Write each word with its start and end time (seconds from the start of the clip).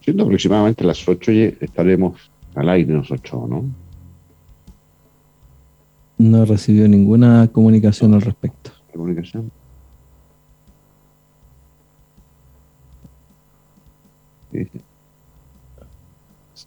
Siendo 0.00 0.24
aproximadamente 0.24 0.84
las 0.84 1.06
8 1.06 1.32
y 1.32 1.42
estaremos 1.60 2.30
al 2.54 2.68
aire 2.70 2.94
los 2.94 3.10
8, 3.10 3.46
¿no? 3.48 3.64
No 6.18 6.42
he 6.42 6.46
recibido 6.46 6.88
ninguna 6.88 7.48
comunicación 7.48 8.14
al 8.14 8.22
respecto. 8.22 8.70
¿Comunicación? 8.92 9.52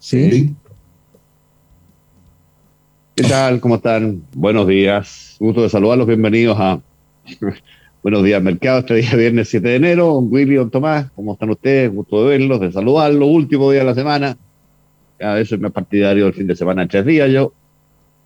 ¿Sí? 0.02 0.52
¿Qué 3.14 3.22
tal? 3.22 3.60
¿Cómo 3.60 3.76
están? 3.76 4.24
Buenos 4.34 4.66
días. 4.66 5.36
Gusto 5.38 5.62
de 5.62 5.68
saludarlos. 5.68 6.08
Bienvenidos 6.08 6.58
a 6.58 6.80
Buenos 8.02 8.24
días, 8.24 8.42
Mercado. 8.42 8.80
Este 8.80 8.94
día 8.94 9.14
viernes 9.14 9.48
7 9.50 9.68
de 9.68 9.76
enero. 9.76 10.18
Willy, 10.18 10.56
don 10.56 10.70
Tomás, 10.70 11.08
¿cómo 11.12 11.34
están 11.34 11.50
ustedes? 11.50 11.94
Gusto 11.94 12.24
de 12.24 12.36
verlos, 12.36 12.58
de 12.58 12.72
saludarlos. 12.72 13.28
Último 13.28 13.70
día 13.70 13.82
de 13.82 13.86
la 13.86 13.94
semana. 13.94 14.36
Cada 15.18 15.36
vez 15.36 15.48
soy 15.48 15.58
más 15.58 15.70
partidario 15.70 16.24
del 16.24 16.34
fin 16.34 16.48
de 16.48 16.56
semana, 16.56 16.88
tres 16.88 17.06
días 17.06 17.30
yo. 17.30 17.52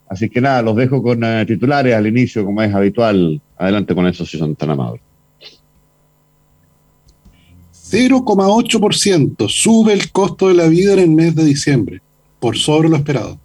Así 0.09 0.31
que 0.31 0.41
nada, 0.41 0.63
los 0.63 0.77
dejo 0.77 1.03
con 1.03 1.23
eh, 1.25 1.45
titulares 1.45 1.95
al 1.95 2.07
inicio, 2.07 2.43
como 2.43 2.63
es 2.63 2.75
habitual. 2.75 3.39
Adelante 3.59 3.95
con 3.95 4.07
eso 4.07 4.25
si 4.25 4.39
son 4.39 4.57
tan 4.57 4.71
amables. 4.71 5.03
0,8% 7.91 9.49
sube 9.49 9.93
el 9.93 10.11
costo 10.11 10.49
de 10.49 10.55
la 10.55 10.67
vida 10.67 10.95
en 10.95 10.99
el 10.99 11.11
mes 11.11 11.35
de 11.37 11.45
diciembre, 11.45 12.03
por 12.41 12.57
sobre 12.57 12.89
lo 12.89 12.97
esperado. 12.97 13.39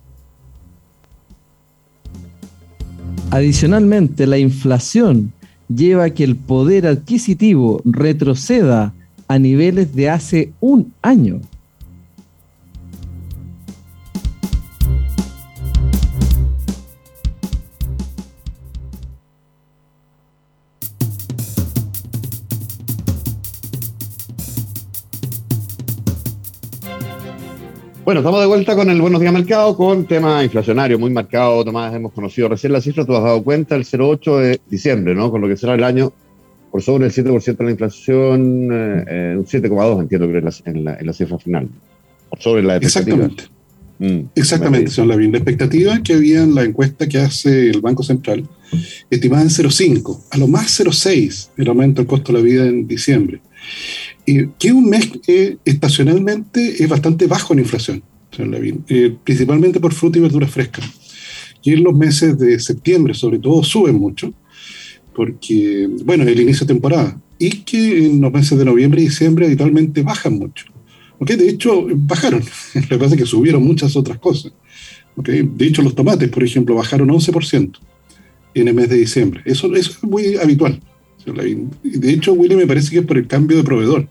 Adicionalmente, 3.30 4.28
la 4.28 4.38
inflación 4.38 5.32
lleva 5.74 6.06
a 6.06 6.10
que 6.10 6.24
el 6.24 6.36
poder 6.36 6.88
adquisitivo 6.88 7.82
retroceda 7.86 8.94
a 9.28 9.40
niveles 9.40 9.96
de 9.96 10.10
hace 10.10 10.52
un 10.60 10.94
año. 11.02 11.40
Bueno, 28.12 28.20
estamos 28.20 28.42
de 28.42 28.48
vuelta 28.48 28.76
con 28.76 28.90
el 28.90 29.00
Buenos 29.00 29.22
Días 29.22 29.32
Mercado 29.32 29.78
con 29.78 30.06
tema 30.06 30.44
inflacionario 30.44 31.00
muy 31.00 31.10
marcado. 31.12 31.64
Tomás, 31.64 31.96
hemos 31.96 32.12
conocido 32.12 32.50
recién 32.50 32.74
la 32.74 32.82
cifra, 32.82 33.06
tú 33.06 33.16
has 33.16 33.24
dado 33.24 33.42
cuenta, 33.42 33.74
el 33.78 33.86
0,8 33.86 34.38
de 34.38 34.60
diciembre, 34.70 35.16
¿no? 35.16 35.32
Con 35.32 35.40
lo 35.40 35.48
que 35.48 35.56
será 35.56 35.76
el 35.76 35.84
año 35.86 36.12
por 36.72 36.82
sobre 36.82 37.06
el 37.06 37.14
7% 37.14 37.56
de 37.56 37.64
la 37.64 37.72
inflación, 37.72 38.70
eh, 38.70 39.06
eh, 39.08 39.36
un 39.38 39.46
7,2 39.46 40.02
entiendo 40.02 40.28
que 40.28 40.46
es 40.46 40.62
en 40.66 40.84
la, 40.84 40.96
en 40.96 41.08
la 41.08 41.14
cifra 41.14 41.40
final. 41.40 41.70
Por 42.30 42.42
sobre 42.42 42.64
la 42.64 42.76
expectativa. 42.76 43.28
Exactamente. 43.28 43.44
Mm, 44.00 44.30
Exactamente, 44.36 44.92
señor 44.92 45.08
Lavín. 45.08 45.32
La 45.32 45.38
expectativa 45.38 46.04
que 46.04 46.12
había 46.12 46.44
en 46.44 46.54
la 46.54 46.64
encuesta 46.64 47.08
que 47.08 47.18
hace 47.18 47.70
el 47.70 47.80
Banco 47.80 48.04
Central 48.04 48.44
estimaba 49.10 49.42
en 49.42 49.48
0,5, 49.48 50.24
a 50.32 50.38
lo 50.38 50.50
más 50.50 50.82
0,6 50.82 51.52
el 51.56 51.68
aumento 51.70 52.02
del 52.02 52.08
costo 52.08 52.34
de 52.34 52.40
la 52.40 52.44
vida 52.44 52.66
en 52.66 52.86
diciembre 52.86 53.40
que 54.26 54.72
un 54.72 54.90
mes 54.90 55.10
que 55.26 55.58
estacionalmente 55.66 56.84
es 56.84 56.90
bastante 56.90 57.28
bajo 57.28 57.54
en 57.54 57.60
inflación, 57.60 58.04
eh, 58.88 59.16
principalmente 59.24 59.80
por 59.80 59.94
fruta 59.94 60.18
y 60.18 60.22
verduras 60.22 60.52
frescas. 60.52 60.86
Y 61.64 61.74
en 61.74 61.84
los 61.84 61.96
meses 61.96 62.38
de 62.40 62.60
septiembre, 62.60 63.14
sobre 63.14 63.40
todo, 63.40 63.64
suben 63.64 63.96
mucho, 63.96 64.34
porque, 65.14 65.90
bueno, 66.04 66.24
el 66.24 66.40
inicio 66.40 66.66
de 66.66 66.74
temporada, 66.74 67.20
y 67.38 67.50
que 67.64 68.06
en 68.06 68.22
los 68.22 68.32
meses 68.32 68.58
de 68.58 68.66
noviembre 68.66 69.02
y 69.02 69.06
diciembre 69.06 69.46
habitualmente 69.46 70.04
bajan 70.04 70.38
mucho. 70.38 70.66
¿okay? 71.20 71.36
De 71.36 71.50
hecho, 71.50 71.88
bajaron. 71.90 72.44
Lo 72.76 72.88
que 72.88 72.98
pasa 72.98 73.16
es 73.16 73.22
que 73.22 73.28
subieron 73.28 73.64
muchas 73.64 73.96
otras 73.96 74.20
cosas. 74.20 74.54
¿okay? 75.16 75.42
De 75.56 75.66
hecho, 75.66 75.82
los 75.82 75.96
tomates, 75.96 76.30
por 76.30 76.44
ejemplo, 76.44 76.76
bajaron 76.76 77.10
11% 77.10 77.80
en 78.54 78.68
el 78.68 78.74
mes 78.74 78.90
de 78.90 78.98
diciembre. 78.98 79.42
Eso, 79.46 79.74
eso 79.76 79.92
es 79.92 80.04
muy 80.04 80.36
habitual. 80.36 80.80
De 81.26 82.12
hecho, 82.12 82.34
Willy 82.34 82.56
me 82.56 82.68
parece 82.68 82.92
que 82.92 83.00
es 83.00 83.06
por 83.06 83.18
el 83.18 83.28
cambio 83.28 83.58
de 83.58 83.64
proveedor. 83.64 84.08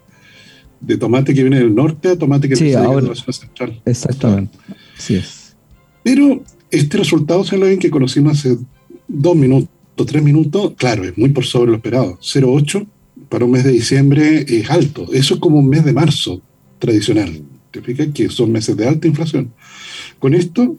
De 0.80 0.96
tomate 0.96 1.34
que 1.34 1.42
viene 1.42 1.58
del 1.58 1.74
norte 1.74 2.08
a 2.08 2.18
tomate 2.18 2.48
que 2.48 2.54
viene 2.54 2.80
de 2.80 3.02
la 3.02 3.14
zona 3.14 3.32
central. 3.32 3.82
Exactamente. 3.84 4.56
Sí 4.96 5.16
es. 5.16 5.56
Pero 6.02 6.42
este 6.70 6.96
resultado, 6.96 7.44
señor 7.44 7.66
Levin, 7.66 7.78
que 7.78 7.90
conocimos 7.90 8.38
hace 8.38 8.56
dos 9.06 9.36
minutos, 9.36 9.68
tres 10.06 10.22
minutos, 10.22 10.72
claro, 10.76 11.04
es 11.04 11.16
muy 11.18 11.30
por 11.30 11.44
sobre 11.44 11.70
lo 11.70 11.76
esperado. 11.76 12.18
0,8 12.20 12.86
para 13.28 13.44
un 13.44 13.50
mes 13.50 13.64
de 13.64 13.72
diciembre 13.72 14.46
es 14.48 14.70
alto. 14.70 15.06
Eso 15.12 15.34
es 15.34 15.40
como 15.40 15.58
un 15.58 15.68
mes 15.68 15.84
de 15.84 15.92
marzo 15.92 16.40
tradicional. 16.78 17.42
¿Te 17.70 17.82
fijas? 17.82 18.08
Que 18.14 18.28
son 18.30 18.50
meses 18.50 18.76
de 18.76 18.88
alta 18.88 19.06
inflación. 19.06 19.52
Con 20.18 20.34
esto, 20.34 20.76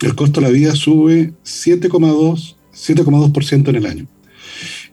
el 0.00 0.14
costo 0.14 0.40
de 0.40 0.46
la 0.46 0.52
vida 0.52 0.74
sube 0.76 1.32
7,2% 1.44 2.56
7,2% 2.76 3.68
en 3.68 3.76
el 3.76 3.86
año. 3.86 4.06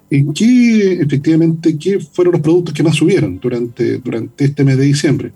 ¿Qué, 0.10 0.94
efectivamente, 1.02 1.78
qué 1.78 2.00
fueron 2.00 2.34
los 2.34 2.42
productos 2.42 2.74
que 2.74 2.84
más 2.84 2.96
subieron 2.96 3.40
durante, 3.40 3.98
durante 3.98 4.46
este 4.46 4.64
mes 4.64 4.78
de 4.78 4.86
diciembre? 4.86 5.32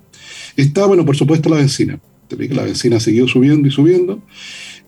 Está, 0.55 0.85
bueno, 0.85 1.05
por 1.05 1.15
supuesto, 1.15 1.49
la 1.49 1.57
benzina. 1.57 1.99
La 2.29 2.63
benzina 2.63 2.99
siguió 2.99 3.27
subiendo 3.27 3.67
y 3.67 3.71
subiendo, 3.71 4.21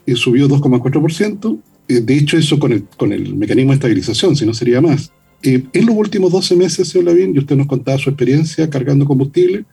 y 0.05 0.15
subió 0.15 0.47
2,4%. 0.47 1.59
Eh, 1.87 2.01
de 2.01 2.17
hecho, 2.17 2.37
eso 2.37 2.59
con 2.59 2.73
el, 2.73 2.83
con 2.97 3.13
el 3.13 3.35
mecanismo 3.35 3.71
de 3.71 3.75
estabilización, 3.75 4.35
si 4.35 4.45
no 4.45 4.53
sería 4.53 4.81
más. 4.81 5.11
Eh, 5.41 5.63
en 5.71 5.85
los 5.85 5.95
últimos 5.95 6.31
12 6.31 6.55
meses, 6.55 6.89
señor 6.89 7.05
Lavín, 7.05 7.33
y 7.33 7.39
usted 7.39 7.55
nos 7.55 7.67
contaba 7.67 7.97
su 7.97 8.09
experiencia 8.09 8.69
cargando 8.69 9.05
combustible, 9.05 9.65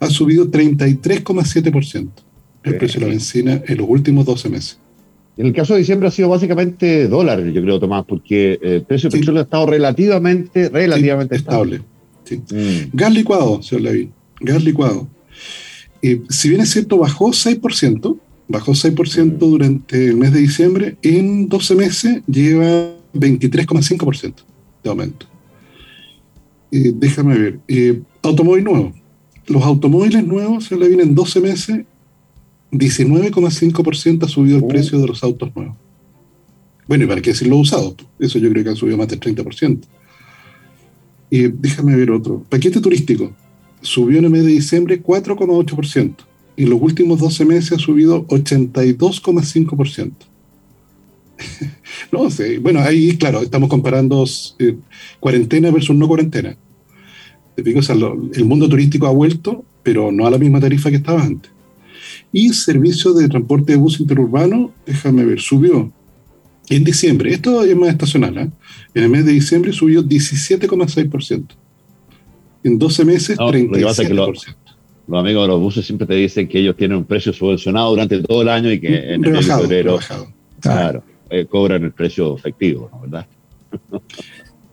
ha 0.00 0.10
subido 0.10 0.50
33,7% 0.50 2.08
el 2.64 2.76
precio 2.76 3.00
de 3.00 3.06
la 3.06 3.12
benzina 3.12 3.62
en 3.66 3.78
los 3.78 3.88
últimos 3.88 4.24
12 4.24 4.48
meses. 4.48 4.78
En 5.36 5.46
el 5.46 5.52
caso 5.52 5.72
de 5.72 5.80
diciembre 5.80 6.08
ha 6.08 6.10
sido 6.10 6.28
básicamente 6.28 7.08
dólar, 7.08 7.42
yo 7.42 7.62
creo, 7.62 7.80
Tomás, 7.80 8.04
porque 8.06 8.58
el 8.60 8.82
precio 8.82 9.08
del 9.08 9.20
petróleo 9.20 9.40
ha 9.40 9.44
estado 9.44 9.66
relativamente, 9.66 10.68
relativamente 10.68 11.36
estable. 11.36 11.80
Mm. 12.30 12.90
Gas 12.92 13.12
licuado, 13.14 13.62
señor 13.62 13.82
Levin, 13.82 14.12
gas 14.40 14.62
licuado. 14.62 15.08
Eh, 16.02 16.20
si 16.28 16.48
bien 16.48 16.60
es 16.60 16.70
cierto, 16.70 16.98
bajó 16.98 17.28
6%, 17.28 18.18
bajó 18.48 18.72
6% 18.72 19.24
mm. 19.24 19.38
durante 19.38 20.08
el 20.08 20.16
mes 20.16 20.32
de 20.32 20.40
diciembre, 20.40 20.96
en 21.02 21.48
12 21.48 21.74
meses 21.76 22.22
lleva 22.26 22.94
23,5% 23.14 24.34
de 24.84 24.90
aumento. 24.90 25.26
Eh, 26.70 26.92
déjame 26.94 27.38
ver, 27.38 27.60
eh, 27.68 28.00
automóvil 28.22 28.64
nuevo. 28.64 28.92
Los 29.46 29.62
automóviles 29.62 30.24
nuevos, 30.24 30.64
se 30.64 30.76
le 30.76 30.88
vienen 30.88 31.08
en 31.08 31.14
12 31.14 31.40
meses 31.40 31.84
19,5% 32.72 34.24
ha 34.24 34.28
subido 34.28 34.58
el 34.58 34.64
oh. 34.64 34.68
precio 34.68 34.98
de 34.98 35.06
los 35.06 35.22
autos 35.22 35.54
nuevos. 35.54 35.76
Bueno, 36.88 37.04
y 37.04 37.06
para 37.06 37.20
qué 37.20 37.30
decir 37.30 37.48
los 37.48 37.60
usados, 37.60 37.94
eso 38.18 38.38
yo 38.38 38.50
creo 38.50 38.64
que 38.64 38.70
ha 38.70 38.74
subido 38.74 38.96
más 38.96 39.08
del 39.08 39.20
30%. 39.20 39.80
Y 41.30 41.48
déjame 41.48 41.96
ver 41.96 42.10
otro. 42.10 42.44
Paquete 42.48 42.80
turístico 42.80 43.32
subió 43.80 44.18
en 44.18 44.24
el 44.24 44.30
mes 44.30 44.44
de 44.44 44.50
diciembre 44.50 45.02
4,8% 45.02 46.14
y 46.56 46.64
en 46.64 46.70
los 46.70 46.80
últimos 46.80 47.20
12 47.20 47.44
meses 47.44 47.72
ha 47.72 47.78
subido 47.78 48.26
82,5%. 48.26 50.12
no 52.12 52.30
sé, 52.30 52.58
bueno, 52.58 52.80
ahí 52.80 53.16
claro, 53.16 53.42
estamos 53.42 53.68
comparando 53.68 54.24
eh, 54.58 54.76
cuarentena 55.18 55.70
versus 55.70 55.96
no 55.96 56.06
cuarentena. 56.06 56.56
el 57.56 58.44
mundo 58.44 58.68
turístico 58.68 59.06
ha 59.06 59.12
vuelto, 59.12 59.64
pero 59.82 60.12
no 60.12 60.26
a 60.26 60.30
la 60.30 60.38
misma 60.38 60.60
tarifa 60.60 60.90
que 60.90 60.96
estaba 60.96 61.22
antes. 61.22 61.51
Y 62.32 62.52
servicio 62.54 63.12
de 63.12 63.28
transporte 63.28 63.72
de 63.72 63.78
bus 63.78 64.00
interurbano, 64.00 64.72
déjame 64.86 65.24
ver, 65.24 65.40
subió 65.40 65.92
en 66.68 66.84
diciembre, 66.84 67.32
esto 67.32 67.62
es 67.64 67.76
más 67.76 67.90
estacional, 67.90 68.38
¿eh? 68.38 68.50
en 68.94 69.02
el 69.02 69.10
mes 69.10 69.26
de 69.26 69.32
diciembre 69.32 69.72
subió 69.72 70.02
17,6%. 70.02 71.44
En 72.64 72.78
12 72.78 73.04
meses, 73.04 73.36
37% 73.36 74.54
los 75.06 75.20
amigos 75.20 75.44
de 75.44 75.48
los 75.48 75.60
buses 75.60 75.84
siempre 75.84 76.06
te 76.06 76.14
dicen 76.14 76.48
que 76.48 76.58
ellos 76.58 76.76
tienen 76.76 76.98
un 76.98 77.04
precio 77.04 77.32
subvencionado 77.32 77.90
durante 77.90 78.20
todo 78.22 78.42
el 78.42 78.48
año 78.48 78.70
y 78.70 78.80
que 78.80 79.14
en 79.14 79.24
el 79.24 79.42
febrero 79.42 79.98
claro, 80.60 81.02
eh, 81.28 81.46
cobran 81.46 81.82
el 81.84 81.92
precio 81.92 82.36
efectivo, 82.36 82.88
¿no? 82.92 83.00
¿verdad? 83.00 83.26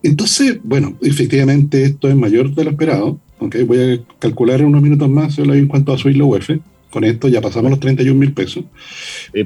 Entonces, 0.03 0.59
bueno, 0.63 0.97
efectivamente 1.01 1.83
esto 1.83 2.07
es 2.07 2.15
mayor 2.15 2.53
de 2.53 2.63
lo 2.63 2.69
esperado. 2.69 3.19
Okay, 3.39 3.63
voy 3.63 3.79
a 3.79 4.17
calcular 4.19 4.61
en 4.61 4.67
unos 4.67 4.81
minutos 4.81 5.09
más 5.09 5.37
en 5.39 5.67
cuanto 5.67 5.91
a 5.91 5.97
subir 5.97 6.17
la 6.17 6.25
UEF. 6.25 6.51
Con 6.89 7.03
esto 7.03 7.27
ya 7.27 7.41
pasamos 7.41 7.69
los 7.69 7.79
31 7.79 8.19
mil 8.19 8.33
pesos. 8.33 8.65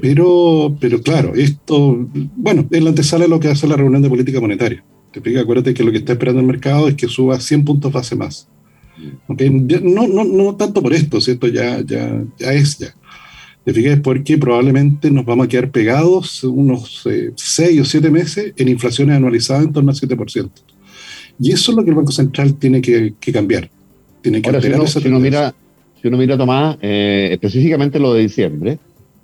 Pero, 0.00 0.76
pero 0.80 1.00
claro, 1.02 1.34
esto, 1.34 2.08
bueno, 2.36 2.66
es 2.70 2.82
la 2.82 2.90
antesala 2.90 3.24
de 3.24 3.30
lo 3.30 3.40
que 3.40 3.48
hace 3.48 3.66
la 3.66 3.76
reunión 3.76 4.02
de 4.02 4.08
política 4.08 4.40
monetaria. 4.40 4.82
Te 5.12 5.18
explica, 5.18 5.40
acuérdate 5.40 5.74
que 5.74 5.84
lo 5.84 5.92
que 5.92 5.98
está 5.98 6.12
esperando 6.12 6.40
el 6.40 6.46
mercado 6.46 6.88
es 6.88 6.94
que 6.94 7.06
suba 7.06 7.38
100 7.38 7.64
puntos 7.64 7.92
base 7.92 8.16
más. 8.16 8.48
No, 9.28 10.06
no, 10.08 10.24
no 10.24 10.56
tanto 10.56 10.82
por 10.82 10.92
esto, 10.92 11.20
¿cierto? 11.20 11.48
Ya, 11.48 11.80
ya, 11.82 12.24
ya 12.38 12.52
es 12.52 12.78
ya. 12.78 12.94
¿Te 13.64 13.72
fijas? 13.72 14.00
Porque 14.00 14.36
probablemente 14.36 15.10
nos 15.10 15.24
vamos 15.24 15.46
a 15.46 15.48
quedar 15.48 15.70
pegados 15.70 16.44
unos 16.44 17.02
6 17.36 17.58
eh, 17.58 17.80
o 17.80 17.84
7 17.84 18.10
meses 18.10 18.52
en 18.56 18.68
inflaciones 18.68 19.16
anualizadas 19.16 19.64
en 19.64 19.72
torno 19.72 19.90
al 19.90 19.96
7%. 19.96 20.50
Y 21.40 21.52
eso 21.52 21.72
es 21.72 21.76
lo 21.76 21.82
que 21.82 21.90
el 21.90 21.96
Banco 21.96 22.12
Central 22.12 22.54
tiene 22.54 22.80
que, 22.80 23.14
cambiar. 23.32 23.70
Tiene 24.22 24.42
que 24.42 24.48
Ahora, 24.48 24.60
si 24.60 24.68
uno, 24.68 24.86
si 24.86 25.08
uno, 25.08 25.18
mira, 25.18 25.54
si 26.04 26.08
uno 26.08 26.18
mira, 26.18 26.36
Tomás, 26.36 26.76
eh, 26.82 27.30
específicamente 27.32 27.98
lo 27.98 28.12
de 28.12 28.20
diciembre, 28.20 28.78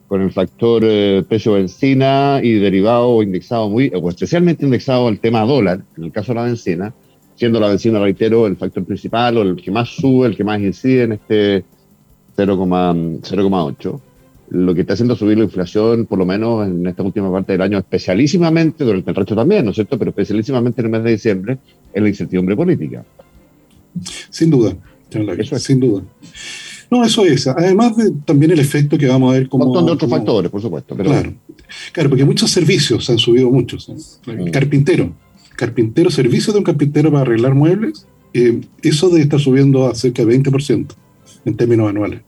con 0.08 0.22
el 0.22 0.32
factor 0.32 0.82
eh, 0.82 1.22
precio 1.28 1.52
benzina 1.52 2.40
y 2.42 2.54
derivado 2.54 3.22
indexado 3.22 3.68
muy, 3.68 3.92
o 3.94 4.08
especialmente 4.08 4.64
indexado 4.64 5.06
al 5.06 5.20
tema 5.20 5.42
dólar, 5.42 5.82
en 5.98 6.04
el 6.04 6.10
caso 6.10 6.32
de 6.32 6.36
la 6.36 6.44
benzina, 6.46 6.94
siendo 7.34 7.60
la 7.60 7.68
benzina, 7.68 8.00
reitero, 8.00 8.46
el 8.46 8.56
factor 8.56 8.82
principal 8.86 9.36
o 9.36 9.42
el 9.42 9.56
que 9.56 9.70
más 9.70 9.90
sube, 9.90 10.26
el 10.26 10.34
que 10.34 10.42
más 10.42 10.58
incide 10.58 11.02
en 11.02 11.12
este 11.12 11.64
0,8. 12.38 14.00
Lo 14.48 14.74
que 14.74 14.80
está 14.80 14.94
haciendo 14.94 15.16
subir 15.16 15.36
la 15.36 15.44
inflación, 15.44 16.06
por 16.06 16.18
lo 16.18 16.24
menos 16.24 16.66
en 16.66 16.86
esta 16.86 17.02
última 17.02 17.30
parte 17.30 17.52
del 17.52 17.60
año, 17.60 17.76
especialísimamente, 17.76 18.84
durante 18.84 19.10
el 19.10 19.16
resto 19.16 19.36
también, 19.36 19.66
¿no 19.66 19.72
es 19.72 19.74
cierto? 19.74 19.98
Pero 19.98 20.12
especialísimamente 20.12 20.80
en 20.80 20.86
el 20.86 20.92
mes 20.92 21.04
de 21.04 21.10
diciembre, 21.10 21.58
es 21.92 22.02
la 22.02 22.08
incertidumbre 22.08 22.56
política. 22.56 23.04
Sin 24.30 24.48
duda, 24.48 24.74
eso 25.10 25.56
es. 25.56 25.62
sin 25.62 25.78
duda. 25.78 26.04
No, 26.90 27.04
eso 27.04 27.24
es. 27.24 27.46
Además 27.46 27.96
de 27.96 28.10
también 28.24 28.50
el 28.50 28.58
efecto 28.58 28.98
que 28.98 29.06
vamos 29.06 29.32
a 29.32 29.38
ver 29.38 29.48
como... 29.48 29.64
Un 29.64 29.70
montón 29.70 29.86
de 29.86 29.92
otros 29.92 30.10
factores, 30.10 30.50
por 30.50 30.60
supuesto. 30.60 30.96
claro. 30.96 31.34
claro, 31.92 32.08
porque 32.08 32.24
muchos 32.24 32.50
servicios 32.50 33.08
han 33.10 33.18
subido 33.18 33.50
muchos. 33.50 34.20
El 34.26 34.46
mm. 34.46 34.50
carpintero, 34.50 35.12
carpintero, 35.56 36.10
servicio 36.10 36.52
de 36.52 36.58
un 36.58 36.64
carpintero 36.64 37.10
para 37.10 37.22
arreglar 37.22 37.54
muebles, 37.54 38.06
eh, 38.34 38.60
eso 38.82 39.08
debe 39.08 39.22
estar 39.22 39.40
subiendo 39.40 39.86
a 39.86 39.94
cerca 39.94 40.24
de 40.24 40.38
20% 40.38 40.94
en 41.44 41.56
términos 41.56 41.88
anuales. 41.88 42.22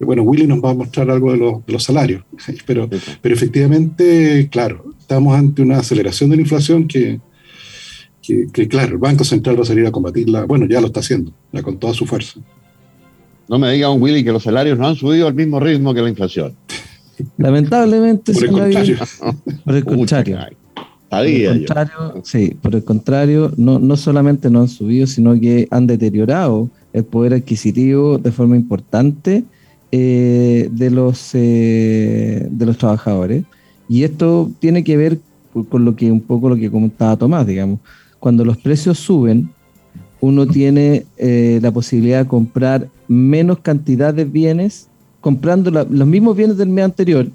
Bueno, 0.00 0.22
Willy 0.22 0.46
nos 0.48 0.62
va 0.62 0.70
a 0.70 0.74
mostrar 0.74 1.10
algo 1.10 1.32
de 1.32 1.72
los, 1.72 1.84
salarios, 1.84 2.24
pero, 2.66 2.88
pero 3.20 3.34
efectivamente, 3.34 4.48
claro, 4.50 4.92
estamos 4.98 5.36
ante 5.36 5.62
una 5.62 5.78
aceleración 5.78 6.30
de 6.30 6.36
la 6.36 6.42
inflación 6.42 6.88
que, 6.88 7.20
que, 8.20 8.68
claro, 8.68 8.92
el 8.92 8.98
Banco 8.98 9.24
Central 9.24 9.58
va 9.58 9.62
a 9.62 9.66
salir 9.66 9.86
a 9.86 9.92
combatirla, 9.92 10.44
bueno, 10.44 10.66
ya 10.66 10.80
lo 10.80 10.88
está 10.88 11.00
haciendo, 11.00 11.32
ya 11.52 11.62
con 11.62 11.78
toda 11.78 11.94
su 11.94 12.06
fuerza. 12.06 12.40
No 13.52 13.58
me 13.58 13.70
diga 13.70 13.90
un 13.90 14.00
Willy 14.00 14.24
que 14.24 14.32
los 14.32 14.44
salarios 14.44 14.78
no 14.78 14.88
han 14.88 14.96
subido 14.96 15.26
al 15.26 15.34
mismo 15.34 15.60
ritmo 15.60 15.92
que 15.92 16.00
la 16.00 16.08
inflación. 16.08 16.54
Lamentablemente, 17.36 18.32
por 18.32 18.44
el 18.44 18.50
contrario. 18.50 18.96
Por 19.62 19.74
el 19.74 19.84
contrario. 19.84 20.38
Por 21.10 21.26
el 21.26 21.58
contrario, 21.58 22.22
sí, 22.24 22.56
por 22.62 22.74
el 22.74 22.82
contrario, 22.82 23.52
no, 23.58 23.78
no 23.78 23.98
solamente 23.98 24.48
no 24.48 24.62
han 24.62 24.68
subido, 24.68 25.06
sino 25.06 25.38
que 25.38 25.68
han 25.70 25.86
deteriorado 25.86 26.70
el 26.94 27.04
poder 27.04 27.34
adquisitivo 27.34 28.16
de 28.16 28.32
forma 28.32 28.56
importante 28.56 29.44
eh, 29.90 30.70
de, 30.72 30.90
los, 30.90 31.34
eh, 31.34 32.48
de 32.50 32.64
los 32.64 32.78
trabajadores. 32.78 33.44
Y 33.86 34.04
esto 34.04 34.50
tiene 34.60 34.82
que 34.82 34.96
ver 34.96 35.18
con 35.68 35.84
lo 35.84 35.94
que 35.94 36.10
un 36.10 36.22
poco 36.22 36.48
lo 36.48 36.56
que 36.56 36.70
comentaba 36.70 37.18
Tomás, 37.18 37.46
digamos. 37.46 37.80
Cuando 38.18 38.46
los 38.46 38.56
precios 38.56 38.98
suben, 38.98 39.50
uno 40.22 40.46
tiene 40.46 41.04
eh, 41.18 41.58
la 41.60 41.70
posibilidad 41.70 42.22
de 42.22 42.28
comprar 42.28 42.88
menos 43.12 43.58
cantidad 43.58 44.14
de 44.14 44.24
bienes, 44.24 44.88
comprando 45.20 45.70
los 45.70 46.06
mismos 46.06 46.36
bienes 46.36 46.56
del 46.56 46.68
mes 46.68 46.84
anterior, 46.84 47.28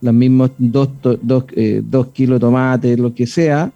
los 0.00 0.14
mismos 0.14 0.50
dos, 0.58 0.88
dos, 1.22 1.44
eh, 1.52 1.82
dos 1.84 2.08
kilos 2.08 2.36
de 2.36 2.40
tomate, 2.40 2.96
lo 2.96 3.14
que 3.14 3.26
sea, 3.26 3.72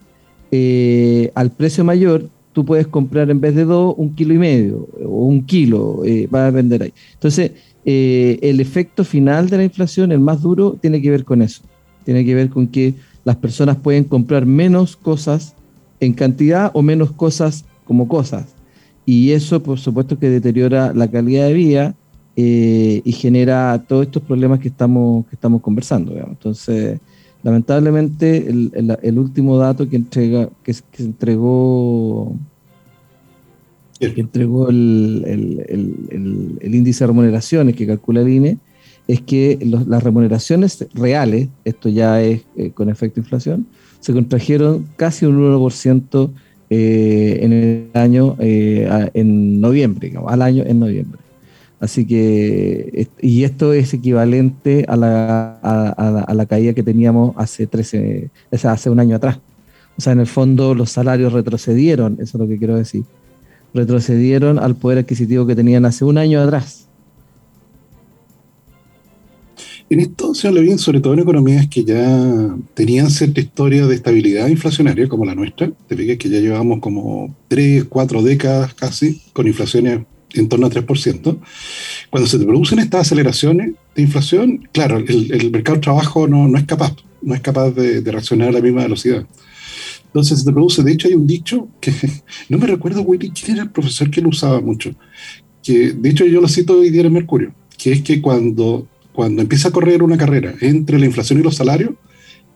eh, 0.50 1.30
al 1.34 1.50
precio 1.50 1.84
mayor, 1.84 2.28
tú 2.52 2.64
puedes 2.64 2.86
comprar 2.86 3.30
en 3.30 3.40
vez 3.40 3.54
de 3.54 3.64
dos, 3.64 3.94
un 3.96 4.14
kilo 4.14 4.34
y 4.34 4.38
medio 4.38 4.88
o 5.04 5.24
un 5.24 5.44
kilo, 5.44 6.02
eh, 6.04 6.26
va 6.26 6.46
a 6.46 6.50
vender 6.50 6.82
ahí. 6.82 6.92
Entonces, 7.14 7.52
el 7.84 8.60
efecto 8.60 9.02
final 9.02 9.48
de 9.48 9.56
la 9.56 9.64
inflación, 9.64 10.12
el 10.12 10.20
más 10.20 10.42
duro, 10.42 10.76
tiene 10.78 11.00
que 11.00 11.10
ver 11.10 11.24
con 11.24 11.40
eso. 11.40 11.62
Tiene 12.04 12.22
que 12.22 12.34
ver 12.34 12.50
con 12.50 12.66
que 12.66 12.92
las 13.24 13.36
personas 13.36 13.78
pueden 13.78 14.04
comprar 14.04 14.44
menos 14.44 14.94
cosas 14.94 15.54
en 16.00 16.12
cantidad 16.12 16.70
o 16.74 16.82
menos 16.82 17.12
cosas 17.12 17.64
como 17.86 18.06
cosas. 18.06 18.57
Y 19.10 19.32
eso, 19.32 19.62
por 19.62 19.78
supuesto, 19.78 20.18
que 20.18 20.28
deteriora 20.28 20.92
la 20.92 21.08
calidad 21.08 21.46
de 21.46 21.54
vida 21.54 21.94
eh, 22.36 23.00
y 23.02 23.12
genera 23.12 23.82
todos 23.88 24.04
estos 24.04 24.22
problemas 24.22 24.60
que 24.60 24.68
estamos, 24.68 25.26
que 25.28 25.34
estamos 25.34 25.62
conversando. 25.62 26.14
Entonces, 26.14 27.00
lamentablemente, 27.42 28.46
el, 28.46 29.18
último 29.18 29.56
dato 29.56 29.88
que, 29.88 29.96
entrega, 29.96 30.50
que, 30.62 30.74
se 30.74 30.84
entregó 30.98 32.36
que 33.98 34.20
entregó 34.20 34.68
el, 34.68 35.64
índice 36.60 37.04
de 37.04 37.06
remuneraciones 37.06 37.76
que 37.76 37.86
calcula 37.86 38.20
el 38.20 38.28
INE 38.28 38.58
es 39.06 39.22
que 39.22 39.58
las 39.62 40.02
remuneraciones 40.02 40.86
reales, 40.92 41.48
esto 41.64 41.88
ya 41.88 42.20
es 42.20 42.42
eh, 42.58 42.72
con 42.72 42.90
efecto 42.90 43.20
inflación, 43.20 43.68
se 44.00 44.12
contrajeron 44.12 44.86
casi 44.96 45.24
un 45.24 45.38
1% 45.38 46.30
eh, 46.70 47.38
en 47.42 47.52
el 47.52 47.90
año, 47.94 48.36
en 48.38 49.60
noviembre, 49.60 50.12
al 50.26 50.42
año 50.42 50.64
en 50.66 50.78
noviembre. 50.78 51.20
Así 51.80 52.06
que, 52.06 53.08
y 53.20 53.44
esto 53.44 53.72
es 53.72 53.94
equivalente 53.94 54.84
a 54.88 54.96
la, 54.96 55.58
a, 55.62 56.34
la, 56.34 56.46
caída 56.46 56.72
que 56.72 56.82
teníamos 56.82 57.36
hace 57.36 57.68
13, 57.68 58.30
hace 58.50 58.90
un 58.90 58.98
año 58.98 59.16
atrás. 59.16 59.38
O 59.96 60.00
sea, 60.00 60.12
en 60.12 60.20
el 60.20 60.26
fondo 60.26 60.74
los 60.74 60.90
salarios 60.90 61.32
retrocedieron, 61.32 62.14
eso 62.14 62.36
es 62.36 62.40
lo 62.40 62.48
que 62.48 62.58
quiero 62.58 62.76
decir. 62.76 63.04
Retrocedieron 63.74 64.58
al 64.58 64.74
poder 64.74 64.98
adquisitivo 64.98 65.46
que 65.46 65.54
tenían 65.54 65.84
hace 65.84 66.04
un 66.04 66.18
año 66.18 66.40
atrás. 66.40 66.87
En 69.90 70.00
esto, 70.00 70.34
señor 70.34 70.56
Levin, 70.56 70.78
sobre 70.78 71.00
todo 71.00 71.14
en 71.14 71.20
economías 71.20 71.66
que 71.68 71.82
ya 71.82 72.54
tenían 72.74 73.10
cierta 73.10 73.40
historia 73.40 73.86
de 73.86 73.94
estabilidad 73.94 74.48
inflacionaria, 74.48 75.08
como 75.08 75.24
la 75.24 75.34
nuestra, 75.34 75.70
te 75.86 75.96
fijas 75.96 76.18
que 76.18 76.28
ya 76.28 76.40
llevamos 76.40 76.80
como 76.80 77.34
tres, 77.48 77.84
cuatro 77.84 78.22
décadas 78.22 78.74
casi 78.74 79.22
con 79.32 79.46
inflaciones 79.46 80.00
en 80.34 80.48
torno 80.48 80.66
a 80.66 80.70
3%. 80.70 81.38
Cuando 82.10 82.28
se 82.28 82.38
producen 82.38 82.80
estas 82.80 83.02
aceleraciones 83.02 83.72
de 83.94 84.02
inflación, 84.02 84.68
claro, 84.72 84.98
el, 84.98 85.50
mercado 85.50 85.76
de 85.76 85.82
trabajo 85.82 86.28
no, 86.28 86.46
no, 86.48 86.58
es 86.58 86.64
capaz, 86.64 86.94
no 87.22 87.34
es 87.34 87.40
capaz 87.40 87.70
de, 87.70 88.00
reaccionar 88.00 88.48
a 88.48 88.52
la 88.52 88.60
misma 88.60 88.82
velocidad. 88.82 89.26
Entonces 90.06 90.40
se 90.40 90.44
te 90.44 90.52
produce, 90.52 90.82
de 90.82 90.92
hecho 90.92 91.08
hay 91.08 91.14
un 91.14 91.26
dicho 91.26 91.68
que 91.80 91.92
no 92.48 92.58
me 92.58 92.66
recuerdo, 92.66 93.02
Willy, 93.02 93.30
quién 93.30 93.52
era 93.52 93.62
el 93.62 93.70
profesor 93.70 94.10
que 94.10 94.20
lo 94.20 94.30
usaba 94.30 94.60
mucho, 94.60 94.94
que 95.62 95.92
de 95.92 96.08
hecho 96.10 96.26
yo 96.26 96.40
lo 96.40 96.48
cito 96.48 96.78
hoy 96.78 96.90
día 96.90 97.02
en 97.02 97.12
Mercurio, 97.12 97.54
que 97.76 97.92
es 97.92 98.02
que 98.02 98.20
cuando, 98.20 98.86
cuando 99.18 99.42
empieza 99.42 99.66
a 99.66 99.72
correr 99.72 100.04
una 100.04 100.16
carrera 100.16 100.54
entre 100.60 100.96
la 100.96 101.04
inflación 101.04 101.40
y 101.40 101.42
los 101.42 101.56
salarios, 101.56 101.90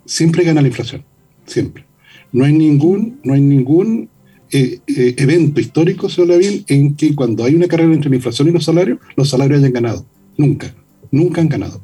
siempre 0.07 0.45
gana 0.45 0.63
la 0.63 0.69
inflación, 0.69 1.03
siempre. 1.45 1.85
No 2.31 2.45
hay 2.45 2.53
ningún, 2.53 3.19
no 3.25 3.35
hay 3.35 3.41
ningún 3.41 4.09
eh, 4.53 4.79
eh, 4.87 5.15
evento 5.19 5.61
histórico, 5.61 6.09
señor 6.09 6.39
bien, 6.39 6.63
en 6.69 6.95
que 6.95 7.17
cuando 7.17 7.43
hay 7.43 7.57
una 7.57 7.67
carrera 7.67 7.93
entre 7.93 8.11
la 8.11 8.15
inflación 8.15 8.47
y 8.47 8.53
los 8.53 8.65
salarios, 8.65 9.01
los 9.17 9.29
salarios 9.29 9.59
hayan 9.59 9.73
ganado. 9.73 10.07
Nunca, 10.37 10.73
nunca 11.11 11.41
han 11.41 11.49
ganado. 11.49 11.81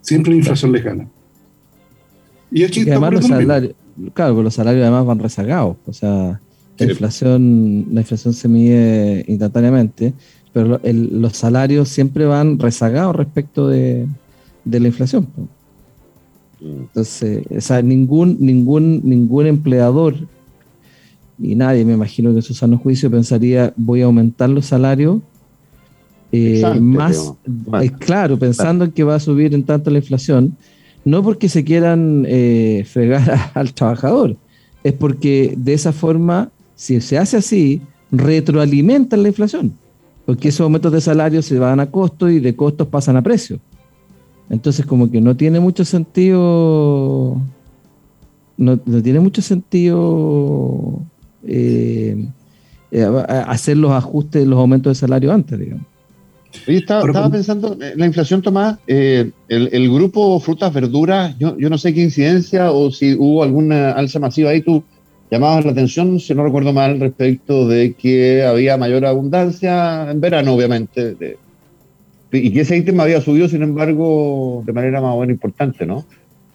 Siempre 0.00 0.32
la 0.32 0.38
inflación 0.38 0.72
les 0.72 0.84
gana. 0.84 1.06
Y 2.50 2.64
aquí 2.64 2.88
además 2.88 3.12
los 3.12 3.26
salarios, 3.26 3.74
claro, 4.14 4.42
los 4.42 4.54
salarios 4.54 4.84
además 4.84 5.04
van 5.04 5.18
rezagados. 5.18 5.76
O 5.84 5.92
sea, 5.92 6.40
La 6.78 6.86
inflación, 6.86 7.88
la 7.92 8.00
inflación 8.00 8.32
se 8.32 8.48
mide 8.48 9.26
instantáneamente, 9.28 10.14
pero 10.52 10.80
los 10.82 11.36
salarios 11.36 11.88
siempre 11.88 12.26
van 12.26 12.58
rezagados 12.58 13.16
respecto 13.16 13.68
de, 13.68 14.06
la 14.64 14.86
inflación. 14.86 15.28
Entonces, 16.60 17.44
o 17.56 17.60
sea, 17.60 17.82
ningún, 17.82 18.36
ningún, 18.40 19.00
ningún 19.04 19.46
empleador 19.46 20.14
y 21.40 21.54
nadie, 21.54 21.84
me 21.84 21.92
imagino 21.92 22.30
que 22.30 22.36
en 22.36 22.42
su 22.42 22.54
sano 22.54 22.78
juicio 22.78 23.10
pensaría 23.10 23.72
voy 23.76 24.02
a 24.02 24.06
aumentar 24.06 24.50
los 24.50 24.66
salarios 24.66 25.20
eh, 26.32 26.62
más, 26.80 27.32
eh, 27.80 27.90
claro, 27.98 28.38
pensando 28.38 28.84
en 28.84 28.92
que 28.92 29.04
va 29.04 29.14
a 29.14 29.20
subir 29.20 29.54
en 29.54 29.62
tanto 29.62 29.90
la 29.90 29.98
inflación, 29.98 30.56
no 31.04 31.22
porque 31.22 31.48
se 31.48 31.64
quieran 31.64 32.26
eh, 32.28 32.84
fregar 32.86 33.50
al 33.54 33.72
trabajador, 33.72 34.36
es 34.84 34.92
porque 34.92 35.54
de 35.56 35.72
esa 35.72 35.92
forma, 35.92 36.50
si 36.74 37.00
se 37.00 37.16
hace 37.16 37.38
así, 37.38 37.80
retroalimentan 38.10 39.22
la 39.22 39.28
inflación, 39.28 39.72
porque 40.28 40.48
esos 40.48 40.60
aumentos 40.60 40.92
de 40.92 41.00
salario 41.00 41.40
se 41.40 41.58
van 41.58 41.80
a 41.80 41.90
costos 41.90 42.30
y 42.30 42.38
de 42.38 42.54
costos 42.54 42.86
pasan 42.86 43.16
a 43.16 43.22
precio. 43.22 43.58
Entonces, 44.50 44.84
como 44.84 45.10
que 45.10 45.22
no 45.22 45.34
tiene 45.34 45.58
mucho 45.58 45.86
sentido, 45.86 47.40
no, 48.58 48.76
tiene 48.76 49.20
mucho 49.20 49.40
sentido 49.40 51.00
hacer 53.46 53.78
los 53.78 53.90
ajustes, 53.92 54.46
los 54.46 54.58
aumentos 54.58 54.90
de 54.90 55.00
salario 55.00 55.32
antes, 55.32 55.58
digamos. 55.58 55.86
Oye, 56.68 56.76
estaba, 56.76 57.30
pensando, 57.30 57.78
eh, 57.80 57.94
la 57.96 58.04
inflación, 58.04 58.42
Tomás, 58.42 58.76
eh, 58.86 59.30
el, 59.48 59.90
grupo 59.90 60.38
frutas, 60.40 60.74
verduras, 60.74 61.38
yo, 61.38 61.56
yo 61.56 61.70
no 61.70 61.78
sé 61.78 61.94
qué 61.94 62.02
incidencia 62.02 62.70
o 62.70 62.90
si 62.90 63.14
hubo 63.14 63.42
alguna 63.42 63.92
alza 63.92 64.18
masiva 64.18 64.50
ahí, 64.50 64.60
tú 64.60 64.84
llamabas 65.30 65.64
la 65.64 65.72
atención, 65.72 66.20
si 66.20 66.34
no 66.34 66.44
recuerdo 66.44 66.72
mal, 66.72 67.00
respecto 67.00 67.68
de 67.68 67.94
que 67.94 68.42
había 68.42 68.76
mayor 68.76 69.04
abundancia 69.06 70.10
en 70.10 70.20
verano, 70.20 70.54
obviamente, 70.54 71.36
y 72.32 72.50
que 72.52 72.60
ese 72.60 72.76
ítem 72.76 73.00
había 73.00 73.20
subido, 73.20 73.48
sin 73.48 73.62
embargo, 73.62 74.62
de 74.66 74.72
manera 74.72 75.00
más 75.00 75.14
o 75.14 75.20
menos 75.20 75.34
importante, 75.34 75.86
¿no? 75.86 76.04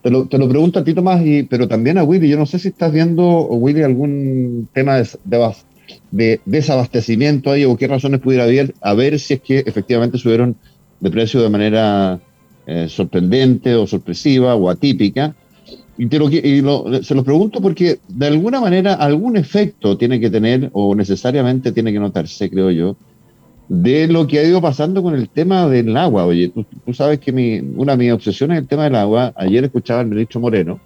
Te 0.01 0.11
lo, 0.11 0.27
te 0.27 0.37
lo 0.37 0.49
pregunto 0.49 0.79
a 0.79 0.83
ti, 0.83 0.93
Tomás, 0.93 1.25
y, 1.25 1.43
pero 1.43 1.67
también 1.67 1.97
a 1.97 2.03
Willy. 2.03 2.27
Yo 2.27 2.37
no 2.37 2.45
sé 2.45 2.59
si 2.59 2.67
estás 2.67 2.91
viendo, 2.91 3.45
Willy, 3.47 3.83
algún 3.83 4.67
tema 4.73 4.97
de, 4.97 5.07
de, 5.23 5.53
de 6.11 6.41
desabastecimiento 6.45 7.51
ahí 7.51 7.63
o 7.63 7.77
qué 7.77 7.87
razones 7.87 8.19
pudiera 8.19 8.43
haber, 8.43 8.73
a 8.81 8.93
ver 8.93 9.17
si 9.19 9.35
es 9.35 9.41
que 9.41 9.59
efectivamente 9.59 10.17
subieron 10.17 10.57
de 10.99 11.09
precio 11.09 11.41
de 11.41 11.49
manera 11.49 12.19
eh, 12.65 12.87
sorprendente 12.89 13.75
o 13.75 13.87
sorpresiva 13.87 14.55
o 14.55 14.69
atípica. 14.69 15.35
Y, 16.03 16.07
te 16.07 16.19
lo, 16.19 17.01
se 17.01 17.15
los 17.15 17.23
pregunto 17.23 17.61
porque 17.61 17.99
de 18.09 18.27
alguna 18.27 18.59
manera 18.59 18.95
algún 18.95 19.37
efecto 19.37 19.97
tiene 19.97 20.19
que 20.19 20.29
tener 20.29 20.69
o 20.73 20.93
necesariamente 20.95 21.71
tiene 21.71 21.93
que 21.93 21.99
notarse, 21.99 22.49
creo 22.49 22.71
yo, 22.71 22.97
de 23.69 24.09
lo 24.09 24.27
que 24.27 24.39
ha 24.39 24.43
ido 24.43 24.59
pasando 24.59 25.01
con 25.01 25.15
el 25.15 25.29
tema 25.29 25.69
del 25.69 25.95
agua. 25.95 26.25
Oye, 26.25 26.49
tú, 26.49 26.93
sabes 26.93 27.19
que 27.19 27.31
mi, 27.31 27.59
una 27.77 27.93
de 27.93 27.99
mis 27.99 28.11
obsesiones 28.11 28.57
es 28.57 28.63
el 28.63 28.67
tema 28.67 28.83
del 28.83 28.95
agua. 28.95 29.31
Ayer 29.37 29.63
escuchaba 29.63 30.01
al 30.01 30.07
ministro 30.07 30.41
Moreno 30.41 30.81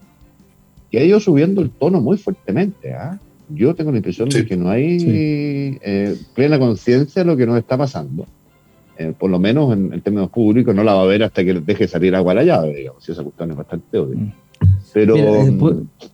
que 0.91 0.99
ha 0.99 1.03
ido 1.03 1.19
subiendo 1.19 1.61
el 1.61 1.71
tono 1.71 1.99
muy 1.99 2.17
fuertemente. 2.17 2.93
¿ah? 2.93 3.17
yo 3.49 3.73
tengo 3.73 3.91
la 3.91 3.97
impresión 3.97 4.29
de 4.29 4.45
que 4.45 4.55
no 4.55 4.69
hay 4.69 5.79
eh, 5.81 6.15
plena 6.35 6.59
conciencia 6.59 7.23
de 7.23 7.25
lo 7.27 7.35
que 7.35 7.47
nos 7.47 7.57
está 7.57 7.75
pasando. 7.75 8.27
Eh, 8.99 9.13
por 9.17 9.31
lo 9.31 9.39
menos 9.39 9.73
en, 9.73 9.99
términos 10.01 10.29
públicos, 10.29 10.75
no 10.75 10.83
la 10.83 10.93
va 10.93 11.01
a 11.01 11.05
ver 11.05 11.23
hasta 11.23 11.43
que 11.43 11.55
deje 11.55 11.87
salir 11.87 12.15
agua 12.15 12.33
a 12.33 12.35
la 12.35 12.43
llave, 12.43 12.75
digamos, 12.75 13.03
si 13.03 13.11
esa 13.11 13.23
cuestión 13.23 13.49
es 13.49 13.57
bastante 13.57 13.97
obvia. 13.97 14.19
Mm. 14.19 14.33
Pero, 14.93 15.15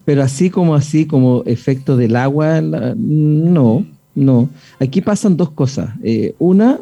pero 0.06 0.24
así 0.24 0.50
como 0.50 0.76
así, 0.76 1.06
como 1.06 1.44
efecto 1.46 1.96
del 1.96 2.16
agua, 2.16 2.62
no, 2.62 3.86
no. 4.16 4.50
Aquí 4.80 5.02
pasan 5.02 5.38
dos 5.38 5.52
cosas. 5.52 5.90
Eh, 6.04 6.36
una, 6.40 6.80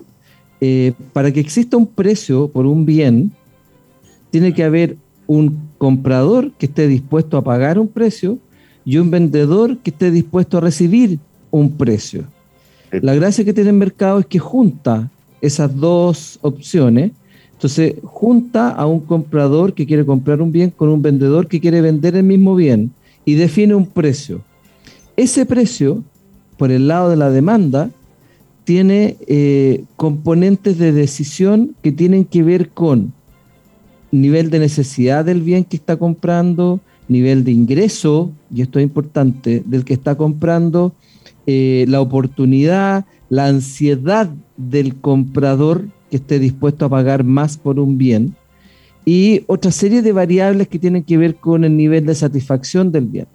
para 1.13 1.31
que 1.31 1.39
exista 1.39 1.77
un 1.77 1.88
precio 1.88 2.48
por 2.48 2.65
un 2.65 2.86
bien, 2.86 3.31
tiene 4.31 4.53
que 4.53 4.63
haber 4.63 4.98
un 5.27 5.60
comprador 5.77 6.51
que 6.53 6.65
esté 6.65 6.88
dispuesto 6.88 7.38
a 7.38 7.43
pagar 7.43 7.79
un 7.79 7.88
precio 7.88 8.38
y 8.83 8.98
un 8.98 9.12
vendedor 9.12 9.77
que 9.77 9.91
esté 9.91 10.12
dispuesto 10.12 10.57
a 10.57 10.62
recibir 10.62 11.19
un 11.51 11.71
precio. 11.71 12.24
La 12.91 13.15
gracia 13.15 13.45
que 13.45 13.53
tiene 13.53 13.69
el 13.69 13.77
mercado 13.77 14.19
es 14.19 14.25
que 14.25 14.39
junta 14.39 15.10
esas 15.39 15.75
dos 15.75 16.39
opciones. 16.41 17.12
Entonces, 17.62 17.94
junta 18.01 18.72
a 18.72 18.88
un 18.88 19.01
comprador 19.01 19.75
que 19.75 19.86
quiere 19.86 20.03
comprar 20.03 20.41
un 20.41 20.51
bien 20.51 20.72
con 20.72 20.89
un 20.89 21.03
vendedor 21.03 21.48
que 21.48 21.60
quiere 21.60 21.80
vender 21.80 22.15
el 22.15 22.24
mismo 22.24 22.56
bien 22.56 22.91
y 23.24 23.36
define 23.36 23.75
un 23.75 23.86
precio. 23.86 24.41
Ese 25.15 25.46
precio, 25.46 26.03
por 26.58 26.72
el 26.72 26.88
lado 26.88 27.12
de 27.12 27.18
la 27.18 27.30
demanda, 27.30 27.91
tiene 28.63 29.15
eh, 29.27 29.84
componentes 29.96 30.80
de 30.80 30.91
decisión 30.91 31.75
que 31.84 31.91
tienen 31.91 32.25
que 32.25 32.41
ver 32.41 32.70
con 32.70 33.13
nivel 34.10 34.50
de 34.50 34.58
necesidad 34.58 35.24
del 35.24 35.44
bien 35.44 35.63
que 35.63 35.77
está 35.77 35.98
comprando, 35.98 36.80
nivel 37.08 37.44
de 37.44 37.51
ingreso, 37.51 38.32
y 38.51 38.63
esto 38.63 38.80
es 38.80 38.84
importante, 38.86 39.62
del 39.68 39.86
que 39.86 39.94
está 39.94 40.15
comprando, 40.15 40.96
eh, 41.46 41.86
la 41.88 42.01
oportunidad, 42.01 43.06
la 43.30 43.46
ansiedad 43.46 44.32
del 44.58 44.96
comprador 44.96 45.86
que 46.12 46.18
esté 46.18 46.38
dispuesto 46.38 46.86
a 46.86 46.89
pagar 46.89 47.24
más 47.24 47.58
por 47.58 47.80
un 47.80 47.98
bien, 47.98 48.36
y 49.06 49.44
otra 49.48 49.72
serie 49.72 50.03
de 50.03 50.12
variables 50.12 50.68
que 50.68 50.77
tienen 50.77 51.03
que 51.03 51.18
ver 51.18 51.36
con 51.36 51.63
el 51.63 51.75
nivel 51.75 52.06
de 52.06 52.13
satisfacción 52.13 52.91
del 52.91 53.06
bien. 53.06 53.25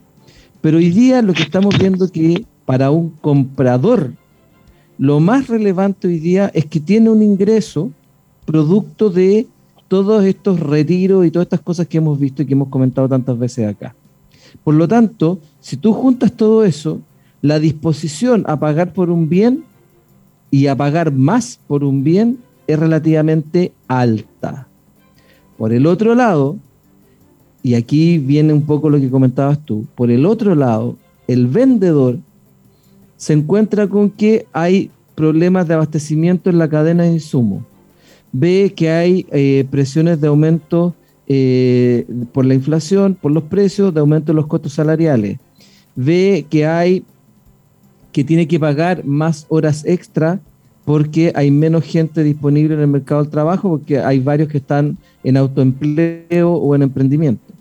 Pero 0.60 0.76
hoy 0.76 0.90
día 0.90 1.22
lo 1.22 1.32
que 1.32 1.42
estamos 1.42 1.76
viendo 1.78 2.08
que 2.08 2.44
para 2.64 2.90
un 2.90 3.10
comprador, 3.10 4.12
lo 4.98 5.18
más 5.20 5.48
relevante 5.48 6.06
hoy 6.06 6.18
día 6.18 6.50
es 6.54 6.66
que 6.66 6.78
tiene 6.78 7.10
un 7.10 7.22
ingreso 7.22 7.90
producto 8.44 9.10
de 9.10 9.46
todos 9.88 10.24
estos 10.24 10.60
retiros 10.60 11.26
y 11.26 11.30
todas 11.30 11.46
estas 11.46 11.60
cosas 11.60 11.86
que 11.86 11.98
hemos 11.98 12.18
visto 12.18 12.42
y 12.42 12.46
que 12.46 12.54
hemos 12.54 12.68
comentado 12.68 13.08
tantas 13.08 13.38
veces 13.38 13.68
acá. 13.68 13.94
Por 14.62 14.74
lo 14.74 14.86
tanto, 14.86 15.38
si 15.60 15.76
tú 15.76 15.92
juntas 15.92 16.32
todo 16.32 16.64
eso, 16.64 17.00
la 17.42 17.58
disposición 17.58 18.44
a 18.46 18.58
pagar 18.58 18.92
por 18.92 19.10
un 19.10 19.28
bien 19.28 19.64
y 20.50 20.66
a 20.68 20.76
pagar 20.76 21.12
más 21.12 21.58
por 21.66 21.84
un 21.84 22.02
bien 22.02 22.38
es 22.66 22.78
relativamente 22.78 23.72
alta. 23.88 24.68
Por 25.56 25.72
el 25.72 25.86
otro 25.86 26.14
lado, 26.14 26.56
y 27.62 27.74
aquí 27.74 28.18
viene 28.18 28.52
un 28.52 28.62
poco 28.62 28.90
lo 28.90 29.00
que 29.00 29.10
comentabas 29.10 29.64
tú, 29.64 29.86
por 29.94 30.10
el 30.10 30.26
otro 30.26 30.54
lado, 30.54 30.96
el 31.26 31.46
vendedor 31.46 32.18
se 33.16 33.32
encuentra 33.32 33.88
con 33.88 34.10
que 34.10 34.46
hay 34.52 34.90
problemas 35.14 35.66
de 35.66 35.74
abastecimiento 35.74 36.50
en 36.50 36.58
la 36.58 36.68
cadena 36.68 37.04
de 37.04 37.12
insumos 37.12 37.62
ve 38.38 38.72
que 38.76 38.90
hay 38.90 39.26
eh, 39.30 39.66
presiones 39.70 40.20
de 40.20 40.28
aumento 40.28 40.94
eh, 41.26 42.06
por 42.32 42.44
la 42.44 42.54
inflación, 42.54 43.14
por 43.14 43.32
los 43.32 43.44
precios, 43.44 43.94
de 43.94 44.00
aumento 44.00 44.32
de 44.32 44.36
los 44.36 44.46
costos 44.46 44.74
salariales, 44.74 45.38
ve 45.94 46.46
que 46.48 46.66
hay 46.66 47.04
que 48.12 48.24
tiene 48.24 48.48
que 48.48 48.58
pagar 48.58 49.04
más 49.04 49.46
horas 49.48 49.84
extra 49.84 50.40
porque 50.86 51.32
hay 51.34 51.50
menos 51.50 51.84
gente 51.84 52.22
disponible 52.22 52.74
en 52.74 52.80
el 52.80 52.86
mercado 52.86 53.22
del 53.22 53.30
trabajo, 53.30 53.68
porque 53.68 53.98
hay 53.98 54.20
varios 54.20 54.48
que 54.48 54.56
están 54.56 54.96
en 55.22 55.36
autoempleo 55.36 56.54
o 56.54 56.74
en 56.74 56.82
emprendimiento. 56.82 57.52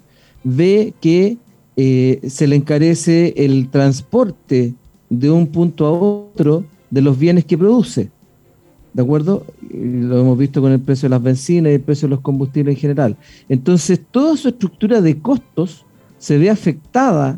Ve 0.45 0.93
que 1.01 1.37
eh, 1.75 2.21
se 2.29 2.47
le 2.47 2.55
encarece 2.55 3.33
el 3.35 3.67
transporte 3.69 4.73
de 5.09 5.29
un 5.29 5.47
punto 5.47 5.85
a 5.85 5.91
otro 5.91 6.63
de 6.89 7.01
los 7.01 7.19
bienes 7.19 7.43
que 7.43 7.57
produce. 7.57 8.09
¿de 8.95 9.01
acuerdo? 9.01 9.45
Lo 9.69 10.21
hemos 10.21 10.37
visto 10.37 10.61
con 10.61 10.71
el 10.71 10.79
precio 10.79 11.09
de 11.09 11.15
las 11.15 11.21
bencinas 11.21 11.69
y 11.69 11.75
el 11.75 11.81
precio 11.81 12.07
de 12.07 12.11
los 12.11 12.21
combustibles 12.21 12.75
en 12.75 12.79
general. 12.79 13.17
Entonces, 13.49 13.99
toda 14.09 14.37
su 14.37 14.47
estructura 14.47 15.01
de 15.01 15.19
costos 15.19 15.85
se 16.17 16.37
ve 16.37 16.49
afectada 16.49 17.37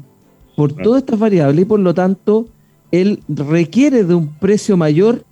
por 0.55 0.71
todas 0.71 1.01
estas 1.01 1.17
variables 1.17 1.63
y 1.63 1.65
por 1.65 1.79
lo 1.79 1.95
tanto, 1.95 2.45
él 2.91 3.23
requiere 3.27 4.03
de 4.03 4.13
un 4.13 4.27
precio 4.27 4.77
mayor 4.77 5.25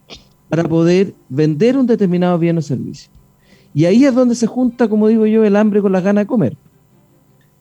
para 0.55 0.69
poder 0.69 1.13
vender 1.27 1.77
un 1.77 1.85
determinado 1.85 2.39
bien 2.39 2.57
o 2.57 2.61
servicio. 2.61 3.11
Y 3.73 3.83
ahí 3.83 4.05
es 4.05 4.15
donde 4.15 4.35
se 4.35 4.47
junta, 4.47 4.87
como 4.87 5.09
digo 5.09 5.25
yo, 5.25 5.43
el 5.43 5.57
hambre 5.57 5.81
con 5.81 5.91
las 5.91 6.01
ganas 6.01 6.21
de 6.21 6.27
comer. 6.27 6.55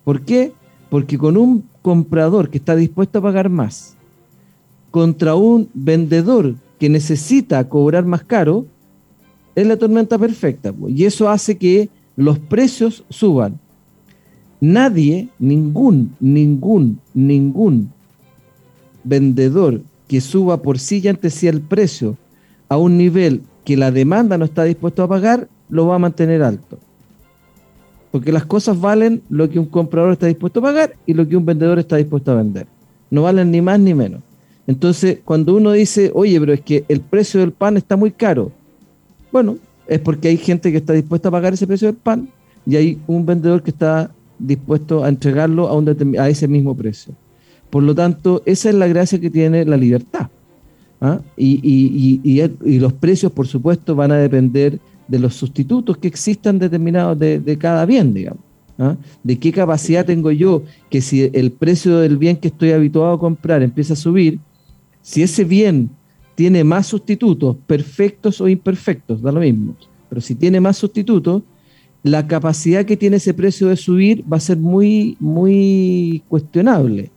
¿Por 0.04 0.20
qué? 0.20 0.52
Porque 0.90 1.18
con 1.18 1.36
un 1.36 1.64
comprador 1.82 2.50
que 2.50 2.58
está 2.58 2.76
dispuesto 2.76 3.18
a 3.18 3.22
pagar 3.22 3.48
más 3.48 3.96
contra 4.92 5.34
un 5.34 5.68
vendedor 5.74 6.54
que 6.78 6.88
necesita 6.88 7.68
cobrar 7.68 8.04
más 8.04 8.22
caro, 8.22 8.64
es 9.56 9.66
la 9.66 9.76
tormenta 9.76 10.16
perfecta. 10.16 10.72
Y 10.86 11.04
eso 11.04 11.28
hace 11.28 11.58
que 11.58 11.88
los 12.14 12.38
precios 12.38 13.02
suban. 13.08 13.58
Nadie, 14.60 15.30
ningún, 15.40 16.14
ningún, 16.20 17.00
ningún 17.12 17.90
vendedor 19.02 19.82
que 20.06 20.20
suba 20.20 20.62
por 20.62 20.78
sí 20.78 21.00
y 21.02 21.08
ante 21.08 21.28
sí 21.28 21.48
el 21.48 21.60
precio 21.60 22.16
a 22.68 22.76
un 22.76 22.96
nivel 22.96 23.42
que 23.64 23.76
la 23.76 23.90
demanda 23.90 24.38
no 24.38 24.44
está 24.44 24.64
dispuesto 24.64 25.02
a 25.02 25.08
pagar, 25.08 25.48
lo 25.68 25.86
va 25.86 25.96
a 25.96 25.98
mantener 25.98 26.42
alto. 26.42 26.78
Porque 28.10 28.32
las 28.32 28.44
cosas 28.44 28.80
valen 28.80 29.22
lo 29.28 29.50
que 29.50 29.58
un 29.58 29.66
comprador 29.66 30.12
está 30.12 30.26
dispuesto 30.26 30.60
a 30.60 30.64
pagar 30.64 30.94
y 31.06 31.14
lo 31.14 31.26
que 31.26 31.36
un 31.36 31.44
vendedor 31.44 31.78
está 31.78 31.96
dispuesto 31.96 32.32
a 32.32 32.36
vender. 32.36 32.66
No 33.10 33.22
valen 33.22 33.50
ni 33.50 33.60
más 33.60 33.80
ni 33.80 33.94
menos. 33.94 34.20
Entonces, 34.66 35.18
cuando 35.24 35.54
uno 35.54 35.72
dice, 35.72 36.10
oye, 36.14 36.38
pero 36.40 36.52
es 36.52 36.60
que 36.60 36.84
el 36.88 37.00
precio 37.00 37.40
del 37.40 37.52
pan 37.52 37.76
está 37.76 37.96
muy 37.96 38.12
caro, 38.12 38.52
bueno, 39.32 39.58
es 39.86 40.00
porque 40.00 40.28
hay 40.28 40.36
gente 40.36 40.70
que 40.70 40.78
está 40.78 40.92
dispuesta 40.92 41.28
a 41.28 41.32
pagar 41.32 41.52
ese 41.52 41.66
precio 41.66 41.88
del 41.88 41.96
pan 41.96 42.28
y 42.64 42.76
hay 42.76 42.98
un 43.06 43.26
vendedor 43.26 43.62
que 43.62 43.70
está 43.70 44.10
dispuesto 44.38 45.04
a 45.04 45.08
entregarlo 45.08 45.68
a, 45.68 45.76
un 45.76 46.16
a 46.18 46.28
ese 46.28 46.48
mismo 46.48 46.76
precio. 46.76 47.14
Por 47.68 47.82
lo 47.82 47.94
tanto, 47.94 48.42
esa 48.46 48.68
es 48.68 48.74
la 48.74 48.86
gracia 48.86 49.20
que 49.20 49.30
tiene 49.30 49.64
la 49.64 49.76
libertad. 49.76 50.28
¿Ah? 51.04 51.20
Y, 51.36 52.20
y, 52.24 52.78
los 52.78 52.92
precios, 52.94 53.30
por 53.30 53.46
supuesto, 53.46 53.94
van 53.94 54.10
a 54.12 54.16
depender 54.16 54.78
de 55.06 55.18
los 55.18 55.34
sustitutos 55.34 55.98
que 55.98 56.08
existan 56.08 56.58
determinados 56.58 57.18
de, 57.18 57.58
cada 57.58 57.84
bien, 57.84 58.14
digamos. 58.14 58.40
¿ah? 58.78 58.96
De 59.22 59.38
qué 59.38 59.52
capacidad 59.52 60.06
tengo 60.06 60.30
yo 60.30 60.62
que 60.88 61.02
si 61.02 61.30
el 61.32 61.52
precio 61.52 61.98
del 61.98 62.16
bien 62.16 62.38
que 62.38 62.48
estoy 62.48 62.72
habituado 62.72 63.12
a 63.12 63.20
comprar 63.20 63.62
empieza 63.62 63.92
a 63.92 63.96
subir, 63.96 64.38
si 65.02 65.22
ese 65.22 65.44
bien 65.44 65.90
tiene 66.34 66.64
más 66.64 66.86
sustitutos, 66.86 67.56
perfectos 67.66 68.40
o 68.40 68.48
imperfectos, 68.48 69.20
da 69.20 69.30
lo 69.30 69.40
mismo, 69.40 69.76
pero 70.08 70.22
si 70.22 70.34
tiene 70.34 70.58
más 70.58 70.78
sustitutos, 70.78 71.42
la 72.02 72.26
capacidad 72.26 72.84
que 72.84 72.96
tiene 72.96 73.16
ese 73.16 73.34
precio 73.34 73.68
de 73.68 73.76
subir 73.76 74.24
va 74.30 74.38
a 74.38 74.40
ser 74.40 74.56
muy, 74.56 75.16
muy 75.20 76.22
cuestionable. 76.28 77.10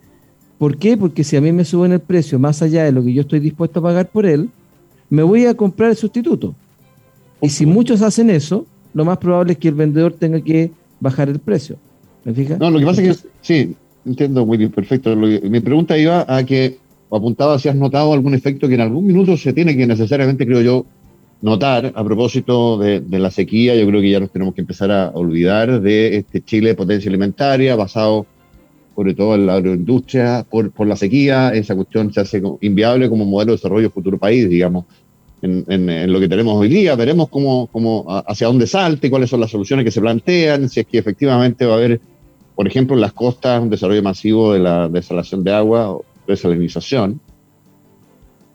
¿Por 0.57 0.77
qué? 0.77 0.97
Porque 0.97 1.23
si 1.23 1.37
a 1.37 1.41
mí 1.41 1.51
me 1.51 1.65
suben 1.65 1.91
el 1.91 1.99
precio 1.99 2.39
más 2.39 2.61
allá 2.61 2.83
de 2.83 2.91
lo 2.91 3.03
que 3.03 3.13
yo 3.13 3.21
estoy 3.21 3.39
dispuesto 3.39 3.79
a 3.79 3.83
pagar 3.83 4.09
por 4.09 4.25
él, 4.25 4.49
me 5.09 5.23
voy 5.23 5.45
a 5.45 5.53
comprar 5.53 5.91
el 5.91 5.95
sustituto. 5.95 6.55
Y 7.41 7.49
si 7.49 7.65
muchos 7.65 8.01
hacen 8.01 8.29
eso, 8.29 8.65
lo 8.93 9.05
más 9.05 9.17
probable 9.19 9.53
es 9.53 9.59
que 9.59 9.67
el 9.67 9.75
vendedor 9.75 10.13
tenga 10.13 10.41
que 10.41 10.71
bajar 10.99 11.29
el 11.29 11.39
precio. 11.39 11.77
¿Me 12.23 12.33
fijas? 12.33 12.59
No, 12.59 12.71
lo 12.71 12.79
que 12.79 12.85
pasa 12.85 13.03
es 13.03 13.21
que, 13.21 13.29
sí, 13.41 13.75
entiendo, 14.05 14.43
Willy, 14.43 14.67
perfecto. 14.69 15.15
mi 15.15 15.59
pregunta 15.59 15.97
iba 15.97 16.25
a 16.27 16.43
que 16.43 16.79
o 17.09 17.17
apuntaba 17.17 17.57
si 17.59 17.69
has 17.69 17.75
notado 17.75 18.13
algún 18.13 18.33
efecto 18.33 18.67
que 18.67 18.75
en 18.75 18.81
algún 18.81 19.07
minuto 19.07 19.37
se 19.37 19.53
tiene 19.53 19.77
que 19.77 19.87
necesariamente, 19.87 20.45
creo 20.45 20.61
yo, 20.61 20.85
notar 21.41 21.93
a 21.95 22.03
propósito 22.03 22.77
de, 22.77 23.01
la 23.09 23.31
sequía. 23.31 23.75
Yo 23.75 23.87
creo 23.87 24.01
que 24.01 24.09
ya 24.11 24.19
nos 24.19 24.31
tenemos 24.31 24.53
que 24.53 24.61
empezar 24.61 24.91
a 24.91 25.11
olvidar 25.11 25.81
de 25.81 26.17
este 26.17 26.41
Chile 26.41 26.69
de 26.69 26.75
potencia 26.75 27.09
alimentaria 27.09 27.75
basado 27.75 28.25
sobre 28.97 29.13
todo 29.13 29.35
en 29.35 29.45
la 29.45 29.53
agroindustria 29.53 30.43
por, 30.49 30.71
por 30.71 30.87
la 30.87 30.95
sequía. 30.95 31.49
Esa 31.53 31.75
cuestión 31.75 32.11
se 32.11 32.19
hace 32.19 32.41
inviable 32.61 33.07
como 33.07 33.25
modelo 33.25 33.51
de 33.51 33.57
desarrollo 33.57 33.91
futuro 33.91 34.17
país, 34.17 34.49
digamos. 34.49 34.85
En, 35.43 36.11
lo 36.11 36.19
que 36.19 36.27
tenemos 36.27 36.55
hoy 36.55 36.67
día, 36.67 36.95
veremos 36.95 37.29
cómo, 37.29 37.67
cómo, 37.67 38.05
hacia 38.25 38.47
dónde 38.47 38.65
salte, 38.65 39.11
cuáles 39.11 39.29
son 39.29 39.39
las 39.39 39.51
soluciones 39.51 39.85
que 39.85 39.91
se 39.91 40.01
plantean, 40.01 40.67
si 40.67 40.79
es 40.79 40.87
que 40.87 40.97
efectivamente 40.97 41.63
va 41.67 41.75
a 41.75 41.77
haber, 41.77 42.01
por 42.55 42.67
ejemplo, 42.67 42.95
en 42.95 43.01
las 43.01 43.13
costas 43.13 43.61
un 43.61 43.69
desarrollo 43.69 44.01
masivo 44.01 44.53
de 44.53 44.59
la 44.61 44.89
desalación 44.89 45.43
de 45.43 45.53
agua 45.53 45.95
desalinización. 46.25 47.21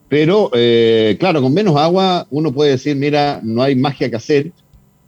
Pero, 0.09 0.51
eh, 0.55 1.17
claro, 1.21 1.41
con 1.41 1.55
menos 1.55 1.77
agua 1.77 2.27
uno 2.31 2.51
puede 2.53 2.73
decir, 2.73 2.97
mira, 2.97 3.39
no 3.45 3.63
hay 3.63 3.77
magia 3.77 4.11
que 4.11 4.17
hacer, 4.17 4.51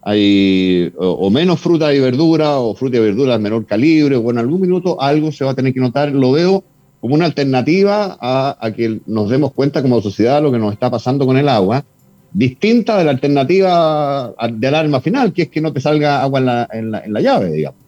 hay 0.04 0.92
o, 0.96 1.30
menos 1.30 1.60
fruta 1.60 1.94
y 1.94 2.00
verdura, 2.00 2.58
o 2.58 2.74
fruta 2.74 2.98
y 2.98 3.00
verdura 3.00 3.32
de 3.32 3.38
menor 3.38 3.64
calibre, 3.64 4.16
o 4.16 4.30
en 4.30 4.38
algún 4.38 4.60
minuto 4.60 5.00
algo 5.00 5.32
se 5.32 5.44
va 5.44 5.52
a 5.52 5.54
tener 5.54 5.72
que 5.72 5.80
notar. 5.80 6.12
Lo 6.12 6.32
veo 6.32 6.62
como 7.00 7.14
una 7.14 7.24
alternativa 7.24 8.16
a, 8.20 8.70
que 8.76 9.00
nos 9.06 9.30
demos 9.30 9.52
cuenta 9.52 9.82
como 9.82 10.02
sociedad 10.02 10.42
lo 10.42 10.52
que 10.52 10.58
nos 10.58 10.72
está 10.72 10.90
pasando 10.90 11.26
con 11.26 11.36
el 11.36 11.48
agua, 11.48 11.84
distinta 12.32 12.98
de 12.98 13.04
la 13.04 13.12
alternativa 13.12 14.34
del 14.52 14.74
arma 14.74 15.00
final, 15.00 15.32
que 15.32 15.42
es 15.42 15.48
que 15.48 15.60
no 15.60 15.72
te 15.72 15.80
salga 15.80 16.22
agua 16.22 16.40
en 16.40 16.46
la, 16.46 16.68
en 16.72 16.90
la, 16.90 17.00
en 17.00 17.12
la 17.12 17.20
llave, 17.20 17.50
digamos. 17.50 17.80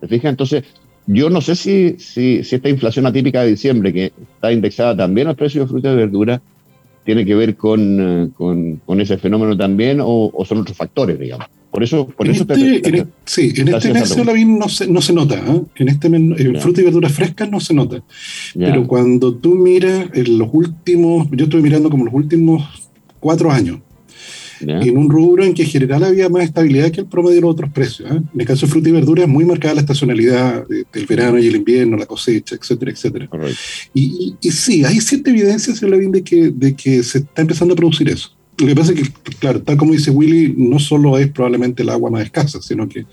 ¿Te 0.00 0.06
fijas? 0.06 0.30
Entonces, 0.30 0.62
yo 1.10 1.30
no 1.30 1.40
sé 1.40 1.56
si, 1.56 1.96
si, 1.98 2.40
esta 2.40 2.68
inflación 2.68 3.06
atípica 3.06 3.40
de 3.42 3.48
diciembre, 3.48 3.92
que 3.94 4.12
está 4.34 4.52
indexada 4.52 4.94
también 4.94 5.26
al 5.26 5.36
precio 5.36 5.62
de 5.62 5.66
frutas 5.66 5.94
y 5.94 5.96
verduras, 5.96 6.40
tiene 7.08 7.24
que 7.24 7.34
ver 7.34 7.56
con, 7.56 7.80
eh, 7.98 8.28
con, 8.36 9.00
ese 9.00 9.16
fenómeno 9.16 9.56
también 9.56 9.98
o, 10.02 10.30
son 10.46 10.58
otros 10.58 10.76
factores, 10.76 11.18
digamos. 11.18 11.46
Por 11.70 11.82
eso, 11.82 12.06
por 12.06 12.26
en 12.26 12.34
eso 12.34 12.42
este, 12.46 12.98
en, 12.98 13.08
sí, 13.24 13.50
en 13.56 13.68
este 13.68 13.94
mes 13.94 14.14
no 14.46 14.68
se, 14.68 14.86
no 14.86 15.00
se 15.00 15.14
nota. 15.14 15.36
¿eh? 15.36 15.62
En 15.76 15.88
este 15.88 16.10
mes, 16.10 16.60
frutas 16.60 16.82
y 16.82 16.84
verduras 16.84 17.12
frescas 17.12 17.50
no 17.50 17.60
se 17.60 17.72
nota. 17.72 18.02
Pero 18.54 18.86
cuando 18.86 19.32
tú 19.32 19.54
miras 19.54 20.10
en 20.12 20.36
los 20.36 20.50
últimos, 20.52 21.28
yo 21.30 21.44
estoy 21.44 21.62
mirando 21.62 21.88
como 21.88 22.04
los 22.04 22.12
últimos 22.12 22.90
cuatro 23.20 23.50
años, 23.50 23.78
en 24.60 24.96
un 24.96 25.10
rubro 25.10 25.44
en 25.44 25.54
que 25.54 25.62
en 25.62 25.68
general 25.68 26.04
había 26.04 26.28
más 26.28 26.44
estabilidad 26.44 26.90
que 26.90 27.00
el 27.00 27.06
promedio 27.06 27.36
de 27.36 27.40
los 27.42 27.50
otros 27.50 27.70
precios. 27.72 28.10
¿eh? 28.10 28.16
En 28.16 28.40
el 28.40 28.46
caso 28.46 28.66
de 28.66 28.72
fruta 28.72 28.88
y 28.88 28.92
verdura 28.92 29.22
es 29.22 29.28
muy 29.28 29.44
marcada 29.44 29.74
la 29.74 29.80
estacionalidad 29.80 30.66
del 30.66 31.06
verano 31.06 31.38
y 31.38 31.46
el 31.46 31.56
invierno, 31.56 31.96
la 31.96 32.06
cosecha, 32.06 32.56
etcétera, 32.56 32.90
etcétera. 32.90 33.28
Y, 33.94 34.34
y, 34.40 34.50
sí, 34.50 34.84
hay 34.84 35.00
cierta 35.00 35.30
evidencia, 35.30 35.74
señor 35.74 35.92
Lavín, 35.92 36.12
de 36.12 36.22
que, 36.22 36.50
de 36.50 36.74
que 36.74 37.02
se 37.02 37.18
está 37.18 37.42
empezando 37.42 37.74
a 37.74 37.76
producir 37.76 38.08
eso. 38.08 38.30
Lo 38.58 38.66
que 38.66 38.74
pasa 38.74 38.92
es 38.92 39.00
que, 39.00 39.34
claro, 39.38 39.62
tal 39.62 39.76
como 39.76 39.92
dice 39.92 40.10
Willy, 40.10 40.54
no 40.56 40.80
solo 40.80 41.16
es 41.16 41.28
probablemente 41.28 41.82
el 41.82 41.90
agua 41.90 42.10
más 42.10 42.24
escasa, 42.24 42.60
sino 42.60 42.88
que 42.88 43.06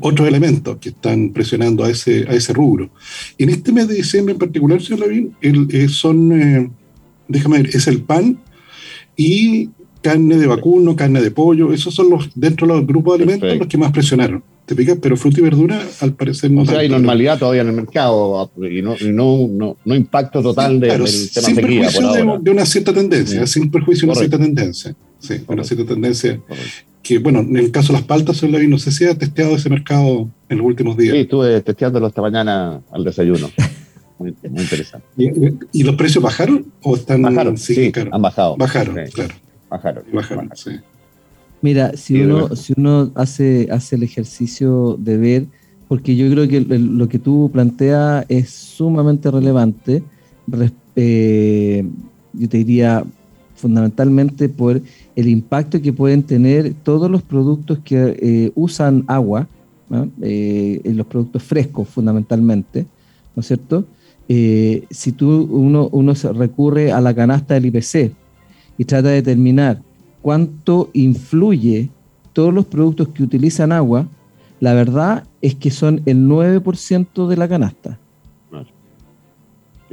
otros 0.00 0.26
elementos 0.26 0.78
que 0.78 0.90
están 0.90 1.30
presionando 1.30 1.84
a 1.84 1.90
ese, 1.90 2.24
a 2.28 2.32
ese 2.32 2.52
rubro. 2.52 2.90
En 3.36 3.50
este 3.50 3.72
mes 3.72 3.88
de 3.88 3.94
diciembre 3.94 4.32
en 4.32 4.38
particular, 4.38 4.80
señor 4.80 5.00
Lavín, 5.00 5.36
el, 5.40 5.68
eh, 5.70 5.88
son, 5.88 6.32
eh, 6.32 6.70
déjame 7.28 7.62
ver, 7.62 7.76
es 7.76 7.86
el 7.86 8.02
pan 8.02 8.38
y 9.16 9.70
carne 10.04 10.36
de 10.36 10.46
vacuno, 10.46 10.94
carne 10.94 11.22
de 11.22 11.30
pollo, 11.30 11.72
esos 11.72 11.94
son 11.94 12.10
los, 12.10 12.28
dentro 12.34 12.66
de 12.66 12.74
los 12.74 12.86
grupos 12.86 13.16
de 13.16 13.24
alimentos, 13.24 13.56
los 13.56 13.66
que 13.66 13.78
más 13.78 13.90
presionaron. 13.90 14.44
¿Te 14.66 14.74
picas? 14.74 14.98
Pero 15.00 15.16
fruta 15.16 15.40
y 15.40 15.42
verdura, 15.42 15.80
al 16.00 16.12
parecer 16.12 16.50
no. 16.50 16.60
O 16.62 16.66
sea, 16.66 16.80
hay 16.80 16.90
normalidad 16.90 17.38
todavía 17.38 17.62
en 17.62 17.68
el 17.68 17.74
mercado 17.74 18.50
y 18.58 18.82
no, 18.82 18.96
no, 19.00 19.76
no, 19.82 19.94
impacto 19.94 20.42
total 20.42 20.78
de, 20.78 20.88
del 20.88 20.98
tema 20.98 21.46
sin 21.46 21.56
perjuicio 21.56 22.12
de, 22.12 22.50
una 22.50 22.66
cierta 22.66 22.92
tendencia, 22.92 23.46
sin 23.46 23.70
perjuicio 23.70 24.02
de 24.02 24.12
una 24.12 24.18
cierta 24.18 24.38
tendencia. 24.38 24.94
Sí, 25.18 25.36
una 25.48 25.64
cierta 25.64 25.86
tendencia. 25.86 26.38
Que, 27.02 27.18
bueno, 27.18 27.40
en 27.40 27.56
el 27.56 27.70
caso 27.70 27.94
de 27.94 28.00
las 28.00 28.06
paltas, 28.06 28.42
no 28.42 28.78
sé 28.78 28.92
si 28.92 29.06
ha 29.06 29.16
testeado 29.16 29.56
ese 29.56 29.70
mercado 29.70 30.28
en 30.50 30.58
los 30.58 30.66
últimos 30.66 30.98
días. 30.98 31.14
Sí, 31.14 31.20
estuve 31.20 31.62
testeándolo 31.62 32.08
esta 32.08 32.20
mañana 32.20 32.80
al 32.90 33.04
desayuno. 33.04 33.50
Muy, 34.18 34.34
interesante. 34.42 35.06
¿Y, 35.72 35.82
los 35.82 35.96
precios 35.96 36.22
bajaron 36.22 36.66
o 36.82 36.94
están 36.94 37.22
bajaron? 37.22 37.56
Sí, 37.56 37.90
han 38.10 38.22
bajado. 38.22 38.56
Bajaron, 38.56 38.96
claro. 39.12 39.34
Mira, 41.64 41.96
si 41.96 42.20
uno, 42.20 42.54
si 42.56 42.74
uno 42.76 43.10
hace, 43.14 43.68
hace 43.70 43.96
el 43.96 44.02
ejercicio 44.02 44.98
de 44.98 45.16
ver, 45.16 45.46
porque 45.88 46.16
yo 46.16 46.30
creo 46.30 46.46
que 46.48 46.60
lo 46.60 47.08
que 47.08 47.18
tú 47.18 47.50
planteas 47.52 48.26
es 48.28 48.50
sumamente 48.50 49.30
relevante, 49.30 50.02
eh, 50.96 51.88
yo 52.34 52.48
te 52.48 52.58
diría 52.58 53.04
fundamentalmente 53.54 54.48
por 54.48 54.82
el 55.16 55.28
impacto 55.28 55.80
que 55.80 55.92
pueden 55.92 56.22
tener 56.22 56.74
todos 56.82 57.10
los 57.10 57.22
productos 57.22 57.78
que 57.78 58.16
eh, 58.20 58.52
usan 58.54 59.04
agua, 59.06 59.48
eh, 60.20 60.80
los 60.84 61.06
productos 61.06 61.42
frescos 61.42 61.88
fundamentalmente, 61.88 62.86
¿no 63.34 63.40
es 63.40 63.46
cierto? 63.46 63.86
si 64.26 65.12
tú 65.12 65.48
uno, 65.50 65.88
uno 65.92 66.14
recurre 66.34 66.92
a 66.92 67.00
la 67.00 67.14
canasta 67.14 67.54
del 67.54 67.66
IPC, 67.66 68.12
y 68.78 68.84
trata 68.84 69.08
de 69.08 69.16
determinar 69.16 69.80
cuánto 70.22 70.90
influye 70.92 71.90
todos 72.32 72.52
los 72.52 72.66
productos 72.66 73.08
que 73.08 73.22
utilizan 73.22 73.72
agua, 73.72 74.06
la 74.60 74.74
verdad 74.74 75.24
es 75.40 75.54
que 75.54 75.70
son 75.70 76.00
el 76.06 76.26
9% 76.26 77.28
de 77.28 77.36
la 77.36 77.48
canasta. 77.48 77.98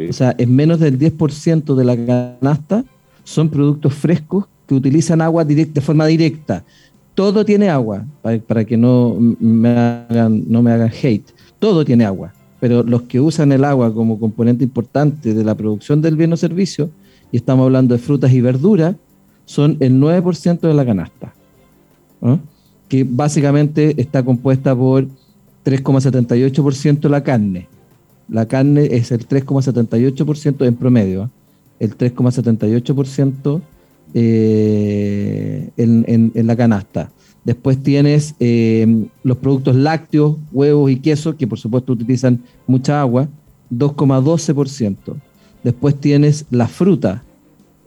O 0.09 0.13
sea, 0.13 0.33
es 0.37 0.47
menos 0.47 0.79
del 0.79 0.97
10% 0.97 1.75
de 1.75 1.83
la 1.83 1.95
canasta 1.95 2.83
son 3.23 3.49
productos 3.49 3.93
frescos 3.93 4.45
que 4.65 4.73
utilizan 4.73 5.21
agua 5.21 5.45
directa, 5.45 5.73
de 5.75 5.81
forma 5.81 6.05
directa. 6.05 6.63
Todo 7.13 7.45
tiene 7.45 7.69
agua, 7.69 8.05
para, 8.47 8.65
que 8.65 8.77
no 8.77 9.15
me, 9.19 9.69
hagan, 9.69 10.43
no 10.47 10.61
me 10.61 10.71
hagan 10.71 10.91
hate. 10.91 11.29
Todo 11.59 11.83
tiene 11.85 12.05
agua, 12.05 12.33
pero 12.59 12.83
los 12.83 13.03
que 13.03 13.19
usan 13.19 13.51
el 13.51 13.63
agua 13.63 13.93
como 13.93 14.19
componente 14.19 14.63
importante 14.63 15.33
de 15.33 15.43
la 15.43 15.55
producción 15.55 16.01
del 16.01 16.15
bien 16.15 16.33
o 16.33 16.37
servicio 16.37 16.89
y 17.31 17.37
estamos 17.37 17.65
hablando 17.65 17.95
de 17.95 17.99
frutas 17.99 18.31
y 18.31 18.41
verduras, 18.41 18.95
son 19.45 19.77
el 19.79 19.99
9% 19.99 20.59
de 20.59 20.73
la 20.73 20.85
canasta, 20.85 21.33
que 22.87 23.03
básicamente 23.03 23.99
está 24.01 24.23
compuesta 24.23 24.75
por 24.75 25.07
3,78% 25.65 27.09
la 27.09 27.23
carne. 27.23 27.67
La 28.29 28.47
carne 28.47 28.87
es 28.91 29.11
el 29.11 29.27
3,78% 29.27 30.65
en 30.65 30.75
promedio, 30.75 31.29
el 31.79 31.97
3,78% 31.97 33.61
eh, 34.13 35.69
en, 35.77 36.31
en, 36.33 36.47
la 36.47 36.55
canasta. 36.55 37.11
Después 37.43 37.81
tienes 37.81 38.35
eh, 38.39 39.07
los 39.23 39.37
productos 39.37 39.75
lácteos, 39.75 40.37
huevos 40.51 40.91
y 40.91 40.97
queso, 40.97 41.35
que 41.35 41.47
por 41.47 41.59
supuesto 41.59 41.93
utilizan 41.93 42.41
mucha 42.67 43.01
agua, 43.01 43.27
2,12%. 43.71 45.15
Después 45.63 45.99
tienes 45.99 46.45
la 46.49 46.67
fruta 46.67 47.23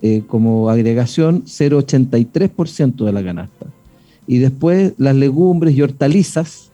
eh, 0.03 0.23
como 0.27 0.69
agregación, 0.69 1.45
0,83% 1.45 3.05
de 3.05 3.13
la 3.13 3.25
canasta. 3.25 3.67
Y 4.27 4.39
después 4.39 4.93
las 4.99 5.17
legumbres 5.17 5.75
y 5.75 5.83
hortalizas, 5.83 6.71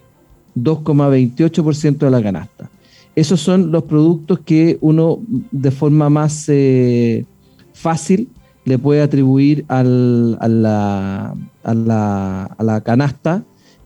2,28% 0.56 1.98
de 1.98 2.10
la 2.10 2.22
canasta. 2.22 2.70
esos 3.14 3.40
son 3.40 3.70
los 3.70 3.84
productos 3.84 4.40
que 4.40 4.78
uno 4.80 5.20
de 5.50 5.70
forma 5.70 6.10
más 6.10 6.48
eh, 6.48 7.24
fácil 7.72 8.28
le 8.64 8.78
puede 8.78 9.00
atribuir 9.00 9.64
al, 9.68 10.36
a, 10.40 10.48
la, 10.48 11.34
a, 11.62 11.74
la, 11.74 12.44
a, 12.44 12.62
la, 12.62 12.80
canasta 12.80 13.44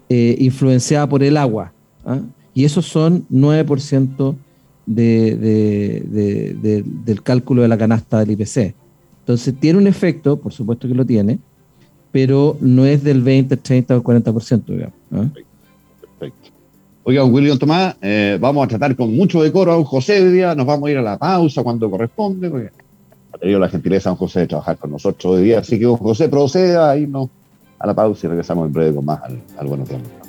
eh, 0.09 0.37
influenciada 0.39 1.09
por 1.09 1.23
el 1.23 1.37
agua. 1.37 1.73
¿ah? 2.05 2.21
Y 2.55 2.65
esos 2.65 2.87
son 2.87 3.27
9% 3.31 4.37
de, 4.87 5.37
de, 5.37 6.55
de, 6.61 6.85
del 6.85 7.23
cálculo 7.23 7.63
de 7.63 7.69
la 7.69 7.79
canasta 7.79 8.21
del 8.21 8.33
IPC. 8.33 8.75
Entonces 9.21 9.55
tiene 9.59 9.79
un 9.79 9.87
efecto, 9.87 10.37
por 10.37 10.53
supuesto 10.53 10.87
que 10.87 10.95
lo 10.95 11.05
tiene, 11.05 11.39
pero 12.13 12.57
no 12.61 12.85
es 12.85 13.03
del 13.03 13.23
20, 13.23 13.57
30 13.57 13.97
o 13.97 14.03
40%, 14.03 14.65
digamos. 14.67 14.95
¿ah? 15.13 15.29
Perfecto. 16.01 16.51
Oiga, 17.03 17.25
William 17.25 17.59
Tomás, 17.59 17.97
eh, 18.01 18.39
vamos 18.41 18.65
a 18.65 18.69
tratar 18.69 18.97
con 18.97 19.15
mucho 19.15 19.43
decoro 19.43 19.73
a 19.73 19.79
un 19.79 19.85
José 19.85 20.23
hoy 20.23 20.33
día, 20.33 20.55
nos 20.55 20.67
vamos 20.67 20.89
a 20.89 20.93
ir 20.93 20.99
a 20.99 21.03
la 21.03 21.19
pausa 21.19 21.63
cuando 21.63 21.91
corresponde, 21.91 22.49
porque 22.49 22.71
ha 23.33 23.39
tenido 23.39 23.59
la 23.59 23.69
gentileza 23.69 24.11
don 24.11 24.17
José 24.17 24.41
de 24.41 24.47
trabajar 24.47 24.79
con 24.79 24.91
nosotros 24.91 25.35
hoy 25.35 25.45
día, 25.45 25.59
así 25.59 25.79
que 25.79 25.85
don 25.85 25.97
José 25.97 26.29
proceda 26.29 26.91
a 26.91 26.97
irnos 26.97 27.29
a 27.79 27.87
la 27.87 27.95
pausa 27.95 28.27
y 28.27 28.31
regresamos 28.31 28.67
en 28.67 28.73
breve 28.73 28.95
con 28.95 29.05
más 29.05 29.23
al, 29.23 29.43
al 29.59 29.67
Buenos 29.67 29.89
Días. 29.89 30.24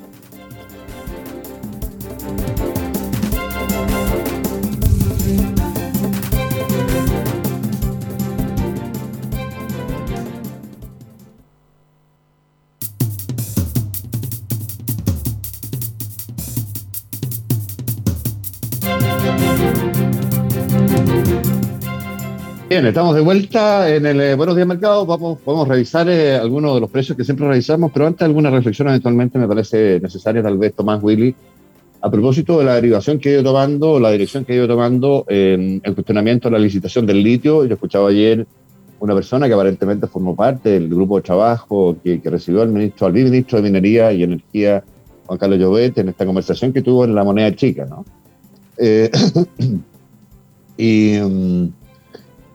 Bien, 22.76 22.88
estamos 22.88 23.16
de 23.16 23.22
vuelta 23.22 23.90
en 23.90 24.06
el 24.06 24.20
eh, 24.20 24.36
Buenos 24.36 24.54
Días 24.54 24.68
Mercado. 24.68 25.06
Vamos, 25.06 25.40
podemos 25.40 25.66
revisar 25.66 26.10
eh, 26.10 26.36
algunos 26.36 26.74
de 26.76 26.82
los 26.82 26.90
precios 26.90 27.18
que 27.18 27.24
siempre 27.24 27.48
revisamos, 27.48 27.90
pero 27.94 28.06
antes 28.06 28.24
alguna 28.24 28.50
reflexión 28.50 28.90
eventualmente 28.90 29.40
me 29.40 29.48
parece 29.48 30.02
necesaria, 30.02 30.44
tal 30.44 30.58
vez 30.58 30.74
Tomás 30.74 31.02
Willy, 31.02 31.34
a 32.02 32.12
propósito 32.12 32.60
de 32.60 32.66
la 32.66 32.76
derivación 32.76 33.18
que 33.18 33.30
ha 33.30 33.32
ido 33.32 33.44
tomando, 33.44 33.98
la 33.98 34.12
dirección 34.12 34.44
que 34.44 34.52
ha 34.52 34.56
ido 34.58 34.68
tomando 34.68 35.24
en 35.30 35.80
el 35.86 35.94
cuestionamiento 35.94 36.50
de 36.50 36.52
la 36.52 36.60
licitación 36.60 37.06
del 37.06 37.24
litio. 37.24 37.64
Yo 37.64 37.76
escuchaba 37.76 38.10
ayer 38.10 38.46
una 39.00 39.16
persona 39.16 39.48
que 39.48 39.54
aparentemente 39.54 40.08
formó 40.08 40.36
parte 40.36 40.72
del 40.72 40.90
grupo 40.90 41.16
de 41.16 41.22
trabajo 41.22 41.96
que, 42.04 42.20
que 42.20 42.30
recibió 42.30 42.62
al 42.62 42.74
ministro, 42.74 43.08
al 43.08 43.14
ministro 43.14 43.62
de 43.62 43.64
Minería 43.72 44.12
y 44.12 44.24
Energía, 44.24 44.84
Juan 45.28 45.40
Carlos 45.40 45.60
Llobet, 45.60 45.98
en 46.00 46.10
esta 46.10 46.26
conversación 46.26 46.74
que 46.74 46.82
tuvo 46.82 47.06
en 47.06 47.16
la 47.16 47.24
moneda 47.24 47.56
chica, 47.56 47.86
¿no? 47.86 48.04
Eh, 48.78 49.10
y. 50.78 51.20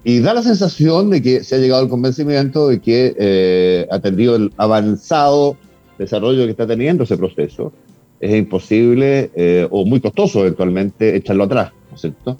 Y 0.02 0.20
da 0.20 0.32
la 0.34 0.42
sensación 0.42 1.10
de 1.10 1.20
que 1.20 1.44
se 1.44 1.56
ha 1.56 1.58
llegado 1.58 1.82
al 1.82 1.88
convencimiento 1.88 2.68
de 2.68 2.80
que, 2.80 3.14
eh, 3.18 3.86
atendido 3.90 4.36
el 4.36 4.52
avanzado 4.56 5.56
desarrollo 5.98 6.44
que 6.44 6.50
está 6.52 6.66
teniendo 6.66 7.04
ese 7.04 7.18
proceso, 7.18 7.72
es 8.18 8.34
imposible 8.34 9.30
eh, 9.34 9.66
o 9.70 9.84
muy 9.84 10.00
costoso 10.00 10.40
eventualmente 10.40 11.16
echarlo 11.16 11.44
atrás, 11.44 11.72
¿no 11.90 11.94
es 11.94 12.00
cierto? 12.00 12.36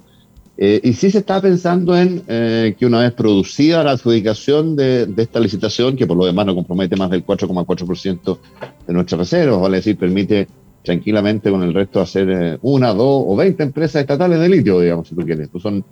Eh, 0.63 0.79
y 0.85 0.93
sí 0.93 1.11
se 1.11 1.19
está 1.19 1.41
pensando 1.41 1.97
en 1.97 2.23
eh, 2.29 2.75
que 2.79 2.85
una 2.85 3.01
vez 3.01 3.13
producida 3.13 3.83
la 3.83 3.93
adjudicación 3.93 4.77
de, 4.77 5.07
de, 5.07 5.23
esta 5.23 5.41
licitación, 5.41 5.97
que 5.97 6.07
por 6.07 6.19
lo 6.19 6.27
demás 6.27 6.45
no 6.45 6.55
compromete 6.55 6.97
más 6.97 7.09
del 7.09 7.25
4,4% 7.25 8.39
de 8.87 8.93
nuestras 8.93 9.19
reservas, 9.19 9.59
vale 9.59 9.79
decir, 9.79 9.97
permite 9.97 10.49
tranquilamente 10.83 11.51
con 11.51 11.63
el 11.63 11.73
resto 11.73 12.03
hacer 12.03 12.29
eh, 12.31 12.59
una, 12.61 12.93
dos 12.93 13.25
o 13.27 13.37
veinte 13.37 13.63
empresas 13.63 14.03
estatales 14.03 14.39
de 14.39 14.51
litio, 14.51 14.81
digamos, 14.81 15.09
si 15.09 15.15
tú 15.15 15.23
quieres. 15.23 15.49
Pues 15.49 15.63
son 15.63 15.83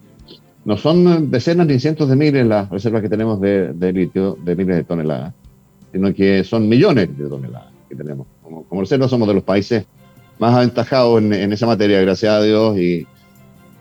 no 0.69 0.77
son 0.77 1.31
decenas 1.31 1.67
ni 1.67 1.81
cientos 1.81 2.11
de 2.11 2.15
miles 2.15 2.47
las 2.47 2.69
reservas 2.69 3.01
que 3.01 3.09
tenemos 3.09 3.41
de, 3.41 3.73
de 3.73 3.91
litio, 3.91 4.37
de 4.45 4.55
miles 4.55 4.77
de 4.77 4.85
toneladas, 4.85 5.33
sino 5.91 6.13
que 6.13 6.45
son 6.45 6.69
millones 6.69 7.09
de 7.17 7.27
toneladas 7.27 7.73
que 7.89 7.97
tenemos. 7.97 8.27
Como, 8.43 8.65
como 8.65 8.83
reserva 8.83 9.09
somos 9.09 9.27
de 9.29 9.33
los 9.33 9.45
países 9.45 9.87
más 10.39 10.55
aventajados 10.55 11.23
en, 11.23 11.33
en 11.33 11.55
esa 11.55 11.65
materia, 11.65 12.03
gracias 12.03 12.35
a 12.35 12.43
Dios, 12.43 12.77
y 12.77 13.07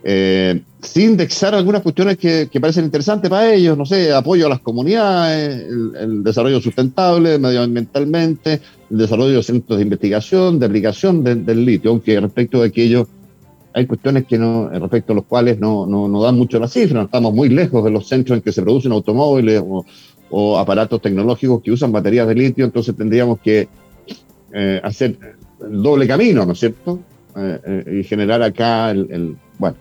eh, 0.05 0.61
sin 0.81 1.11
indexar 1.11 1.53
algunas 1.55 1.81
cuestiones 1.81 2.17
que, 2.17 2.47
que, 2.49 2.61
parecen 2.61 2.85
interesantes 2.85 3.29
para 3.29 3.53
ellos, 3.53 3.77
no 3.77 3.85
sé, 3.85 4.13
apoyo 4.13 4.45
a 4.45 4.49
las 4.49 4.61
comunidades, 4.61 5.65
el, 5.67 5.91
el, 5.93 6.23
desarrollo 6.23 6.61
sustentable 6.61 7.37
medioambientalmente, 7.37 8.61
el 8.89 8.97
desarrollo 8.97 9.35
de 9.35 9.43
centros 9.43 9.77
de 9.77 9.83
investigación, 9.83 10.57
de 10.57 10.65
aplicación 10.65 11.21
de, 11.21 11.35
del 11.35 11.65
litio, 11.65 11.91
aunque 11.91 12.17
respecto 12.17 12.61
de 12.61 12.69
aquello 12.69 13.09
hay 13.77 13.85
cuestiones 13.85 14.25
que 14.25 14.39
no, 14.39 14.69
respecto 14.69 15.13
a 15.13 15.15
los 15.15 15.25
cuales 15.25 15.59
no, 15.59 15.85
no, 15.85 16.07
no 16.07 16.23
dan 16.23 16.35
mucho 16.35 16.59
la 16.59 16.67
cifra, 16.67 17.03
estamos 17.03 17.31
muy 17.31 17.49
lejos 17.49 17.83
de 17.83 17.91
los 17.91 18.07
centros 18.07 18.37
en 18.37 18.41
que 18.41 18.51
se 18.51 18.63
producen 18.63 18.91
automóviles 18.91 19.63
o, 20.29 20.57
aparatos 20.57 20.99
tecnológicos 20.99 21.61
que 21.61 21.71
usan 21.71 21.91
baterías 21.91 22.27
de 22.27 22.35
litio, 22.35 22.65
entonces 22.65 22.95
tendríamos 22.95 23.39
que 23.39 23.67
eh, 24.51 24.81
hacer 24.83 25.17
el 25.61 25.81
doble 25.83 26.07
camino, 26.07 26.43
¿no 26.45 26.53
es 26.53 26.59
cierto? 26.59 26.99
Eh, 27.35 27.59
eh, 27.65 27.99
y 27.99 28.03
generar 28.03 28.41
acá 28.41 28.89
el, 28.89 29.37
bueno, 29.59 29.77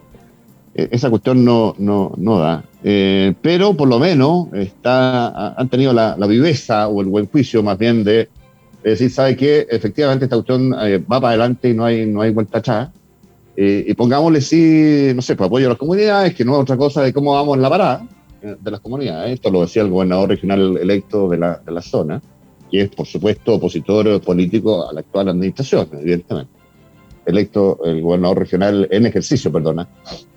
esa 0.74 1.09
cuestión 1.09 1.42
no, 1.42 1.74
no, 1.78 2.12
no 2.18 2.38
da. 2.38 2.64
Eh, 2.85 3.35
pero 3.40 3.74
por 3.74 3.88
lo 3.88 3.98
menos 3.98 4.52
está, 4.52 5.54
han 5.54 5.68
tenido 5.70 5.94
la, 5.94 6.14
viveza 6.26 6.87
o 6.88 7.00
el 7.00 7.09
buen 7.09 7.26
juicio 7.28 7.62
más 7.62 7.78
bien 7.78 8.04
de, 8.04 8.28
de 8.85 8.90
decir, 8.90 9.11
¿sabe 9.11 9.37
qué? 9.37 9.66
Efectivamente 9.70 10.26
esta 10.26 10.37
cuestión 10.37 10.74
eh, 10.82 10.98
va 10.98 11.18
para 11.18 11.28
adelante 11.28 11.70
y 11.70 11.74
no 11.74 11.87
hay, 11.87 12.04
no 12.04 12.20
hay 12.20 12.30
vuelta 12.30 12.59
atrás. 12.59 12.90
Eh, 13.57 13.85
y 13.88 13.95
pongámosle 13.95 14.40
sí, 14.40 15.12
no 15.14 15.23
sé, 15.23 15.35
por 15.35 15.47
apoyo 15.47 15.66
a 15.66 15.71
las 15.71 15.79
comunidades, 15.79 16.35
que 16.35 16.45
no 16.45 16.55
es 16.55 16.61
otra 16.61 16.77
cosa 16.77 17.03
de 17.03 17.12
cómo 17.12 17.33
vamos 17.33 17.57
en 17.57 17.62
la 17.62 17.71
parada 17.71 18.07
de 18.42 18.71
las 18.71 18.81
comunidades. 18.81 19.35
Esto 19.35 19.51
lo 19.51 19.62
decía 19.62 19.83
el 19.83 19.90
gobernador 19.90 20.29
regional 20.29 20.77
electo 20.77 21.29
de 21.29 21.38
la, 21.38 21.61
de 21.64 21.73
la 21.73 21.83
zona, 21.83 22.23
que 22.71 22.83
es, 22.83 22.88
por 22.90 23.07
supuesto, 23.07 23.55
opositor 23.55 24.21
político 24.21 24.88
a 24.88 24.92
la 24.92 25.01
actual 25.01 25.31
administración, 25.31 25.88
evidentemente 25.95 26.57
electo 27.27 27.81
el 27.85 28.01
gobernador 28.01 28.38
regional 28.38 28.88
en 28.90 29.05
ejercicio, 29.05 29.53
perdona, 29.53 29.87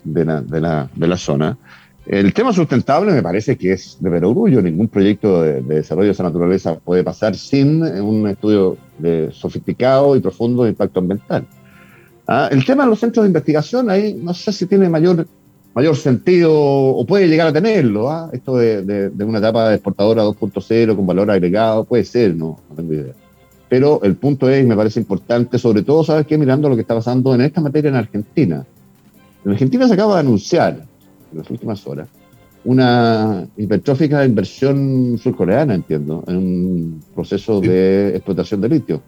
de 0.04 0.26
la, 0.26 0.42
de 0.42 0.60
la, 0.60 0.90
de 0.94 1.08
la 1.08 1.18
zona. 1.18 1.58
El 2.06 2.34
tema 2.34 2.52
sustentable 2.52 3.12
me 3.12 3.22
parece 3.22 3.56
que 3.56 3.74
es 3.74 3.98
de 4.00 4.10
ver 4.10 4.26
orgullo. 4.26 4.62
Ningún 4.62 4.88
proyecto 4.88 5.44
de, 5.44 5.62
de, 5.62 5.76
desarrollo 5.76 6.08
de 6.08 6.14
esa 6.14 6.24
naturaleza 6.24 6.80
puede 6.80 7.04
pasar 7.04 7.36
sin 7.36 7.84
un 7.84 8.28
estudio 8.28 8.78
de 8.98 9.30
sofisticado 9.32 10.16
y 10.16 10.20
profundo 10.20 10.64
de 10.64 10.70
impacto 10.70 11.00
ambiental. 11.00 11.46
Ah, 12.32 12.48
el 12.52 12.64
tema 12.64 12.84
de 12.84 12.92
los 12.92 13.00
centros 13.00 13.24
de 13.24 13.30
investigación, 13.30 13.90
ahí 13.90 14.14
no 14.14 14.36
sé 14.36 14.54
si 14.54 14.68
tiene 14.68 14.88
mayor, 14.88 15.26
mayor 15.74 15.96
sentido 15.96 16.54
o 16.54 17.04
puede 17.04 17.28
llegar 17.28 17.48
a 17.48 17.54
tenerlo. 17.54 18.12
¿ah? 18.12 18.30
Esto 18.32 18.56
de, 18.56 18.84
de, 18.84 19.10
de, 19.10 19.24
una 19.26 19.40
etapa 19.40 19.70
de 19.70 19.76
exportadora 19.78 20.24
2.0 20.24 20.96
con 20.96 21.08
valor 21.08 21.32
agregado, 21.32 21.86
puede 21.86 22.04
ser, 22.04 22.36
no, 22.36 22.60
no 22.70 22.76
tengo 22.76 22.94
idea. 22.94 23.14
Pero 23.68 24.02
el 24.04 24.16
punto 24.16 24.48
es, 24.48 24.64
me 24.64 24.76
parece 24.76 25.00
importante, 25.00 25.58
sobre 25.58 25.82
todo, 25.82 26.04
¿sabes 26.04 26.28
qué? 26.28 26.38
Mirando 26.38 26.70
lo 26.70 26.76
que 26.76 26.82
está 26.82 26.94
pasando 26.94 27.34
en 27.34 27.42
esta 27.42 27.62
materia 27.62 27.90
en 27.90 27.96
Argentina. 27.96 28.64
En 29.44 29.52
Argentina 29.52 29.88
se 29.88 29.96
acaba 29.96 30.14
de 30.14 30.20
anunciar, 30.20 30.86
en 31.32 31.38
las 31.40 31.50
últimas 31.50 31.88
horas, 31.88 32.10
una 32.64 33.48
hipertrófica 33.58 34.24
inversión 34.24 35.18
surcoreana, 35.18 35.74
entiendo, 35.74 36.24
en 36.28 36.38
un 36.38 37.04
proceso 37.16 37.60
de 37.60 38.10
explotación 38.10 38.62
de 38.62 38.70
litio. 38.70 39.02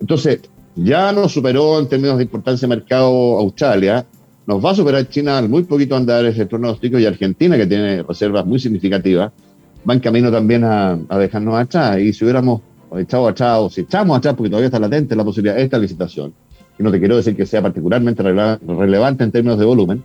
Entonces, 0.00 0.40
ya 0.76 1.12
nos 1.12 1.32
superó 1.32 1.78
en 1.78 1.88
términos 1.88 2.18
de 2.18 2.24
importancia 2.24 2.68
de 2.68 2.76
mercado 2.76 3.38
Australia, 3.38 4.06
nos 4.46 4.64
va 4.64 4.70
a 4.70 4.74
superar 4.74 5.08
China 5.08 5.38
al 5.38 5.48
muy 5.48 5.64
poquito 5.64 5.96
andar 5.96 6.24
ese 6.24 6.46
pronóstico 6.46 6.98
y 6.98 7.06
Argentina, 7.06 7.56
que 7.56 7.66
tiene 7.66 8.02
reservas 8.02 8.46
muy 8.46 8.60
significativas, 8.60 9.32
va 9.88 9.94
en 9.94 10.00
camino 10.00 10.30
también 10.30 10.62
a, 10.64 10.98
a 11.08 11.18
dejarnos 11.18 11.58
atrás. 11.58 11.98
Y 11.98 12.12
si 12.12 12.24
hubiéramos 12.24 12.60
echado 12.96 13.26
atrás, 13.26 13.58
o 13.60 13.70
si 13.70 13.80
echamos 13.80 14.16
atrás, 14.18 14.34
porque 14.34 14.50
todavía 14.50 14.66
está 14.66 14.78
latente 14.78 15.16
la 15.16 15.24
posibilidad 15.24 15.56
de 15.56 15.62
esta 15.62 15.78
licitación, 15.78 16.32
y 16.78 16.82
no 16.82 16.90
te 16.90 16.98
quiero 16.98 17.16
decir 17.16 17.34
que 17.34 17.46
sea 17.46 17.62
particularmente 17.62 18.22
rele 18.22 18.58
relevante 18.66 19.24
en 19.24 19.32
términos 19.32 19.58
de 19.58 19.64
volumen, 19.64 20.04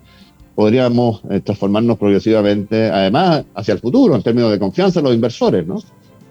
podríamos 0.56 1.22
eh, 1.30 1.42
transformarnos 1.42 1.98
progresivamente, 1.98 2.90
además, 2.90 3.46
hacia 3.56 3.74
el 3.74 3.80
futuro, 3.80 4.16
en 4.16 4.24
términos 4.24 4.52
de 4.52 4.60
confianza 4.60 5.00
de 5.00 5.04
los 5.04 5.16
inversores, 5.16 5.66
¿no? 5.68 5.82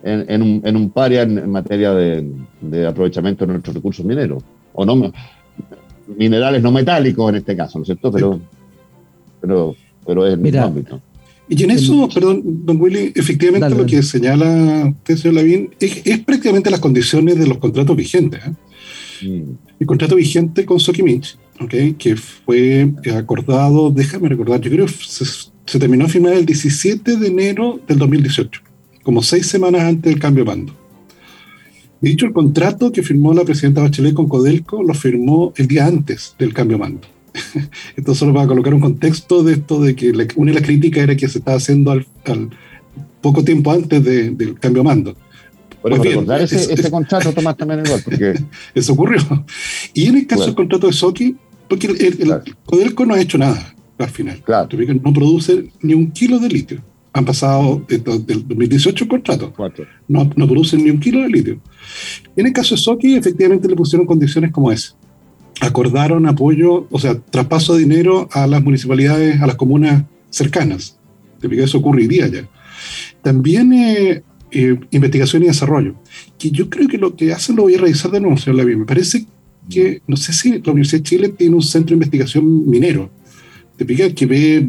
En, 0.03 0.25
en, 0.29 0.43
un, 0.43 0.63
en 0.65 0.77
un 0.77 0.91
paria 0.91 1.23
en, 1.23 1.37
en 1.37 1.51
materia 1.51 1.93
de, 1.93 2.27
de, 2.63 2.87
aprovechamiento 2.87 3.45
de 3.45 3.53
nuestros 3.53 3.75
recursos 3.75 4.05
mineros, 4.05 4.43
o 4.73 4.87
no 4.87 5.13
minerales 6.17 6.63
no 6.63 6.73
metálicos 6.73 7.31
en 7.31 7.37
este 7.37 7.57
caso, 7.57 7.79
¿no 7.79 7.83
es 7.83 7.87
cierto? 7.87 8.11
Pero, 8.11 8.41
pero, 9.41 9.77
pero 10.07 10.27
es 10.27 10.35
el 10.35 10.41
mismo 10.41 10.63
ámbito. 10.63 11.01
Y 11.49 11.65
en 11.65 11.73
eso, 11.73 12.09
perdón, 12.15 12.43
don 12.65 12.81
Willy, 12.81 13.13
efectivamente 13.15 13.69
dale, 13.69 13.77
lo 13.77 13.85
que 13.85 14.03
señala 14.05 14.87
usted, 14.87 15.17
señor 15.17 15.35
Lavín, 15.35 15.71
es, 15.81 16.01
es, 16.05 16.21
prácticamente 16.21 16.71
las 16.71 16.79
condiciones 16.79 17.37
de 17.39 17.47
los 17.49 17.59
contratos 17.59 17.97
vigentes. 17.97 18.41
¿eh? 18.47 19.27
Mm. 19.27 19.57
El 19.81 19.87
contrato 19.87 20.15
vigente 20.15 20.65
con 20.65 20.79
Sokimich, 20.79 21.37
okay, 21.59 21.95
que 21.95 22.15
fue 22.15 22.93
acordado, 23.17 23.91
déjame 23.91 24.29
recordar, 24.29 24.61
yo 24.61 24.71
creo 24.71 24.87
que 24.87 24.93
se, 24.93 25.25
se, 25.67 25.79
terminó 25.81 26.05
a 26.05 26.09
firmar 26.09 26.35
el 26.35 26.47
17 26.47 27.17
de 27.17 27.27
enero 27.27 27.81
del 27.89 27.99
2018, 27.99 28.63
como 29.03 29.23
seis 29.23 29.47
semanas 29.47 29.83
antes 29.83 30.11
del 30.11 30.21
cambio 30.21 30.45
de 30.45 30.51
mando. 30.51 30.73
Dicho, 32.01 32.27
el 32.27 32.33
contrato 32.33 32.93
que 32.93 33.03
firmó 33.03 33.35
la 33.35 33.45
presidenta 33.45 33.83
Bachelet 33.83 34.15
con 34.15 34.29
Codelco 34.29 34.83
lo 34.83 34.95
firmó 34.95 35.53
el 35.57 35.67
día 35.67 35.87
antes 35.87 36.35
del 36.39 36.55
cambio 36.55 36.79
de 36.79 36.85
mando. 36.85 37.09
Esto 37.97 38.15
solo 38.15 38.33
para 38.33 38.47
colocar 38.47 38.73
un 38.73 38.81
contexto 38.81 39.43
de 39.43 39.53
esto 39.55 39.81
de 39.81 39.95
que 39.95 40.11
una 40.37 40.53
de 40.53 40.59
las 40.59 40.67
críticas 40.67 41.05
era 41.05 41.17
que 41.17 41.29
se 41.29 41.39
estaba 41.39 41.59
haciendo 41.59 41.93
al, 41.93 42.07
poco 43.21 43.45
tiempo 43.45 43.71
antes 43.71 44.03
del 44.03 44.59
cambio 44.59 44.83
de 44.83 44.89
mando. 44.89 45.17
Por 45.83 45.97
pues 45.97 46.03
recordar 46.03 46.43
ese, 46.43 46.91
contrato, 46.91 47.33
Tomás, 47.33 47.57
también 47.57 47.83
igual, 47.85 48.03
porque... 48.05 48.35
Eso 48.75 48.93
ocurrió. 48.93 49.21
Y 49.95 50.07
en 50.07 50.17
el 50.19 50.27
caso 50.27 50.47
del 50.47 50.55
contrato 50.55 50.87
de 50.87 50.93
Soki, 50.93 51.37
porque 51.69 51.87
el, 51.87 52.43
Codelco 52.65 53.07
no 53.07 53.15
ha 53.15 53.21
hecho 53.21 53.39
nada 53.39 53.75
al 53.99 54.11
final. 54.11 54.43
Claro. 54.43 54.69
No 55.03 55.13
produce 55.13 55.71
ni 55.83 55.95
un 55.95 56.11
kilo 56.11 56.39
de 56.39 56.49
litio. 56.49 56.83
Han 57.13 57.25
pasado 57.25 57.85
del 57.89 58.05
2018 58.47 59.09
contratos. 59.09 59.53
No, 60.07 60.31
no 60.37 60.47
producen 60.47 60.85
ni 60.85 60.91
un 60.91 61.01
kilo 61.01 61.21
de 61.23 61.29
litio. 61.29 61.61
En 62.37 62.47
el 62.47 62.53
caso 62.53 62.77
de 62.77 62.81
Soki, 62.81 63.17
efectivamente 63.17 63.69
le 63.69 63.75
pusieron 63.75 64.07
condiciones 64.07 64.53
como 64.53 64.71
esa. 64.71 64.95
Acordaron 65.61 66.27
apoyo, 66.27 66.87
o 66.91 66.99
sea, 66.99 67.19
traspaso 67.19 67.75
de 67.75 67.81
dinero 67.81 68.29
a 68.33 68.47
las 68.47 68.63
municipalidades, 68.63 69.41
a 69.41 69.47
las 69.47 69.57
comunas 69.57 70.05
cercanas. 70.31 70.99
Eso 71.43 71.79
ocurriría 71.79 72.29
ya. 72.29 72.49
También 73.23 73.73
eh, 73.73 74.23
eh, 74.53 74.79
investigación 74.91 75.43
y 75.43 75.47
desarrollo, 75.47 75.95
que 76.39 76.51
yo 76.51 76.71
creo 76.71 76.89
que 76.89 76.99
lo 76.99 77.15
que 77.15 77.33
hacen 77.33 77.57
lo 77.57 77.63
voy 77.63 77.75
a 77.75 77.81
revisar 77.81 78.11
de 78.11 78.21
nuevo, 78.21 78.37
señor 78.37 78.57
Lavín. 78.57 78.81
Me 78.81 78.85
parece 78.85 79.27
que, 79.69 80.03
no 80.07 80.17
sé 80.17 80.33
si 80.33 80.61
la 80.61 80.73
Universidad 80.73 81.01
de 81.01 81.09
Chile 81.09 81.29
tiene 81.29 81.55
un 81.55 81.63
centro 81.63 81.91
de 81.91 81.95
investigación 81.95 82.69
minero, 82.69 83.11
que 83.77 84.27
ve, 84.27 84.69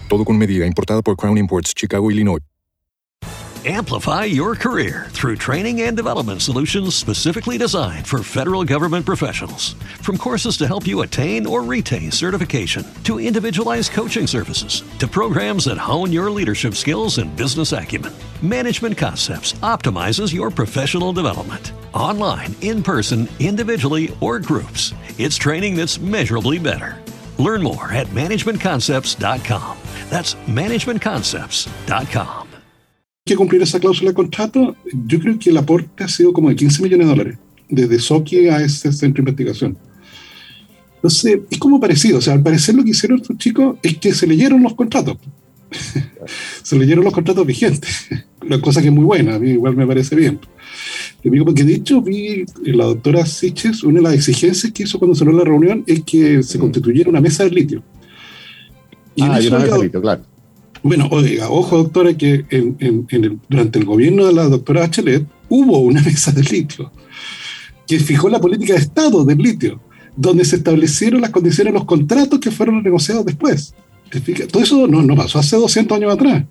Todo 0.11 0.25
con 0.25 0.37
medida, 0.37 0.65
importada 0.65 1.01
por 1.01 1.15
Crown 1.15 1.37
Imports, 1.37 1.73
Chicago, 1.73 2.11
Illinois. 2.11 2.39
Amplify 3.63 4.25
your 4.25 4.55
career 4.55 5.05
through 5.11 5.37
training 5.37 5.83
and 5.83 5.95
development 5.95 6.41
solutions 6.41 6.95
specifically 6.95 7.57
designed 7.57 8.05
for 8.05 8.21
federal 8.21 8.65
government 8.65 9.05
professionals. 9.05 9.73
From 10.01 10.17
courses 10.17 10.57
to 10.57 10.67
help 10.67 10.85
you 10.85 11.01
attain 11.03 11.45
or 11.45 11.63
retain 11.63 12.11
certification, 12.11 12.83
to 13.05 13.21
individualized 13.21 13.93
coaching 13.93 14.27
services, 14.27 14.83
to 14.97 15.07
programs 15.07 15.63
that 15.65 15.77
hone 15.77 16.11
your 16.11 16.29
leadership 16.29 16.73
skills 16.73 17.17
and 17.17 17.33
business 17.37 17.71
acumen, 17.71 18.11
Management 18.41 18.97
Concepts 18.97 19.53
optimizes 19.61 20.33
your 20.33 20.51
professional 20.51 21.13
development. 21.13 21.71
Online, 21.93 22.53
in 22.61 22.83
person, 22.83 23.29
individually, 23.39 24.13
or 24.19 24.39
groups, 24.39 24.93
it's 25.17 25.37
training 25.37 25.77
that's 25.77 25.99
measurably 25.99 26.59
better. 26.59 27.00
Learn 27.41 27.63
more 27.63 27.91
at 27.91 28.07
managementconcepts.com. 28.13 29.77
That's 30.09 30.37
managementconcepts.com. 30.47 32.41
que 33.25 33.35
cumplir 33.35 33.61
esa 33.61 33.79
cláusula 33.79 34.09
de 34.11 34.15
contrato, 34.15 34.75
yo 35.07 35.19
creo 35.19 35.37
que 35.37 35.51
el 35.51 35.57
aporte 35.57 36.03
ha 36.03 36.07
sido 36.07 36.33
como 36.33 36.49
de 36.49 36.55
15 36.55 36.83
millones 36.83 37.07
de 37.07 37.11
dólares, 37.11 37.37
desde 37.69 37.99
Soki 37.99 38.49
a 38.49 38.61
ese 38.61 38.91
centro 38.91 39.23
de 39.23 39.31
investigación. 39.31 39.77
Entonces, 40.95 41.39
es 41.49 41.57
como 41.57 41.79
parecido, 41.79 42.17
o 42.17 42.21
sea, 42.21 42.33
al 42.33 42.43
parecer 42.43 42.75
lo 42.75 42.83
que 42.83 42.91
hicieron 42.91 43.19
estos 43.19 43.37
chicos 43.37 43.77
es 43.83 43.97
que 43.97 44.13
se 44.13 44.27
leyeron 44.27 44.61
los 44.61 44.73
contratos. 44.73 45.17
se 46.63 46.77
leyeron 46.77 47.03
los 47.03 47.13
contratos 47.13 47.45
vigentes, 47.45 48.07
una 48.41 48.59
cosa 48.59 48.81
que 48.81 48.87
es 48.87 48.93
muy 48.93 49.05
buena, 49.05 49.35
a 49.35 49.39
mí 49.39 49.51
igual 49.51 49.75
me 49.75 49.87
parece 49.87 50.15
bien. 50.15 50.39
Porque 51.43 51.63
de 51.63 51.75
hecho 51.75 52.01
vi 52.01 52.45
la 52.63 52.85
doctora 52.85 53.25
Siches, 53.25 53.83
una 53.83 53.99
de 53.99 54.03
las 54.03 54.13
exigencias 54.13 54.71
que 54.71 54.83
hizo 54.83 54.99
cuando 54.99 55.15
cerró 55.15 55.31
la 55.31 55.43
reunión 55.43 55.83
es 55.87 56.03
que 56.03 56.43
se 56.43 56.59
constituyera 56.59 57.09
una 57.09 57.21
mesa 57.21 57.43
de 57.43 57.51
litio. 57.51 57.83
Y 59.15 59.23
ah, 59.23 59.41
y 59.41 59.47
una 59.47 59.59
mesa 59.59 59.77
de 59.77 59.83
litio, 59.83 60.01
claro 60.01 60.31
bueno, 60.83 61.07
oiga, 61.11 61.49
ojo, 61.49 61.77
doctora, 61.77 62.15
que 62.17 62.45
durante 63.49 63.79
el 63.79 63.85
gobierno 63.85 64.25
de 64.25 64.33
la 64.33 64.47
doctora 64.47 64.81
Bachelet 64.81 65.25
hubo 65.49 65.79
una 65.79 66.01
mesa 66.05 66.31
de 66.31 66.43
litio 66.43 66.91
que 67.87 67.99
fijó 67.99 68.29
la 68.29 68.39
política 68.39 68.73
de 68.73 68.79
Estado 68.79 69.25
del 69.25 69.37
litio, 69.37 69.81
donde 70.15 70.45
se 70.45 70.55
establecieron 70.55 71.21
las 71.21 71.31
condiciones 71.31 71.73
de 71.73 71.79
los 71.79 71.85
contratos 71.85 72.39
que 72.39 72.49
fueron 72.49 72.81
negociados 72.81 73.25
después. 73.25 73.75
Todo 74.49 74.63
eso 74.63 74.87
no, 74.87 75.01
no 75.03 75.15
pasó 75.15 75.39
hace 75.39 75.57
200 75.57 75.97
años 75.97 76.13
atrás. 76.13 76.45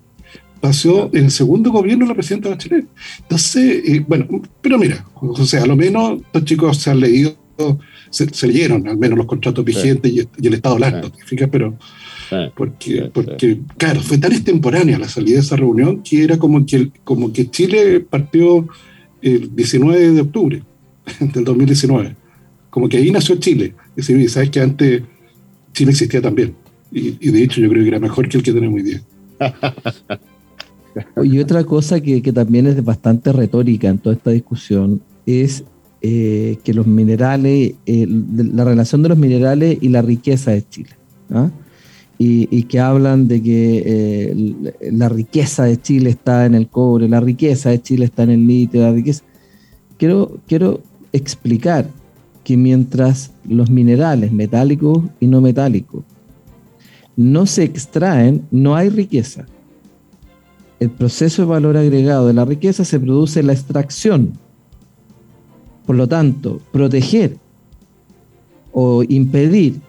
Pasó 0.61 1.09
en 1.13 1.25
el 1.25 1.31
segundo 1.31 1.71
gobierno 1.71 2.05
de 2.05 2.09
la 2.09 2.15
presidenta 2.15 2.49
Bachelet. 2.49 2.85
Entonces, 3.19 3.81
eh, 3.83 4.05
bueno, 4.07 4.27
pero 4.61 4.77
mira, 4.77 5.05
o 5.15 5.45
sea, 5.45 5.63
a 5.63 5.65
lo 5.65 5.75
menos 5.75 6.21
los 6.31 6.45
chicos 6.45 6.77
se 6.77 6.91
han 6.91 6.99
leído, 6.99 7.35
se, 8.11 8.47
leyeron 8.47 8.87
al 8.87 8.97
menos 8.97 9.17
los 9.17 9.25
contratos 9.25 9.65
vigentes 9.65 10.11
y, 10.11 10.19
el 10.47 10.53
estado 10.53 10.75
de 10.75 10.81
las 10.81 11.49
pero 11.51 11.77
porque, 12.55 13.09
porque 13.13 13.59
claro, 13.77 14.01
fue 14.01 14.17
tan 14.17 14.31
extemporánea 14.31 14.97
la 14.97 15.09
salida 15.09 15.35
de 15.35 15.41
esa 15.41 15.57
reunión 15.57 16.01
que 16.01 16.23
era 16.23 16.37
como 16.37 16.65
que, 16.65 16.91
como 17.03 17.33
que 17.33 17.49
Chile 17.49 17.99
partió 17.99 18.67
el 19.21 19.53
19 19.55 20.13
de 20.13 20.21
octubre 20.21 20.63
del 21.19 21.43
2019. 21.43 22.15
Como 22.69 22.87
que 22.87 22.97
ahí 22.97 23.11
nació 23.11 23.35
Chile. 23.35 23.75
Y 23.97 24.27
sabes 24.29 24.49
que 24.49 24.61
antes 24.61 25.03
Chile 25.73 25.91
existía 25.91 26.21
también. 26.21 26.55
Y, 26.91 27.29
de 27.29 27.43
hecho 27.43 27.61
yo 27.61 27.69
creo 27.69 27.83
que 27.83 27.89
era 27.89 27.99
mejor 27.99 28.27
que 28.29 28.37
el 28.37 28.43
que 28.43 28.53
tenemos 28.53 28.75
hoy 28.75 28.83
día. 28.83 29.01
Y 31.23 31.39
otra 31.39 31.63
cosa 31.63 31.99
que, 32.01 32.21
también 32.33 32.67
es 32.67 32.83
bastante 32.83 33.31
retórica 33.31 33.89
en 33.89 33.99
toda 33.99 34.15
esta 34.15 34.31
discusión 34.31 35.01
es 35.25 35.63
eh, 36.01 36.57
que 36.63 36.73
los 36.73 36.87
minerales, 36.87 37.73
eh, 37.85 38.07
la 38.07 38.63
relación 38.63 39.03
de 39.03 39.09
los 39.09 39.17
minerales 39.17 39.77
y 39.81 39.89
la 39.89 40.01
riqueza 40.01 40.51
de 40.51 40.67
Chile. 40.67 40.91
¿ah? 41.31 41.49
y, 42.23 42.63
que 42.63 42.79
hablan 42.79 43.27
de 43.27 43.41
que 43.41 43.83
eh, 43.83 44.91
la 44.91 45.09
riqueza 45.09 45.63
de 45.63 45.81
Chile 45.81 46.11
está 46.11 46.45
en 46.45 46.53
el 46.53 46.67
cobre, 46.67 47.09
la 47.09 47.19
riqueza 47.19 47.71
de 47.71 47.81
Chile 47.81 48.05
está 48.05 48.21
en 48.23 48.29
el 48.29 48.45
litio, 48.45 48.81
la 48.81 48.91
riqueza. 48.91 49.23
Quiero, 49.97 50.37
quiero 50.47 50.81
explicar 51.13 51.87
que 52.43 52.57
mientras 52.57 53.31
los 53.47 53.71
minerales 53.71 54.31
metálicos 54.31 55.03
y 55.19 55.25
no 55.25 55.41
metálicos 55.41 56.03
no 57.15 57.47
se 57.47 57.63
extraen, 57.63 58.45
no 58.51 58.75
hay 58.75 58.89
riqueza. 58.89 59.47
El 60.81 60.89
proceso 60.89 61.43
de 61.43 61.47
valor 61.47 61.77
agregado 61.77 62.25
de 62.25 62.33
la 62.33 62.43
riqueza 62.43 62.83
se 62.83 62.99
produce 62.99 63.41
en 63.41 63.45
la 63.45 63.53
extracción. 63.53 64.33
Por 65.85 65.95
lo 65.95 66.07
tanto, 66.07 66.59
proteger 66.71 67.37
o 68.71 69.03
impedir 69.03 69.79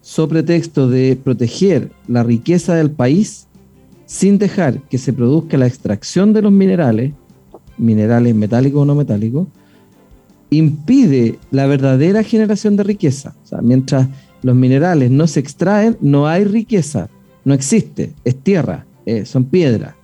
sobre 0.00 0.42
texto 0.42 0.90
de 0.90 1.16
proteger 1.22 1.92
la 2.08 2.24
riqueza 2.24 2.74
del 2.74 2.90
país 2.90 3.46
sin 4.06 4.36
dejar 4.38 4.80
que 4.88 4.98
se 4.98 5.12
produzca 5.12 5.58
la 5.58 5.68
extracción 5.68 6.32
de 6.32 6.42
los 6.42 6.50
minerales, 6.50 7.12
minerales 7.78 8.34
metálicos 8.34 8.82
o 8.82 8.84
no 8.84 8.96
metálicos, 8.96 9.46
impide 10.50 11.38
la 11.52 11.66
verdadera 11.66 12.24
generación 12.24 12.74
de 12.74 12.82
riqueza. 12.82 13.36
O 13.44 13.46
sea, 13.46 13.62
mientras 13.62 14.08
los 14.42 14.56
minerales 14.56 15.08
no 15.08 15.28
se 15.28 15.38
extraen, 15.38 15.96
no 16.00 16.26
hay 16.26 16.42
riqueza, 16.42 17.10
no 17.44 17.54
existe, 17.54 18.12
es 18.24 18.34
tierra, 18.34 18.86
eh, 19.04 19.24
son 19.24 19.44
piedras. 19.44 19.94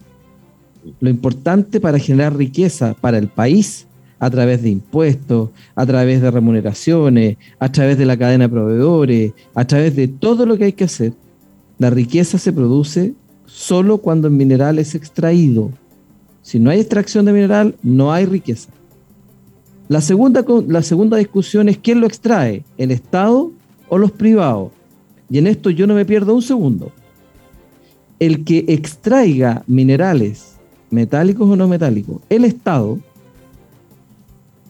Lo 1.00 1.10
importante 1.10 1.80
para 1.80 1.98
generar 1.98 2.36
riqueza 2.36 2.94
para 3.00 3.18
el 3.18 3.28
país 3.28 3.86
a 4.18 4.30
través 4.30 4.62
de 4.62 4.70
impuestos, 4.70 5.50
a 5.74 5.84
través 5.84 6.22
de 6.22 6.30
remuneraciones, 6.30 7.36
a 7.58 7.72
través 7.72 7.98
de 7.98 8.06
la 8.06 8.16
cadena 8.16 8.44
de 8.44 8.50
proveedores, 8.50 9.32
a 9.54 9.64
través 9.64 9.96
de 9.96 10.06
todo 10.08 10.46
lo 10.46 10.56
que 10.56 10.64
hay 10.64 10.72
que 10.72 10.84
hacer. 10.84 11.12
La 11.78 11.90
riqueza 11.90 12.38
se 12.38 12.52
produce 12.52 13.14
solo 13.46 13.98
cuando 13.98 14.28
el 14.28 14.34
mineral 14.34 14.78
es 14.78 14.94
extraído. 14.94 15.72
Si 16.40 16.58
no 16.58 16.70
hay 16.70 16.80
extracción 16.80 17.24
de 17.24 17.32
mineral, 17.32 17.74
no 17.82 18.12
hay 18.12 18.26
riqueza. 18.26 18.70
La 19.88 20.00
segunda, 20.00 20.44
la 20.68 20.82
segunda 20.82 21.16
discusión 21.16 21.68
es 21.68 21.78
quién 21.78 22.00
lo 22.00 22.06
extrae, 22.06 22.64
el 22.78 22.92
Estado 22.92 23.50
o 23.88 23.98
los 23.98 24.12
privados. 24.12 24.70
Y 25.28 25.38
en 25.38 25.46
esto 25.46 25.70
yo 25.70 25.86
no 25.86 25.94
me 25.94 26.04
pierdo 26.04 26.34
un 26.34 26.42
segundo. 26.42 26.92
El 28.18 28.44
que 28.44 28.64
extraiga 28.68 29.64
minerales, 29.66 30.51
metálicos 30.92 31.48
o 31.48 31.56
no 31.56 31.66
metálicos, 31.66 32.20
el 32.28 32.44
Estado, 32.44 32.98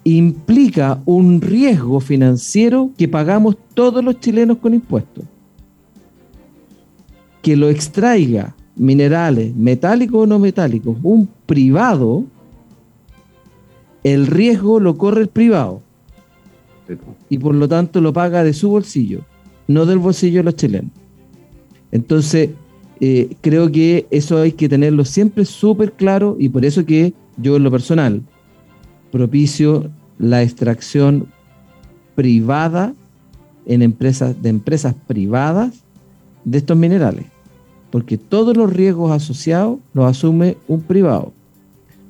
implica 0.05 1.03
un 1.05 1.41
riesgo 1.41 2.01
financiero 2.01 2.91
que 2.97 3.09
pagamos 3.09 3.57
todos 3.75 4.03
los 4.03 4.19
chilenos 4.21 4.59
con 4.59 4.75
impuestos. 4.75 5.25
Que 7.43 7.57
lo 7.57 7.69
extraiga 7.69 8.55
minerales, 8.77 9.55
metálicos 9.55 10.23
o 10.23 10.27
no 10.27 10.39
metálicos, 10.39 10.97
un 11.03 11.29
privado, 11.47 12.25
el 14.05 14.27
riesgo 14.27 14.81
lo 14.81 14.97
corre 14.97 15.23
el 15.23 15.29
privado. 15.29 15.83
Y 17.29 17.39
por 17.39 17.55
lo 17.55 17.69
tanto 17.69 18.01
lo 18.01 18.13
paga 18.13 18.45
de 18.45 18.53
su 18.53 18.71
bolsillo. 18.71 19.25
no 19.69 19.87
del 19.87 19.99
bolsillo 19.99 20.41
de 20.41 20.45
los 20.45 20.57
chilenos. 20.57 20.91
Entonces, 21.93 22.51
eh, 23.05 23.35
creo 23.41 23.73
que 23.73 24.07
eso 24.13 24.41
hay 24.41 24.53
que 24.53 24.69
tenerlo 24.69 25.05
siempre 25.05 25.45
súper 25.45 25.91
claro 25.91 26.37
y 26.39 26.49
por 26.49 26.65
eso 26.65 26.87
que 26.87 27.15
yo 27.37 27.57
en 27.57 27.65
lo 27.65 27.71
personal 27.73 28.23
propicio 29.11 29.91
la 30.21 30.45
extracción 30.45 31.27
privada 32.15 32.95
en 33.67 33.83
empresas 33.83 34.41
de 34.41 34.51
empresas 34.51 34.95
privadas 35.09 35.83
de 36.45 36.59
estos 36.59 36.77
minerales, 36.77 37.27
porque 37.91 38.19
todos 38.19 38.57
los 38.57 38.73
riesgos 38.73 39.11
asociados 39.11 39.81
los 39.95 40.07
asume 40.07 40.57
un 40.69 40.83
privado. 40.83 41.33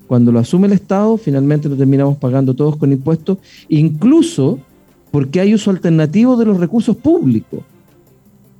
Cuando 0.06 0.30
lo 0.30 0.40
asume 0.40 0.66
el 0.66 0.74
Estado, 0.74 1.16
finalmente 1.16 1.70
lo 1.70 1.76
terminamos 1.76 2.18
pagando 2.18 2.52
todos 2.52 2.76
con 2.76 2.92
impuestos, 2.92 3.38
incluso 3.70 4.58
porque 5.10 5.40
hay 5.40 5.54
uso 5.54 5.70
alternativo 5.70 6.36
de 6.36 6.44
los 6.44 6.58
recursos 6.58 6.94
públicos. 6.98 7.60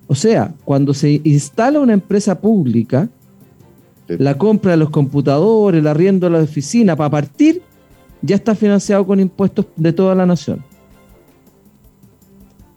O 0.07 0.15
sea, 0.15 0.55
cuando 0.65 0.95
se 0.95 1.21
instala 1.25 1.81
una 1.81 1.95
empresa 1.95 2.41
pública, 2.41 3.09
la 4.09 4.37
compra 4.37 4.73
de 4.73 4.77
los 4.77 4.91
computadores, 4.91 5.81
el 5.81 5.87
arriendo 5.87 6.27
de 6.27 6.33
la 6.33 6.43
oficina 6.43 6.97
para 6.97 7.11
partir, 7.11 7.63
ya 8.21 8.37
está 8.37 8.55
financiado 8.55 9.07
con 9.07 9.21
impuestos 9.21 9.67
de 9.77 9.93
toda 9.93 10.15
la 10.15 10.27
nación. 10.27 10.63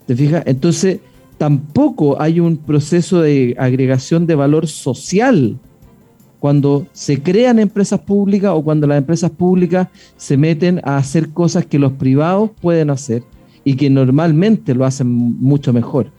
¿Te 0.05 0.15
fijas? 0.15 0.43
Entonces, 0.45 0.99
tampoco 1.37 2.21
hay 2.21 2.39
un 2.39 2.57
proceso 2.57 3.21
de 3.21 3.55
agregación 3.57 4.27
de 4.27 4.35
valor 4.35 4.67
social 4.67 5.57
cuando 6.39 6.85
se 6.93 7.23
crean 7.23 7.57
empresas 7.59 7.99
públicas 8.01 8.51
o 8.53 8.63
cuando 8.63 8.85
las 8.85 8.99
empresas 8.99 9.31
públicas 9.31 9.87
se 10.15 10.37
meten 10.37 10.79
a 10.83 10.97
hacer 10.97 11.29
cosas 11.29 11.65
que 11.65 11.79
los 11.79 11.93
privados 11.93 12.51
pueden 12.61 12.91
hacer 12.91 13.23
y 13.63 13.75
que 13.75 13.89
normalmente 13.89 14.75
lo 14.75 14.85
hacen 14.85 15.07
mucho 15.07 15.73
mejor. 15.73 16.11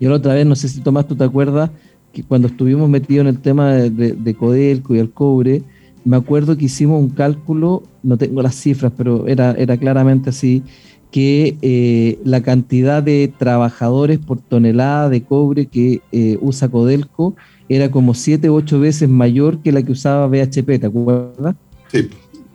Yo 0.00 0.10
la 0.10 0.16
otra 0.16 0.34
vez, 0.34 0.46
no 0.46 0.56
sé 0.56 0.68
si 0.68 0.80
Tomás, 0.80 1.06
tú 1.06 1.14
te 1.14 1.24
acuerdas, 1.24 1.70
que 2.12 2.24
cuando 2.24 2.48
estuvimos 2.48 2.88
metidos 2.88 3.20
en 3.20 3.26
el 3.28 3.38
tema 3.38 3.74
de, 3.74 4.12
de 4.14 4.34
Codelco 4.34 4.94
y 4.94 4.98
el 4.98 5.10
cobre, 5.10 5.62
me 6.04 6.16
acuerdo 6.16 6.56
que 6.56 6.64
hicimos 6.64 7.00
un 7.00 7.10
cálculo, 7.10 7.82
no 8.02 8.16
tengo 8.16 8.42
las 8.42 8.54
cifras, 8.54 8.92
pero 8.96 9.26
era, 9.26 9.52
era 9.52 9.76
claramente 9.76 10.30
así, 10.30 10.62
que 11.10 11.56
eh, 11.60 12.18
la 12.24 12.42
cantidad 12.42 13.02
de 13.02 13.32
trabajadores 13.36 14.18
por 14.18 14.40
tonelada 14.40 15.08
de 15.08 15.22
cobre 15.22 15.66
que 15.66 16.00
eh, 16.12 16.38
usa 16.40 16.68
Codelco 16.68 17.34
era 17.68 17.90
como 17.90 18.14
7 18.14 18.48
u 18.48 18.54
8 18.54 18.80
veces 18.80 19.08
mayor 19.08 19.58
que 19.58 19.72
la 19.72 19.82
que 19.82 19.92
usaba 19.92 20.26
BHP, 20.28 20.80
¿te 20.80 20.86
acuerdas? 20.86 21.56
Sí, 21.88 22.08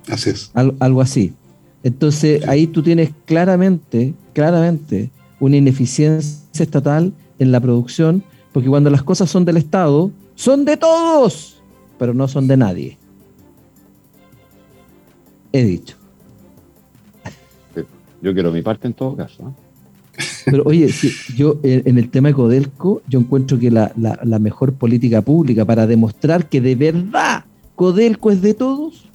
así 0.10 0.30
es. 0.30 0.52
algo 0.54 1.02
así. 1.02 1.34
Entonces 1.84 2.48
ahí 2.48 2.68
tú 2.68 2.82
tienes 2.82 3.12
claramente, 3.26 4.14
claramente 4.34 5.12
una 5.40 5.58
ineficiencia 5.58 6.64
estatal 6.64 7.14
en 7.40 7.52
la 7.52 7.60
producción, 7.60 8.24
porque 8.52 8.70
cuando 8.70 8.90
las 8.90 9.04
cosas 9.04 9.30
son 9.30 9.46
del 9.46 9.58
Estado, 9.58 10.12
son 10.36 10.66
de 10.66 10.78
todos, 10.78 11.62
pero 11.98 12.14
no 12.14 12.28
son 12.28 12.48
de 12.48 12.58
nadie 12.58 12.98
he 15.60 15.66
dicho. 15.66 15.96
Yo 18.22 18.34
quiero 18.34 18.52
mi 18.52 18.62
parte 18.62 18.88
en 18.88 18.94
todo 18.94 19.16
caso. 19.16 19.44
¿eh? 19.44 20.24
Pero 20.46 20.64
oye, 20.66 20.90
yo 21.36 21.60
en 21.64 21.98
el 21.98 22.10
tema 22.10 22.30
de 22.30 22.34
Codelco, 22.34 23.02
yo 23.08 23.20
encuentro 23.20 23.60
que 23.60 23.72
la, 23.72 23.92
mejor 24.40 24.74
política 24.74 25.22
pública 25.22 25.66
para 25.66 25.88
demostrar 25.88 26.50
que 26.50 26.62
de 26.62 26.76
verdad 26.76 27.46
Codelco 27.76 28.32
es 28.32 28.42
de 28.42 28.54
todos 28.54 29.10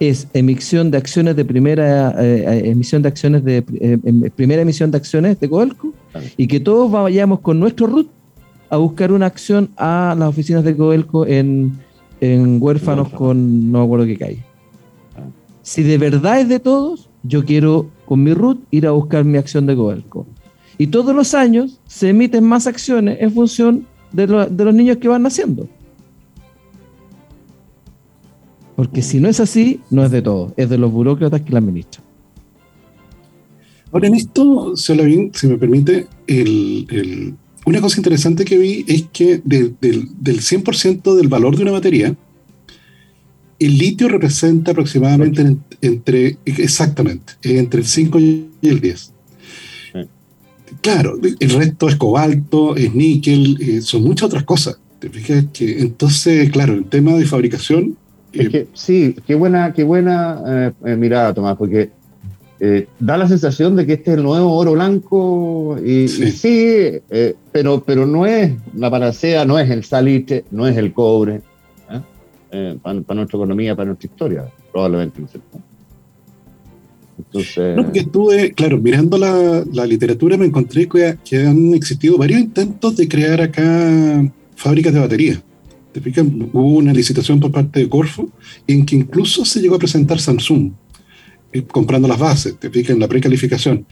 es 0.00 0.28
emisión 0.32 0.92
de 0.92 0.98
acciones 0.98 1.34
de 1.34 1.44
primera 1.44 2.10
eh, 2.22 2.44
eh, 2.46 2.70
emisión 2.70 3.02
de 3.02 3.08
acciones 3.08 3.44
de 3.44 3.64
em, 3.80 4.30
primera 4.30 4.62
emisión 4.62 4.92
de 4.92 4.96
acciones 4.96 5.40
de 5.40 5.48
Codelco 5.48 5.92
y 6.36 6.46
que 6.46 6.60
todos 6.60 6.90
vayamos 6.90 7.40
con 7.40 7.60
nuestro 7.60 7.86
RUT 7.86 8.08
a 8.70 8.76
buscar 8.76 9.12
una 9.12 9.26
acción 9.26 9.70
a 9.76 10.14
las 10.18 10.28
oficinas 10.28 10.64
de 10.64 10.76
Codelco 10.76 11.26
en, 11.26 11.78
en 12.20 12.62
huérfanos 12.62 13.08
con 13.10 13.70
no 13.70 13.78
me 13.78 13.84
acuerdo 13.84 14.06
qué 14.06 14.16
calle. 14.16 14.44
Si 15.62 15.82
de 15.82 15.98
verdad 15.98 16.40
es 16.40 16.48
de 16.48 16.60
todos, 16.60 17.08
yo 17.22 17.44
quiero 17.44 17.90
con 18.06 18.22
mi 18.22 18.32
RUT 18.32 18.60
ir 18.70 18.86
a 18.86 18.92
buscar 18.92 19.24
mi 19.24 19.38
acción 19.38 19.66
de 19.66 19.76
Codelco. 19.76 20.26
Y 20.78 20.86
todos 20.86 21.14
los 21.14 21.34
años 21.34 21.80
se 21.86 22.10
emiten 22.10 22.44
más 22.44 22.66
acciones 22.66 23.18
en 23.20 23.32
función 23.32 23.86
de, 24.12 24.26
los 24.26 24.74
niños 24.74 24.98
que 24.98 25.08
van 25.08 25.22
naciendo. 25.22 25.68
Porque 28.76 29.02
si 29.02 29.18
no 29.18 29.28
es 29.28 29.40
así, 29.40 29.80
no 29.90 30.04
es 30.04 30.10
de 30.12 30.22
todos, 30.22 30.52
es 30.56 30.70
de 30.70 30.78
los 30.78 30.92
burócratas 30.92 31.42
que 31.42 31.52
la 31.52 31.58
administran. 31.58 32.07
Ahora, 33.92 34.08
en 34.08 34.14
esto, 34.14 34.74
bien, 35.04 35.30
si 35.34 35.46
me 35.46 35.56
permite, 35.56 36.06
una 37.64 37.80
cosa 37.80 37.98
interesante 37.98 38.44
que 38.44 38.58
vi 38.58 38.84
es 38.86 39.06
que 39.12 39.40
del, 39.44 39.76
del 39.80 40.40
100% 40.40 41.14
del 41.14 41.28
valor 41.28 41.56
de 41.56 41.62
una 41.62 41.72
batería, 41.72 42.14
el 43.58 43.78
litio 43.78 44.08
representa 44.08 44.70
aproximadamente 44.70 45.56
entre, 45.80 46.38
exactamente, 46.44 47.34
entre 47.42 47.80
el 47.80 47.86
5 47.86 48.20
y 48.20 48.48
el 48.62 48.80
10. 48.80 49.12
Claro, 50.80 51.18
el 51.40 51.50
resto 51.50 51.88
es 51.88 51.96
cobalto, 51.96 52.76
es 52.76 52.94
níquel, 52.94 53.58
eh, 53.60 53.80
son 53.80 54.04
muchas 54.04 54.26
otras 54.26 54.44
cosas. 54.44 54.78
¿Te 55.00 55.08
fijas? 55.08 55.46
Que 55.52 55.80
entonces, 55.80 56.50
claro, 56.50 56.74
el 56.74 56.84
tema 56.84 57.14
de 57.14 57.24
fabricación. 57.24 57.96
Eh, 58.32 58.66
sí, 58.74 59.16
qué 59.26 59.34
buena, 59.34 59.72
qué 59.72 59.82
buena 59.82 60.72
eh, 60.84 60.96
mirada, 60.96 61.34
Tomás, 61.34 61.56
porque 61.56 61.90
da 62.98 63.16
la 63.16 63.28
sensación 63.28 63.76
de 63.76 63.86
que 63.86 63.92
este 63.94 64.10
es 64.10 64.16
el 64.18 64.24
nuevo 64.24 64.52
oro 64.56 64.72
blanco 64.72 65.78
y 65.84 66.08
sí, 66.08 66.90
pero, 67.52 67.84
pero 67.84 68.06
no 68.06 68.26
es 68.26 68.52
la 68.74 68.90
panacea, 68.90 69.44
no 69.44 69.58
es 69.58 69.70
el 69.70 69.84
salitre, 69.84 70.44
no 70.50 70.66
es 70.66 70.76
el 70.76 70.92
cobre, 70.92 71.42
eh, 72.50 72.78
para, 72.82 72.94
nuestra 72.94 73.36
economía, 73.36 73.76
para 73.76 73.88
nuestra 73.88 74.06
historia, 74.06 74.52
probablemente. 74.72 75.20
¿no 75.20 75.28
Entonces... 77.18 77.76
No, 77.76 77.84
porque 77.84 78.00
estuve, 78.00 78.52
claro, 78.52 78.78
mirando 78.78 79.18
la, 79.18 79.64
la 79.70 79.86
literatura 79.86 80.38
me 80.38 80.46
encontré 80.46 80.88
que, 80.88 81.18
que, 81.28 81.46
han 81.46 81.74
existido 81.74 82.16
varios 82.16 82.40
intentos 82.40 82.96
de 82.96 83.06
crear 83.06 83.42
acá 83.42 84.32
fábricas 84.56 84.94
de 84.94 85.00
baterías. 85.00 85.42
¿Te 85.92 86.00
fijas? 86.00 86.26
Hubo 86.52 86.76
una 86.76 86.92
licitación 86.92 87.38
por 87.38 87.52
parte 87.52 87.80
de 87.80 87.88
Corfo 87.88 88.30
en 88.66 88.86
que 88.86 88.96
incluso 88.96 89.44
se 89.44 89.60
llegó 89.60 89.76
a 89.76 89.78
presentar 89.78 90.18
Samsung 90.18 90.72
comprando 91.66 92.08
las 92.08 92.18
bases, 92.18 92.58
te 92.58 92.70
fijas, 92.70 92.90
en 92.90 93.00
la 93.00 93.08
precalificación. 93.08 93.86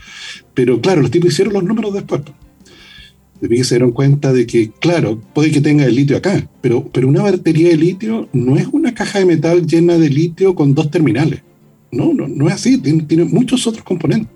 Pero 0.55 0.81
claro, 0.81 1.03
los 1.03 1.11
tipos 1.11 1.33
hicieron 1.33 1.55
los 1.55 1.65
números 1.65 1.93
después 1.93 2.23
de 2.25 3.65
se 3.65 3.75
dieron 3.75 3.93
cuenta 3.93 4.33
de 4.33 4.47
que, 4.47 4.71
claro, 4.81 5.21
puede 5.35 5.51
que 5.51 5.61
tenga 5.61 5.85
el 5.85 5.95
litio 5.95 6.17
acá, 6.17 6.49
pero, 6.61 6.89
pero 6.93 7.09
una 7.09 7.23
batería 7.23 7.69
de 7.69 7.77
litio 7.77 8.29
no 8.33 8.57
es 8.57 8.67
una 8.73 8.95
caja 8.95 9.19
de 9.19 9.27
metal 9.27 9.67
llena 9.67 9.99
de 9.99 10.09
litio 10.09 10.55
con 10.55 10.75
dos 10.75 10.91
terminales. 10.91 11.43
No, 11.91 12.13
no, 12.13 12.27
no 12.29 12.49
es 12.49 12.55
así, 12.55 12.79
tiene, 12.79 13.25
muchos 13.25 13.67
otros 13.67 13.85
componentes 13.85 14.31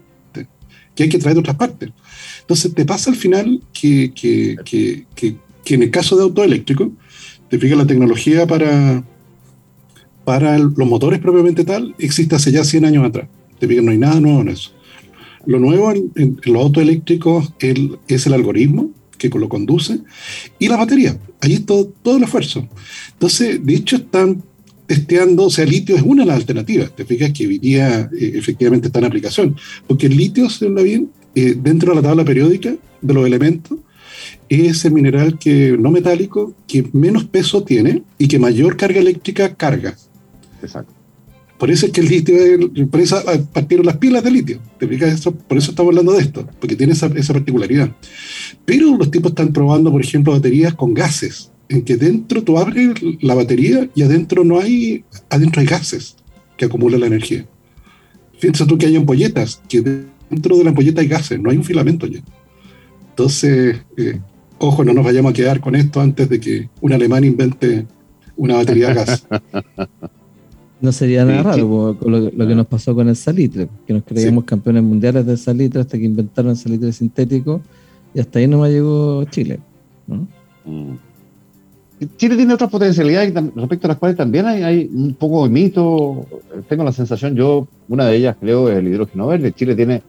que 0.95 1.05
hay 1.05 1.09
que 1.09 1.19
traer 1.19 1.35
de 1.35 1.41
otras 1.41 1.57
partes. 1.57 1.91
Entonces 2.41 2.75
te 2.75 2.85
pasa 2.85 3.11
al 3.11 3.17
final 3.17 3.61
que, 3.73 4.13
que, 4.15 4.57
que, 4.65 5.07
que 5.65 5.75
en 5.75 5.83
el 5.83 5.91
caso 5.91 6.17
de 6.17 6.25
auto 6.25 6.43
eléctrico, 6.43 6.93
te 7.49 7.59
fijas 7.59 7.79
la 7.79 7.87
tecnología 7.87 8.47
para, 8.47 9.03
para 10.31 10.57
los 10.59 10.87
motores 10.87 11.19
propiamente 11.19 11.65
tal, 11.65 11.93
existe 11.99 12.37
hace 12.37 12.53
ya 12.53 12.63
100 12.63 12.85
años 12.85 13.05
atrás. 13.05 13.27
Te 13.59 13.67
fijas, 13.67 13.83
no 13.83 13.91
hay 13.91 13.99
nada 13.99 14.21
nuevo 14.21 14.43
en 14.43 14.51
eso. 14.51 14.71
Lo 15.45 15.59
nuevo 15.59 15.91
en, 15.91 16.41
los 16.45 16.63
autos 16.63 16.85
eléctricos 16.85 17.53
es 17.59 18.27
el 18.29 18.33
algoritmo 18.33 18.93
que 19.19 19.29
lo 19.29 19.49
conduce 19.49 19.99
y 20.61 20.69
la 20.69 20.77
batería. 20.77 21.19
Ahí 21.41 21.55
está 21.55 21.75
todo, 22.05 22.17
el 22.17 22.23
esfuerzo. 22.23 22.69
Entonces, 23.15 23.67
de 23.67 23.75
hecho, 23.75 23.97
están 23.97 24.45
testeando, 24.87 25.47
o 25.47 25.51
sea, 25.51 25.65
el 25.65 25.71
litio 25.71 25.97
es 25.97 26.03
una 26.03 26.23
de 26.23 26.29
las 26.29 26.37
alternativas. 26.37 26.95
Te 26.95 27.05
fijas 27.05 27.33
que 27.33 27.49
hoy 27.49 27.59
día 27.59 28.09
eh, 28.17 28.33
efectivamente 28.37 28.87
está 28.87 29.01
en 29.01 29.07
aplicación, 29.07 29.57
porque 29.89 30.07
el 30.07 30.17
litio, 30.17 30.49
se 30.49 30.67
habla 30.67 30.83
bien, 30.83 31.11
eh, 31.35 31.57
dentro 31.61 31.91
de 31.91 31.97
la 31.97 32.03
tabla 32.03 32.25
periódica 32.25 32.73
de 33.01 33.15
los 33.15 33.27
elementos, 33.27 33.81
es 34.49 34.85
el 34.85 34.93
mineral 34.93 35.41
que 35.41 35.77
no 35.77 35.91
metálico 35.91 36.55
que 36.69 36.89
menos 36.93 37.25
peso 37.25 37.65
tiene 37.65 38.05
y 38.17 38.29
que 38.29 38.39
mayor 38.39 38.77
carga 38.77 39.01
eléctrica 39.01 39.57
carga. 39.57 39.97
Exacto. 40.63 40.95
Por 41.61 41.71
eso 41.71 41.85
es 41.85 41.93
que 41.93 42.01
el 42.01 42.09
litio, 42.09 42.37
por 42.91 43.01
eso 43.01 43.23
partieron 43.53 43.85
las 43.85 43.99
pilas 43.99 44.25
de 44.25 44.31
litio. 44.31 44.61
¿Te 44.79 44.87
eso? 45.07 45.35
Por 45.35 45.59
eso 45.59 45.73
estamos 45.73 45.91
hablando 45.91 46.13
de 46.13 46.23
esto, 46.23 46.49
porque 46.59 46.75
tiene 46.75 46.95
esa, 46.95 47.11
particularidad. 47.11 47.95
Pero 48.65 48.97
los 48.97 49.11
tipos 49.11 49.33
están 49.33 49.53
probando, 49.53 49.91
por 49.91 50.01
ejemplo, 50.01 50.33
baterías 50.33 50.73
con 50.73 50.95
gases, 50.95 51.53
en 51.69 51.83
que 51.83 51.99
dentro 51.99 52.43
tú 52.43 52.57
abres 52.57 52.95
la 53.21 53.35
batería 53.35 53.91
y 53.95 54.03
adentro 54.03 54.43
no 54.43 54.59
hay, 54.59 55.05
adentro 55.29 55.61
hay 55.61 55.67
gases 55.67 56.17
que 56.57 56.65
acumulan 56.65 57.01
la 57.01 57.09
energía. 57.09 57.45
Fíjense 58.39 58.65
tú 58.65 58.79
que 58.79 58.87
hay 58.87 58.97
ampolletas, 58.97 59.61
que 59.69 59.83
dentro 60.31 60.57
de 60.57 60.65
la 60.65 60.71
ampolleta 60.71 61.03
hay 61.03 61.09
gases, 61.09 61.39
no 61.39 61.51
hay 61.51 61.59
un 61.59 61.65
filamento 61.65 62.07
ya. 62.07 62.21
Entonces, 63.11 63.77
eh, 63.99 64.19
ojo, 64.59 64.83
no 64.83 64.95
nos 64.95 65.05
vayamos 65.05 65.33
a 65.33 65.35
quedar 65.35 65.61
con 65.61 65.77
esto 65.77 66.01
antes 66.01 66.27
de 66.27 66.41
que 66.41 66.71
un 66.81 66.95
alemán 66.95 67.25
invente 67.25 67.87
una 68.35 68.55
batería 68.55 68.93
a 68.93 68.95
gas. 68.95 69.27
No 70.81 70.93
sería 70.93 71.25
nada 71.25 71.43
raro 71.43 71.97
lo, 72.01 72.31
que 72.31 72.55
nos 72.55 72.67
pasó 72.67 72.95
con 72.95 73.09
el 73.09 73.17
salitre, 73.17 73.69
que 73.87 73.93
nos 73.93 74.03
creíamos 74.03 74.45
campeones 74.45 74.83
mundiales 74.83 75.27
del 75.27 75.37
salitre 75.37 75.81
hasta 75.83 75.99
que 75.99 76.05
inventaron 76.05 76.53
el 76.53 76.57
salitre 76.57 76.93
sintético 76.93 77.61
y 78.15 78.21
hasta 78.21 78.39
ahí 78.39 78.47
no 78.47 78.59
me 78.61 78.71
llegó 78.71 79.25
Chile. 79.25 79.61
Mm. 80.07 80.95
Chile 82.17 82.37
tiene 82.37 82.55
otras 82.55 82.71
potencialidades 82.71 83.35
respecto 83.55 83.87
a 83.87 83.89
las 83.89 83.99
cuales 83.99 84.17
también 84.17 84.47
hay, 84.47 84.91
un 84.93 85.15
poco 85.15 85.45
de 85.45 85.51
mito. 85.51 86.27
Tengo 86.67 86.83
la 86.83 86.93
sensación, 86.93 87.35
yo, 87.35 87.69
una 87.89 88.07
de 88.07 88.17
ellas 88.17 88.37
creo 88.41 88.71
es 88.71 88.79
el 88.79 88.89
hidrógeno 88.89 89.27
verde. 89.27 89.53
Chile 89.53 89.75
tiene 89.75 90.03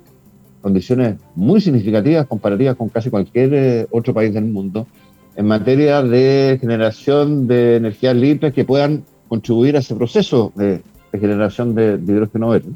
condiciones 0.61 1.17
muy 1.35 1.59
significativas 1.59 2.27
comparativas 2.27 2.75
con 2.77 2.87
casi 2.87 3.09
cualquier 3.09 3.53
eh, 3.53 3.87
otro 3.91 4.13
país 4.13 4.33
del 4.33 4.45
mundo 4.45 4.87
en 5.35 5.47
materia 5.47 6.01
de 6.01 6.57
generación 6.59 7.47
de 7.47 7.77
energías 7.77 8.15
limpias 8.15 8.53
que 8.53 8.65
puedan 8.65 9.03
contribuir 9.31 9.77
a 9.77 9.79
ese 9.79 9.95
proceso 9.95 10.51
de, 10.55 10.81
generación 11.13 11.73
de, 11.73 11.97
hidrógeno 12.05 12.49
verde. 12.49 12.71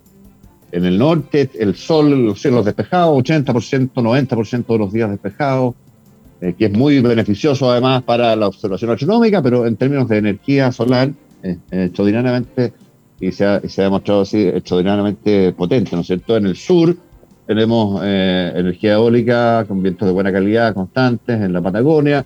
En 0.72 0.86
el 0.86 0.98
norte, 0.98 1.50
el 1.60 1.76
sol, 1.76 2.28
los 2.28 2.42
cielos 2.42 2.64
despejados, 2.64 3.22
80%, 3.22 3.92
90% 3.92 4.66
de 4.66 4.78
los 4.78 4.94
días 4.94 5.10
despejados, 5.10 5.76
eh, 6.40 6.54
que 6.58 6.68
es 6.68 6.72
muy 6.72 7.02
beneficioso 7.02 7.70
además 7.70 8.04
para 8.04 8.38
la 8.38 8.48
observación 8.48 8.90
astronómica, 8.92 9.42
pero 9.42 9.66
en 9.66 9.76
términos 9.76 10.08
de 10.08 10.18
energía 10.18 10.72
solar, 10.72 11.12
eh, 11.44 11.58
extraordinariamente, 11.72 12.72
y 13.20 13.34
se 13.34 13.46
ha, 13.46 13.60
se 13.68 13.82
ha, 13.82 13.84
demostrado 13.86 14.22
así, 14.22 14.48
extraordinariamente 14.48 15.52
potente, 15.52 15.94
¿no 15.94 16.04
es 16.04 16.08
cierto? 16.08 16.38
En 16.38 16.46
el 16.46 16.56
sur 16.56 16.96
tenemos 17.48 18.02
eh, 18.02 18.54
energía 18.56 18.94
eólica 18.94 19.66
con 19.68 19.84
vientos 19.84 20.06
de 20.06 20.14
buena 20.14 20.32
calidad 20.32 20.74
constantes 20.74 21.42
en 21.42 21.52
la 21.52 21.62
Patagonia, 21.62 22.26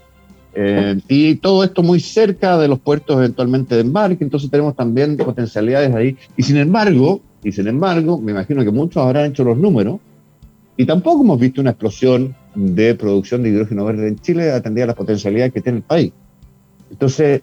eh, 0.61 0.99
y 1.07 1.35
todo 1.35 1.63
esto 1.63 1.81
muy 1.81 2.01
cerca 2.01 2.57
de 2.57 2.67
los 2.67 2.79
puertos 2.79 3.15
eventualmente 3.15 3.75
de 3.75 3.81
embarque, 3.81 4.25
entonces 4.25 4.51
tenemos 4.51 4.75
también 4.75 5.15
potencialidades 5.15 5.95
ahí. 5.95 6.17
Y 6.35 6.43
sin 6.43 6.57
embargo, 6.57 7.21
y 7.41 7.53
sin 7.53 7.69
embargo, 7.69 8.19
me 8.19 8.33
imagino 8.33 8.61
que 8.65 8.71
muchos 8.71 9.01
habrán 9.01 9.31
hecho 9.31 9.45
los 9.45 9.57
números, 9.57 10.01
y 10.75 10.85
tampoco 10.85 11.23
hemos 11.23 11.39
visto 11.39 11.61
una 11.61 11.69
explosión 11.69 12.35
de 12.55 12.93
producción 12.95 13.41
de 13.41 13.49
hidrógeno 13.49 13.85
verde 13.85 14.09
en 14.09 14.19
Chile 14.19 14.51
atendida 14.51 14.83
a 14.83 14.87
las 14.87 14.95
potencialidades 14.97 15.53
que 15.53 15.61
tiene 15.61 15.77
el 15.77 15.83
país. 15.83 16.11
Entonces, 16.91 17.41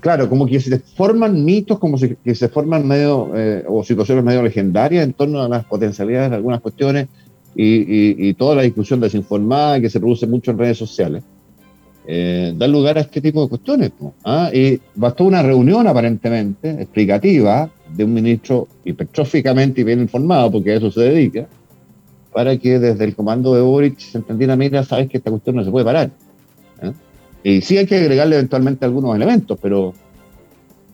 claro, 0.00 0.28
como 0.28 0.46
que 0.46 0.60
se 0.60 0.78
forman 0.80 1.42
mitos, 1.42 1.78
como 1.78 1.96
que 1.98 2.34
se 2.34 2.48
forman 2.50 2.86
medio, 2.86 3.30
eh, 3.34 3.64
o 3.66 3.82
situaciones 3.82 4.22
medio 4.22 4.42
legendarias 4.42 5.02
en 5.02 5.14
torno 5.14 5.42
a 5.42 5.48
las 5.48 5.64
potencialidades 5.64 6.28
de 6.28 6.36
algunas 6.36 6.60
cuestiones 6.60 7.08
y 7.54 8.34
toda 8.34 8.54
la 8.54 8.62
discusión 8.62 9.00
desinformada 9.00 9.80
que 9.80 9.90
se 9.90 9.98
produce 9.98 10.26
mucho 10.26 10.50
en 10.50 10.58
redes 10.58 10.76
sociales 10.76 11.24
eh, 12.10 12.54
lugar 12.68 12.96
a 12.96 13.02
este 13.02 13.20
tipo 13.20 13.42
de 13.42 13.48
cuestiones. 13.50 13.92
¿Ah? 14.24 14.50
Y 14.52 14.80
bastó 14.94 15.24
una 15.24 15.42
reunión 15.42 15.86
aparentemente 15.86 16.70
explicativa 16.70 17.70
de 17.94 18.04
un 18.04 18.14
ministro 18.14 18.66
hipertróficamente 18.84 19.82
y 19.82 19.84
bien 19.84 20.00
informado, 20.00 20.50
porque 20.50 20.72
a 20.72 20.76
eso 20.76 20.90
se 20.90 21.02
dedica, 21.02 21.46
para 22.32 22.56
que 22.56 22.78
desde 22.78 23.04
el 23.04 23.14
comando 23.14 23.54
de 23.54 23.60
Boric 23.60 23.98
se 23.98 24.18
entendiera, 24.18 24.56
mira, 24.56 24.82
sabes 24.84 25.08
que 25.08 25.18
esta 25.18 25.30
cuestión 25.30 25.56
no 25.56 25.64
se 25.64 25.70
puede 25.70 25.84
parar. 25.84 26.10
¿eh? 26.82 26.92
Y 27.44 27.60
sí 27.60 27.76
hay 27.76 27.86
que 27.86 27.96
agregarle 27.96 28.36
eventualmente 28.36 28.84
algunos 28.84 29.14
elementos, 29.14 29.58
pero... 29.60 29.92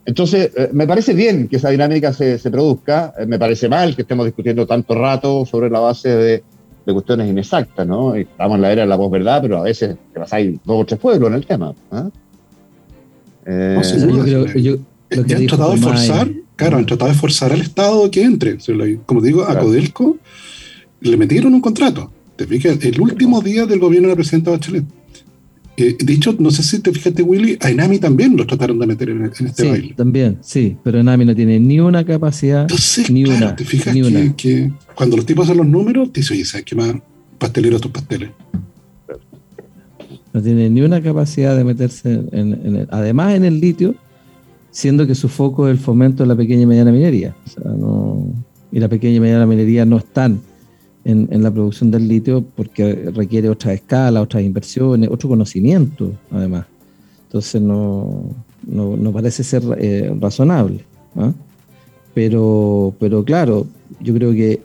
Entonces, 0.07 0.51
eh, 0.55 0.69
me 0.71 0.85
parece 0.85 1.13
bien 1.13 1.47
que 1.47 1.55
esa 1.55 1.69
dinámica 1.69 2.13
se, 2.13 2.37
se 2.37 2.51
produzca, 2.51 3.13
eh, 3.17 3.25
me 3.25 3.39
parece 3.39 3.69
mal 3.69 3.95
que 3.95 4.03
estemos 4.03 4.25
discutiendo 4.25 4.67
tanto 4.67 4.93
rato 4.93 5.45
sobre 5.45 5.69
la 5.69 5.79
base 5.79 6.09
de 6.09 6.43
de 6.85 6.93
cuestiones 6.93 7.29
inexactas, 7.29 7.87
¿no? 7.87 8.15
Estamos 8.15 8.55
en 8.55 8.61
la 8.61 8.71
era 8.71 8.81
de 8.83 8.87
la 8.87 8.97
posverdad, 8.97 9.41
pero 9.41 9.57
a 9.57 9.63
veces 9.63 9.95
te 10.13 10.21
hay 10.31 10.59
dos 10.63 10.81
o 10.81 10.85
tres 10.85 10.99
pueblos 10.99 11.29
en 11.29 11.35
el 11.35 11.45
tema. 11.45 11.73
¿ah? 11.91 12.09
Eh, 13.45 13.81
han 15.11 15.47
tratado 15.47 15.71
de 15.71 15.77
forzar, 15.77 16.31
claro, 16.55 16.77
han 16.77 16.85
tratado 16.85 17.11
de 17.11 17.17
forzar 17.17 17.51
al 17.51 17.61
Estado 17.61 18.09
que 18.11 18.23
entre. 18.23 18.57
Como 19.05 19.21
digo, 19.21 19.43
a 19.43 19.57
Codelco 19.57 20.17
le 21.01 21.17
metieron 21.17 21.53
un 21.53 21.61
contrato. 21.61 22.11
Te 22.35 22.45
fijas, 22.45 22.77
el 22.83 22.99
último 22.99 23.41
día 23.41 23.65
del 23.65 23.79
gobierno 23.79 24.09
de 24.09 24.13
la 24.13 24.17
presidenta 24.17 24.51
Bachelet. 24.51 24.85
Eh, 25.77 25.97
de 25.99 26.13
hecho, 26.13 26.35
no 26.39 26.51
sé 26.51 26.63
si 26.63 26.79
te 26.79 26.91
fijaste, 26.91 27.21
Willy, 27.21 27.57
a 27.59 27.69
Enami 27.69 27.99
también 27.99 28.37
lo 28.37 28.47
trataron 28.47 28.79
de 28.79 28.87
meter 28.87 29.09
en, 29.09 29.25
este 29.25 29.49
sí, 29.49 29.67
baile. 29.67 29.93
También, 29.95 30.37
sí, 30.41 30.77
pero 30.83 30.99
Enami 30.99 31.25
no 31.25 31.35
tiene 31.35 31.59
ni 31.59 31.79
una 31.79 32.05
capacidad, 32.05 32.67
ni 33.09 33.25
una. 33.25 33.55
Te 33.55 33.65
fijas 33.65 33.95
que, 34.37 34.71
cuando 34.95 35.17
los 35.17 35.25
tipos 35.25 35.45
hacen 35.45 35.57
los 35.57 35.67
números, 35.67 36.13
te 36.13 36.21
dicen, 36.21 36.35
oye, 36.35 36.45
¿sabes 36.45 36.65
qué 36.65 36.75
más 36.75 36.95
pastelero 37.37 37.79
tus 37.79 37.91
pasteles? 37.91 38.29
No 40.33 40.41
tiene 40.41 40.69
ni 40.69 40.81
una 40.81 41.01
capacidad 41.01 41.55
de 41.55 41.63
meterse 41.63 42.21
en, 42.31 42.53
el, 42.53 42.87
además 42.91 43.35
en 43.35 43.43
el 43.45 43.59
litio, 43.59 43.95
siendo 44.71 45.07
que 45.07 45.15
su 45.15 45.29
foco 45.29 45.67
es 45.67 45.71
el 45.71 45.79
fomento 45.79 46.23
de 46.23 46.27
la 46.27 46.35
pequeña 46.35 46.63
y 46.63 46.65
mediana 46.65 46.91
minería. 46.91 47.35
O 47.45 47.49
sea, 47.49 47.71
no, 47.71 48.33
y 48.71 48.79
la 48.79 48.87
pequeña 48.87 49.15
y 49.15 49.19
mediana 49.19 49.45
minería 49.45 49.85
no 49.85 49.97
están 49.97 50.39
en, 51.05 51.43
la 51.43 51.51
producción 51.51 51.91
del 51.91 52.07
litio 52.07 52.43
porque 52.55 53.11
requiere 53.13 53.49
otra 53.49 53.73
escala, 53.73 54.21
otras 54.21 54.43
inversiones, 54.43 55.09
otro 55.11 55.29
conocimiento, 55.29 56.11
además. 56.31 56.65
Entonces 57.27 57.61
no, 57.61 58.23
no, 58.65 59.11
parece 59.11 59.43
ser 59.43 59.63
eh, 59.77 60.13
razonable. 60.19 60.83
¿ah? 61.15 61.31
Pero, 62.15 62.93
pero 62.99 63.23
claro, 63.23 63.67
yo 64.01 64.13
creo 64.15 64.31
que 64.31 64.59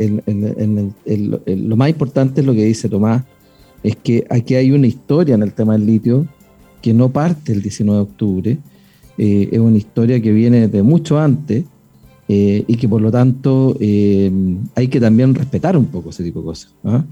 lo 1.47 1.77
más 1.77 1.91
importante 1.91 2.41
es 2.41 2.47
lo 2.47 2.55
que 2.55 2.65
dice 2.65 2.89
Tomás, 2.89 3.23
es 3.83 3.97
que 3.97 4.25
aquí 4.31 4.55
hay 4.55 4.73
una 4.73 4.87
historia 4.87 5.35
en 5.35 5.43
el 5.43 5.53
tema 5.53 5.75
del 5.75 5.87
litio 5.87 6.27
que 6.81 6.95
no 6.95 7.11
parte 7.11 7.53
el 7.53 7.61
19 7.61 7.97
de 7.97 8.03
octubre, 8.03 8.59
eh, 9.19 9.49
es 9.53 9.59
una 9.59 9.77
historia 9.77 10.21
que 10.23 10.33
viene 10.33 10.69
de 10.69 10.83
mucho 10.83 11.19
antes 11.19 11.65
eh, 12.33 12.63
y 12.69 12.77
que 12.77 12.89
por 12.89 13.01
lo 13.03 13.11
tanto 13.11 13.77
eh, 13.81 14.31
hay 14.77 14.87
que 14.87 15.01
también 15.01 15.35
respetar 15.35 15.77
un 15.77 15.87
poco 15.87 16.11
ese 16.11 16.23
tipo 16.23 16.39
de 16.39 16.45
cosas. 16.45 16.73
¿ah? 16.85 17.05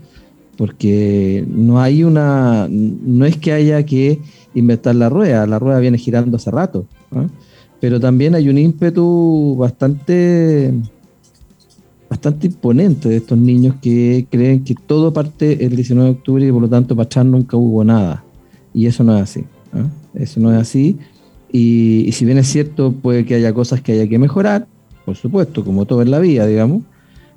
Porque 0.57 1.45
no 1.49 1.81
hay 1.81 2.05
una, 2.05 2.69
no 2.71 3.27
es 3.27 3.37
que 3.37 3.51
haya 3.51 3.85
que 3.85 4.21
inventar 4.55 4.95
la 4.95 5.09
rueda, 5.09 5.45
la 5.49 5.59
rueda 5.59 5.81
viene 5.81 5.99
girando 5.99 6.37
hace 6.37 6.53
rato, 6.53 6.87
¿ah? 7.11 7.27
pero 7.81 7.99
también 7.99 8.37
hay 8.37 8.49
un 8.49 8.59
ímpetu 8.59 9.57
bastante 9.59 10.73
bastante 12.09 12.47
imponente 12.47 13.09
de 13.09 13.17
estos 13.17 13.37
niños 13.37 13.75
que 13.83 14.25
creen 14.31 14.63
que 14.63 14.77
todo 14.77 15.13
parte 15.13 15.65
el 15.67 15.75
19 15.75 16.11
de 16.11 16.17
octubre 16.17 16.47
y 16.47 16.53
por 16.53 16.63
lo 16.63 16.69
tanto 16.69 16.95
para 16.95 17.07
atrás 17.07 17.27
nunca 17.27 17.57
hubo 17.57 17.83
nada. 17.83 18.23
Y 18.73 18.87
eso 18.87 19.03
no 19.03 19.17
es 19.17 19.23
así. 19.25 19.45
¿ah? 19.73 19.89
Eso 20.15 20.39
no 20.39 20.53
es 20.53 20.59
así. 20.59 20.97
y, 21.51 22.09
si 22.13 22.25
bien 22.25 22.39
es 22.39 22.47
cierto, 22.47 22.93
puede 22.93 23.25
que 23.25 23.35
haya 23.35 23.53
cosas 23.53 23.81
que 23.81 23.95
haya 23.95 24.07
que 24.07 24.21
mejorar, 24.21 24.69
por 25.09 25.17
supuesto, 25.17 25.65
como 25.65 25.87
todo 25.87 26.03
en 26.03 26.11
la 26.11 26.19
vida, 26.19 26.45
digamos, 26.45 26.83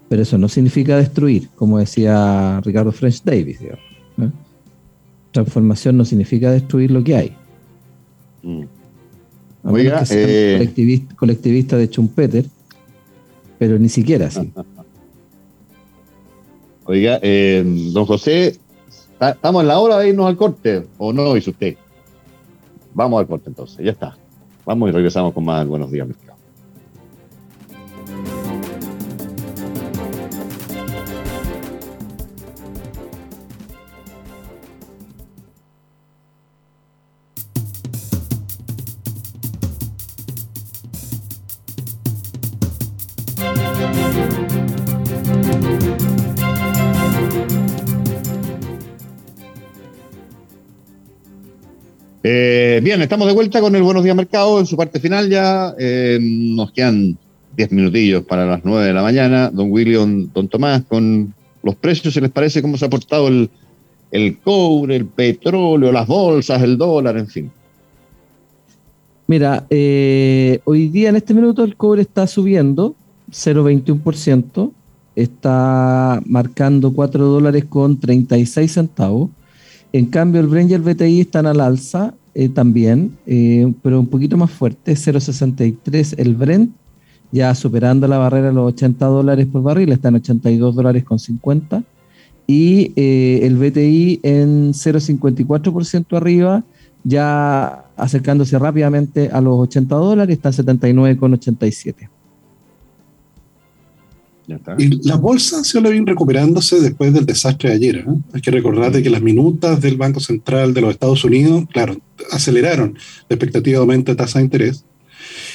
pero 0.09 0.23
eso 0.23 0.37
no 0.37 0.49
significa 0.49 0.97
destruir, 0.97 1.47
como 1.55 1.79
decía 1.79 2.59
Ricardo 2.65 2.91
French 2.91 3.23
Davis. 3.23 3.59
Transformación 5.31 5.95
no 5.95 6.03
significa 6.03 6.51
destruir 6.51 6.91
lo 6.91 7.01
que 7.01 7.15
hay. 7.15 7.33
Mm. 8.43 8.63
Oiga, 9.63 10.03
eh, 10.09 10.55
colectivista, 10.57 11.15
colectivista, 11.15 11.77
de 11.77 11.89
Chumpeter, 11.89 12.45
pero 13.57 13.79
ni 13.79 13.87
siquiera 13.87 14.27
así. 14.27 14.51
Oiga, 16.83 17.19
eh, 17.21 17.63
don 17.93 18.05
José, 18.05 18.59
¿estamos 19.17 19.61
en 19.61 19.67
la 19.69 19.79
hora 19.79 19.97
de 19.97 20.09
irnos 20.09 20.27
al 20.27 20.35
corte 20.35 20.87
o 20.97 21.13
no 21.13 21.33
dice 21.35 21.51
usted? 21.51 21.77
Vamos 22.93 23.21
al 23.21 23.27
corte 23.27 23.47
entonces, 23.47 23.77
ya 23.77 23.91
está. 23.91 24.17
Vamos 24.65 24.89
y 24.89 24.91
regresamos 24.91 25.33
con 25.33 25.45
más 25.45 25.65
Buenos 25.65 25.89
Días, 25.89 26.05
Mercado. 26.05 26.30
Bien, 52.91 53.01
estamos 53.03 53.25
de 53.25 53.33
vuelta 53.33 53.61
con 53.61 53.73
el 53.73 53.83
Buenos 53.83 54.03
Días 54.03 54.17
Mercado 54.17 54.59
en 54.59 54.65
su 54.65 54.75
parte 54.75 54.99
final 54.99 55.29
ya. 55.29 55.73
Eh, 55.79 56.19
nos 56.21 56.73
quedan 56.73 57.17
10 57.55 57.71
minutillos 57.71 58.25
para 58.25 58.45
las 58.45 58.65
9 58.65 58.85
de 58.85 58.91
la 58.91 59.01
mañana. 59.01 59.49
Don 59.49 59.71
William, 59.71 60.29
don 60.33 60.49
Tomás, 60.49 60.83
con 60.89 61.33
los 61.63 61.75
precios, 61.75 62.13
¿se 62.13 62.19
les 62.19 62.31
parece 62.31 62.61
cómo 62.61 62.75
se 62.75 62.83
ha 62.83 62.89
portado 62.89 63.29
el, 63.29 63.49
el 64.11 64.37
cobre, 64.39 64.97
el 64.97 65.05
petróleo, 65.05 65.89
las 65.89 66.05
bolsas, 66.05 66.61
el 66.61 66.77
dólar, 66.77 67.15
en 67.15 67.27
fin? 67.27 67.49
Mira, 69.25 69.65
eh, 69.69 70.59
hoy 70.65 70.89
día 70.89 71.07
en 71.07 71.15
este 71.15 71.33
minuto 71.33 71.63
el 71.63 71.77
cobre 71.77 72.01
está 72.01 72.27
subiendo 72.27 72.95
0,21%, 73.31 74.69
está 75.15 76.21
marcando 76.25 76.91
4 76.91 77.25
dólares 77.25 77.63
con 77.69 78.01
36 78.01 78.69
centavos. 78.69 79.29
En 79.93 80.07
cambio, 80.07 80.41
el 80.41 80.71
el 80.73 80.81
BTI 80.81 81.21
están 81.21 81.45
al 81.45 81.61
alza 81.61 82.15
eh, 82.33 82.49
también, 82.49 83.17
eh, 83.25 83.71
pero 83.81 83.99
un 83.99 84.07
poquito 84.07 84.37
más 84.37 84.51
fuerte, 84.51 84.93
0,63 84.93 86.15
el 86.17 86.35
Brent 86.35 86.71
ya 87.31 87.55
superando 87.55 88.07
la 88.07 88.17
barrera 88.17 88.47
de 88.47 88.53
los 88.53 88.73
80 88.73 89.05
dólares 89.05 89.47
por 89.47 89.63
barril, 89.63 89.91
está 89.91 90.09
en 90.09 90.15
82 90.15 90.75
dólares 90.75 91.03
con 91.03 91.17
50. 91.17 91.83
Y 92.47 92.91
eh, 92.95 93.39
el 93.43 93.55
BTI 93.55 94.19
en 94.23 94.73
0,54% 94.73 96.17
arriba, 96.17 96.63
ya 97.03 97.85
acercándose 97.95 98.59
rápidamente 98.59 99.29
a 99.29 99.39
los 99.39 99.59
80 99.59 99.95
dólares, 99.95 100.35
está 100.35 100.49
en 100.49 100.79
79,87. 100.79 102.09
Y 104.77 105.07
la 105.07 105.15
bolsa 105.15 105.63
se 105.63 105.79
viene 105.81 106.11
recuperándose 106.11 106.79
después 106.79 107.13
del 107.13 107.25
desastre 107.25 107.69
de 107.69 107.75
ayer. 107.75 107.95
¿eh? 107.97 108.05
Hay 108.33 108.41
que 108.41 108.51
recordar 108.51 108.91
de 108.91 109.03
que 109.03 109.09
las 109.09 109.21
minutas 109.21 109.81
del 109.81 109.97
Banco 109.97 110.19
Central 110.19 110.73
de 110.73 110.81
los 110.81 110.91
Estados 110.91 111.23
Unidos, 111.23 111.65
claro, 111.71 111.97
aceleraron 112.31 112.95
la 113.29 113.35
expectativa 113.35 113.77
de 113.77 113.81
aumento 113.81 114.11
de 114.11 114.15
tasa 114.15 114.39
de 114.39 114.45
interés. 114.45 114.85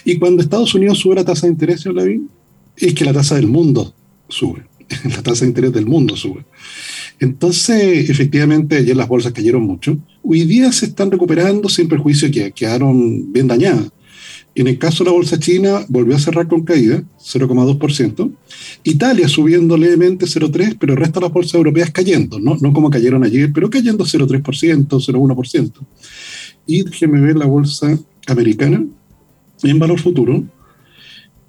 Y 0.04 0.18
cuando 0.18 0.42
Estados 0.42 0.74
Unidos 0.74 0.98
sube 0.98 1.16
la 1.16 1.24
tasa 1.24 1.46
de 1.46 1.52
interés, 1.52 1.80
señor 1.80 1.96
Lavín, 1.96 2.30
es 2.76 2.94
que 2.94 3.04
la 3.04 3.12
tasa 3.12 3.36
del 3.36 3.46
mundo 3.46 3.94
sube. 4.28 4.66
la 5.04 5.22
tasa 5.22 5.44
de 5.44 5.48
interés 5.48 5.72
del 5.72 5.86
mundo 5.86 6.16
sube. 6.16 6.44
Entonces, 7.18 8.10
efectivamente, 8.10 8.76
ayer 8.76 8.96
las 8.96 9.08
bolsas 9.08 9.32
cayeron 9.32 9.62
mucho. 9.62 9.96
Hoy 10.22 10.44
día 10.44 10.70
se 10.72 10.86
están 10.86 11.10
recuperando 11.10 11.68
sin 11.68 11.88
perjuicio 11.88 12.30
que 12.30 12.52
quedaron 12.52 13.32
bien 13.32 13.48
dañadas. 13.48 13.90
En 14.56 14.66
el 14.66 14.78
caso 14.78 15.04
de 15.04 15.10
la 15.10 15.14
bolsa 15.14 15.38
china, 15.38 15.84
volvió 15.86 16.16
a 16.16 16.18
cerrar 16.18 16.48
con 16.48 16.64
caída, 16.64 17.04
0,2%. 17.20 18.32
Italia 18.84 19.28
subiendo 19.28 19.76
levemente 19.76 20.24
0,3%, 20.24 20.78
pero 20.80 20.94
el 20.94 20.98
resto 20.98 21.20
de 21.20 21.26
las 21.26 21.32
bolsas 21.32 21.56
europeas 21.56 21.90
cayendo, 21.90 22.40
no, 22.40 22.56
no 22.58 22.72
como 22.72 22.88
cayeron 22.88 23.22
ayer, 23.22 23.52
pero 23.52 23.68
cayendo 23.68 24.06
0,3%, 24.06 24.86
0,1%. 24.88 25.72
Y 26.66 26.84
déjeme 26.84 27.20
ver 27.20 27.36
la 27.36 27.44
bolsa 27.44 27.98
americana 28.26 28.82
en 29.62 29.78
valor 29.78 30.00
futuro. 30.00 30.42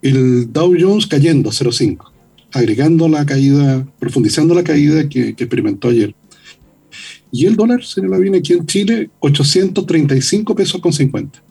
El 0.01 0.51
Dow 0.51 0.75
Jones 0.77 1.07
cayendo 1.07 1.49
0,5%, 1.49 1.99
agregando 2.51 3.07
la 3.07 3.25
caída, 3.25 3.87
profundizando 3.99 4.53
la 4.53 4.65
caída 4.65 5.07
que, 5.07 5.29
experimentó 5.29 5.87
ayer. 5.87 6.13
Y 7.31 7.45
el 7.45 7.55
dólar, 7.55 7.85
se 7.85 8.01
la 8.05 8.17
viene 8.17 8.39
aquí 8.39 8.51
en 8.51 8.65
Chile, 8.65 9.09
835 9.21 10.53
pesos 10.55 10.81
con 10.81 10.91
50 10.91 11.46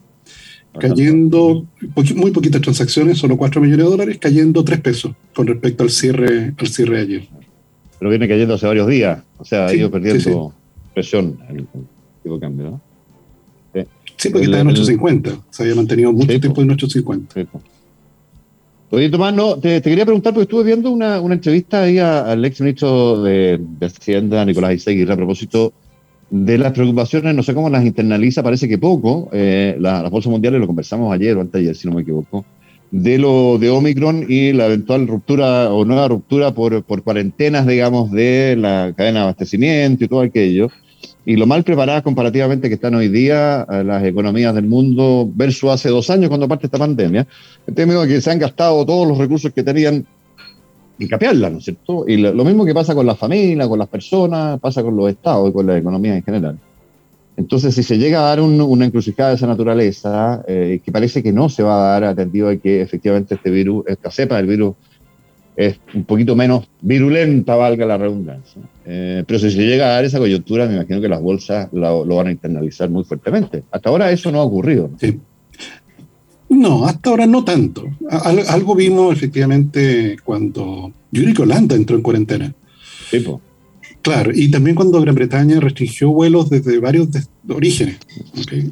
cayendo 0.79 1.65
muy 2.15 2.31
poquitas 2.31 2.61
transacciones, 2.61 3.17
solo 3.17 3.37
4 3.37 3.61
millones 3.61 3.85
de 3.85 3.91
dólares, 3.91 4.17
cayendo 4.19 4.63
3 4.63 4.81
pesos 4.81 5.13
con 5.33 5.47
respecto 5.47 5.83
al 5.83 5.89
cierre, 5.89 6.53
al 6.57 6.67
cierre 6.67 6.97
de 6.97 7.01
ayer. 7.01 7.27
Pero 7.99 8.09
viene 8.09 8.27
cayendo 8.27 8.53
hace 8.53 8.67
varios 8.67 8.87
días, 8.87 9.23
o 9.37 9.45
sea, 9.45 9.67
ha 9.67 9.73
ido 9.73 9.89
perdiendo 9.89 10.53
presión 10.93 11.37
el, 11.49 11.67
tipo 12.23 12.35
de 12.35 12.39
cambio, 12.39 12.71
¿no? 12.71 12.81
Sí, 14.17 14.29
porque 14.29 14.45
está 14.45 14.59
en 14.61 14.67
8.50, 14.69 15.41
se 15.51 15.63
había 15.63 15.75
mantenido 15.75 16.11
mucho 16.11 16.39
tiempo 16.39 16.61
en 16.63 16.69
8.50. 16.69 17.47
Oye, 18.89 19.09
Tomás, 19.09 19.33
no, 19.33 19.57
te, 19.57 19.79
quería 19.81 20.05
preguntar, 20.05 20.33
porque 20.33 20.43
estuve 20.43 20.63
viendo 20.63 20.89
una, 20.89 21.21
una 21.21 21.35
entrevista 21.35 21.83
ahí 21.83 21.99
al 21.99 22.43
ex 22.43 22.61
ministro 22.61 23.21
de, 23.21 23.59
de 23.59 23.85
Hacienda, 23.85 24.43
Nicolás 24.43 24.73
Iseguirre, 24.73 25.13
a 25.13 25.17
propósito 25.17 25.73
de 26.29 26.57
las 26.57 26.73
preocupaciones, 26.73 27.33
no 27.35 27.43
sé 27.43 27.53
cómo 27.53 27.69
las 27.69 27.85
internaliza, 27.85 28.43
parece 28.43 28.67
que 28.67 28.77
poco. 28.77 29.29
Eh, 29.31 29.75
las 29.79 30.09
bolsas 30.09 30.31
mundiales 30.31 30.59
lo 30.59 30.67
conversamos 30.67 31.13
ayer 31.13 31.37
o 31.37 31.41
antes 31.41 31.61
ayer, 31.61 31.75
si 31.75 31.87
no 31.87 31.95
me 31.95 32.01
equivoco, 32.01 32.45
de 32.91 33.17
lo 33.17 33.57
de 33.57 33.69
Omicron 33.69 34.25
y 34.27 34.53
la 34.53 34.67
eventual 34.67 35.07
ruptura 35.07 35.71
o 35.71 35.85
nueva 35.85 36.07
ruptura 36.07 36.53
por, 36.53 36.83
por 36.83 37.03
cuarentenas, 37.03 37.65
digamos, 37.65 38.11
de 38.11 38.55
la 38.57 38.93
cadena 38.95 39.19
de 39.19 39.23
abastecimiento 39.23 40.03
y 40.03 40.07
todo 40.07 40.21
aquello. 40.21 40.69
Y 41.25 41.35
lo 41.35 41.45
mal 41.45 41.63
preparadas 41.63 42.03
comparativamente 42.03 42.69
que 42.69 42.75
están 42.75 42.95
hoy 42.95 43.09
día 43.09 43.65
eh, 43.69 43.83
las 43.83 44.03
economías 44.03 44.55
del 44.55 44.65
mundo 44.65 45.29
versus 45.33 45.69
hace 45.71 45.89
dos 45.89 46.09
años 46.09 46.29
cuando 46.29 46.47
parte 46.47 46.67
esta 46.67 46.77
pandemia, 46.77 47.27
en 47.67 47.75
términos 47.75 48.07
de 48.07 48.15
que 48.15 48.21
se 48.21 48.31
han 48.31 48.39
gastado 48.39 48.85
todos 48.85 49.07
los 49.07 49.17
recursos 49.17 49.51
que 49.53 49.63
tenían 49.63 50.05
y 50.99 51.07
capearla, 51.07 51.49
¿no 51.49 51.59
es 51.59 51.65
cierto? 51.65 52.05
Y 52.07 52.17
lo, 52.17 52.43
mismo 52.43 52.65
que 52.65 52.73
pasa 52.73 52.95
con 52.95 53.05
la 53.05 53.15
familia, 53.15 53.67
con 53.67 53.79
las 53.79 53.87
personas, 53.87 54.59
pasa 54.59 54.81
con 54.83 54.95
los 54.95 55.09
estados 55.09 55.49
y 55.49 55.53
con 55.53 55.67
la 55.67 55.77
economía 55.77 56.15
en 56.15 56.23
general. 56.23 56.57
Entonces, 57.35 57.75
si 57.75 57.83
se 57.83 57.99
llega 57.99 58.19
a 58.19 58.29
dar 58.29 58.41
una 58.41 58.85
encrucijada 58.85 59.29
de 59.29 59.35
esa 59.35 59.45
naturaleza, 59.45 60.43
eh, 60.47 60.79
que 60.83 60.91
parece 60.91 61.21
que 61.21 61.31
no 61.31 61.49
se 61.49 61.61
va 61.61 61.75
a 61.75 61.91
dar 61.91 62.03
atendido 62.05 62.49
a 62.49 62.55
que 62.55 62.81
efectivamente 62.81 63.35
este 63.35 63.51
virus, 63.51 63.85
esta 63.87 64.09
cepa 64.09 64.37
del 64.37 64.47
virus, 64.47 64.75
es 65.55 65.79
un 65.93 66.03
poquito 66.03 66.35
menos 66.35 66.67
virulenta, 66.81 67.55
valga 67.55 67.85
la 67.85 67.97
redundancia. 67.97 68.61
Eh, 68.85 69.23
pero 69.27 69.39
si 69.39 69.51
se 69.51 69.57
llega 69.57 69.85
a 69.85 69.89
dar 69.89 70.05
esa 70.05 70.19
coyuntura, 70.19 70.67
me 70.67 70.75
imagino 70.75 71.01
que 71.01 71.09
las 71.09 71.21
bolsas 71.21 71.69
lo, 71.73 72.05
lo, 72.05 72.15
van 72.15 72.27
a 72.27 72.31
internalizar 72.31 72.89
muy 72.89 73.03
fuertemente. 73.03 73.63
Hasta 73.71 73.89
ahora 73.89 74.11
eso 74.11 74.31
no 74.31 74.39
ha 74.39 74.43
ocurrido. 74.43 74.89
Sí. 74.99 75.19
No, 76.49 76.85
hasta 76.85 77.09
ahora 77.09 77.25
no 77.25 77.43
tanto. 77.43 77.85
algo 78.09 78.75
vimos 78.75 79.15
efectivamente 79.15 80.17
cuando 80.23 80.93
Yuri 81.11 81.33
Holanda 81.37 81.75
entró 81.75 81.95
en 81.95 82.01
cuarentena. 82.01 82.53
Sí, 83.09 83.23
Claro, 84.01 84.31
y 84.33 84.49
también 84.49 84.73
cuando 84.73 85.01
Gran 85.01 85.15
Bretaña 85.15 85.59
restringió 85.59 86.11
vuelos 86.11 86.49
desde 86.49 86.79
varios 86.79 87.09
orígenes, 87.49 87.97
okay, 88.39 88.71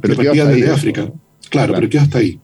pero 0.00 0.16
desde 0.16 0.70
África. 0.70 1.12
Claro, 1.48 1.74
pero 1.74 1.88
quedó 1.88 2.02
hasta 2.02 2.18
ahí. 2.18 2.40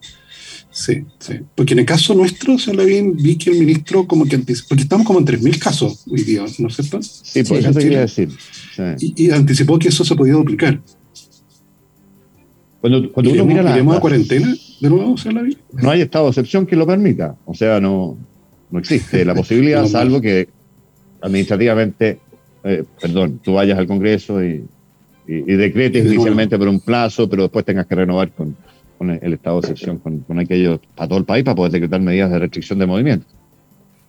Sí, 0.71 1.03
sí. 1.19 1.33
Porque 1.55 1.73
en 1.73 1.79
el 1.79 1.85
caso 1.85 2.13
nuestro, 2.13 2.57
se 2.59 2.71
bien, 2.85 3.15
vi 3.15 3.37
que 3.37 3.49
el 3.49 3.59
ministro 3.59 4.07
como 4.07 4.25
que 4.25 4.35
anticipó, 4.35 4.69
porque 4.69 4.83
estamos 4.83 5.05
como 5.05 5.19
en 5.19 5.25
3.000 5.25 5.59
casos 5.59 6.03
hoy 6.09 6.23
día, 6.23 6.45
¿no 6.59 6.67
es 6.67 6.75
cierto? 6.75 7.01
Sí, 7.01 7.43
por 7.43 7.57
eso 7.57 7.73
quería 7.73 8.01
decir. 8.01 8.29
Y, 8.99 9.25
y, 9.25 9.31
anticipó 9.31 9.79
que 9.79 9.87
eso 9.87 10.03
se 10.03 10.15
podía 10.15 10.33
duplicar. 10.33 10.81
Cuando, 12.85 13.11
cuando 13.11 13.31
uno 13.31 13.45
mira 13.45 13.63
la, 13.63 13.99
cuarentena 13.99 14.53
de 14.79 14.89
nuevo, 14.91 15.15
No 15.71 15.89
hay 15.89 16.01
estado 16.01 16.25
de 16.25 16.29
excepción 16.29 16.67
que 16.67 16.75
lo 16.75 16.85
permita. 16.85 17.35
O 17.45 17.55
sea, 17.55 17.81
no, 17.81 18.15
no 18.69 18.77
existe 18.77 19.25
la 19.25 19.33
posibilidad, 19.35 19.87
salvo 19.87 20.21
que 20.21 20.49
administrativamente, 21.19 22.19
eh, 22.63 22.83
perdón, 23.01 23.39
tú 23.43 23.53
vayas 23.53 23.79
al 23.79 23.87
Congreso 23.87 24.43
y, 24.43 24.65
decretes 25.25 26.05
inicialmente 26.05 26.59
por 26.59 26.67
un 26.67 26.79
plazo, 26.79 27.27
pero 27.27 27.41
después 27.41 27.65
tengas 27.65 27.87
que 27.87 27.95
renovar 27.95 28.31
con, 28.33 28.55
el 28.99 29.33
estado 29.33 29.61
de 29.61 29.71
excepción, 29.71 29.97
con, 29.97 30.37
aquello 30.37 30.79
para 30.93 31.07
todo 31.07 31.17
el 31.17 31.25
país 31.25 31.43
para 31.43 31.55
poder 31.55 31.71
decretar 31.71 31.99
medidas 32.01 32.29
de 32.29 32.37
restricción 32.37 32.77
de 32.77 32.85
movimiento. 32.85 33.25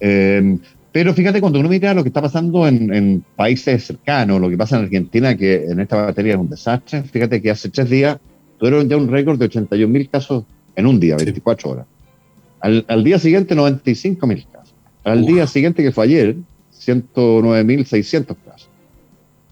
Eh, 0.00 0.58
pero 0.92 1.14
fíjate, 1.14 1.40
cuando 1.40 1.60
uno 1.60 1.70
mira 1.70 1.94
lo 1.94 2.02
que 2.02 2.10
está 2.10 2.20
pasando 2.20 2.68
en, 2.68 2.92
en, 2.92 3.24
países 3.36 3.84
cercanos, 3.84 4.38
lo 4.38 4.50
que 4.50 4.58
pasa 4.58 4.76
en 4.76 4.84
Argentina, 4.84 5.34
que 5.34 5.64
en 5.64 5.80
esta 5.80 5.96
materia 6.04 6.34
es 6.34 6.38
un 6.38 6.50
desastre, 6.50 7.04
fíjate 7.04 7.40
que 7.40 7.50
hace 7.50 7.70
tres 7.70 7.88
días 7.88 8.18
tuvieron 8.58 8.88
ya 8.88 8.96
un 8.96 9.08
récord 9.08 9.38
de 9.38 9.48
81.000 9.48 10.10
casos 10.10 10.44
en 10.74 10.86
un 10.86 11.00
día, 11.00 11.16
24 11.16 11.70
horas. 11.70 11.86
Al, 12.60 13.04
día 13.04 13.18
siguiente, 13.18 13.54
95.000 13.54 14.46
casos. 14.50 14.74
Al 15.04 15.24
día 15.24 15.46
siguiente, 15.46 15.82
que 15.82 15.92
fue 15.92 16.04
ayer, 16.04 16.36
109.600 16.74 18.36
casos. 18.44 18.68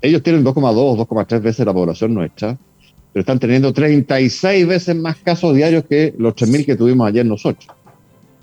Ellos 0.01 0.23
tienen 0.23 0.45
2,2, 0.45 1.07
2,3 1.07 1.41
veces 1.41 1.65
la 1.65 1.73
población 1.73 2.13
nuestra, 2.13 2.59
pero 3.13 3.21
están 3.21 3.39
teniendo 3.39 3.73
36 3.73 4.67
veces 4.67 4.97
más 4.97 5.17
casos 5.17 5.55
diarios 5.55 5.85
que 5.85 6.15
los 6.19 6.35
3.000 6.35 6.67
que 6.67 6.77
tuvimos 6.77 7.07
ayer 7.09 7.25
nosotros. 7.25 7.69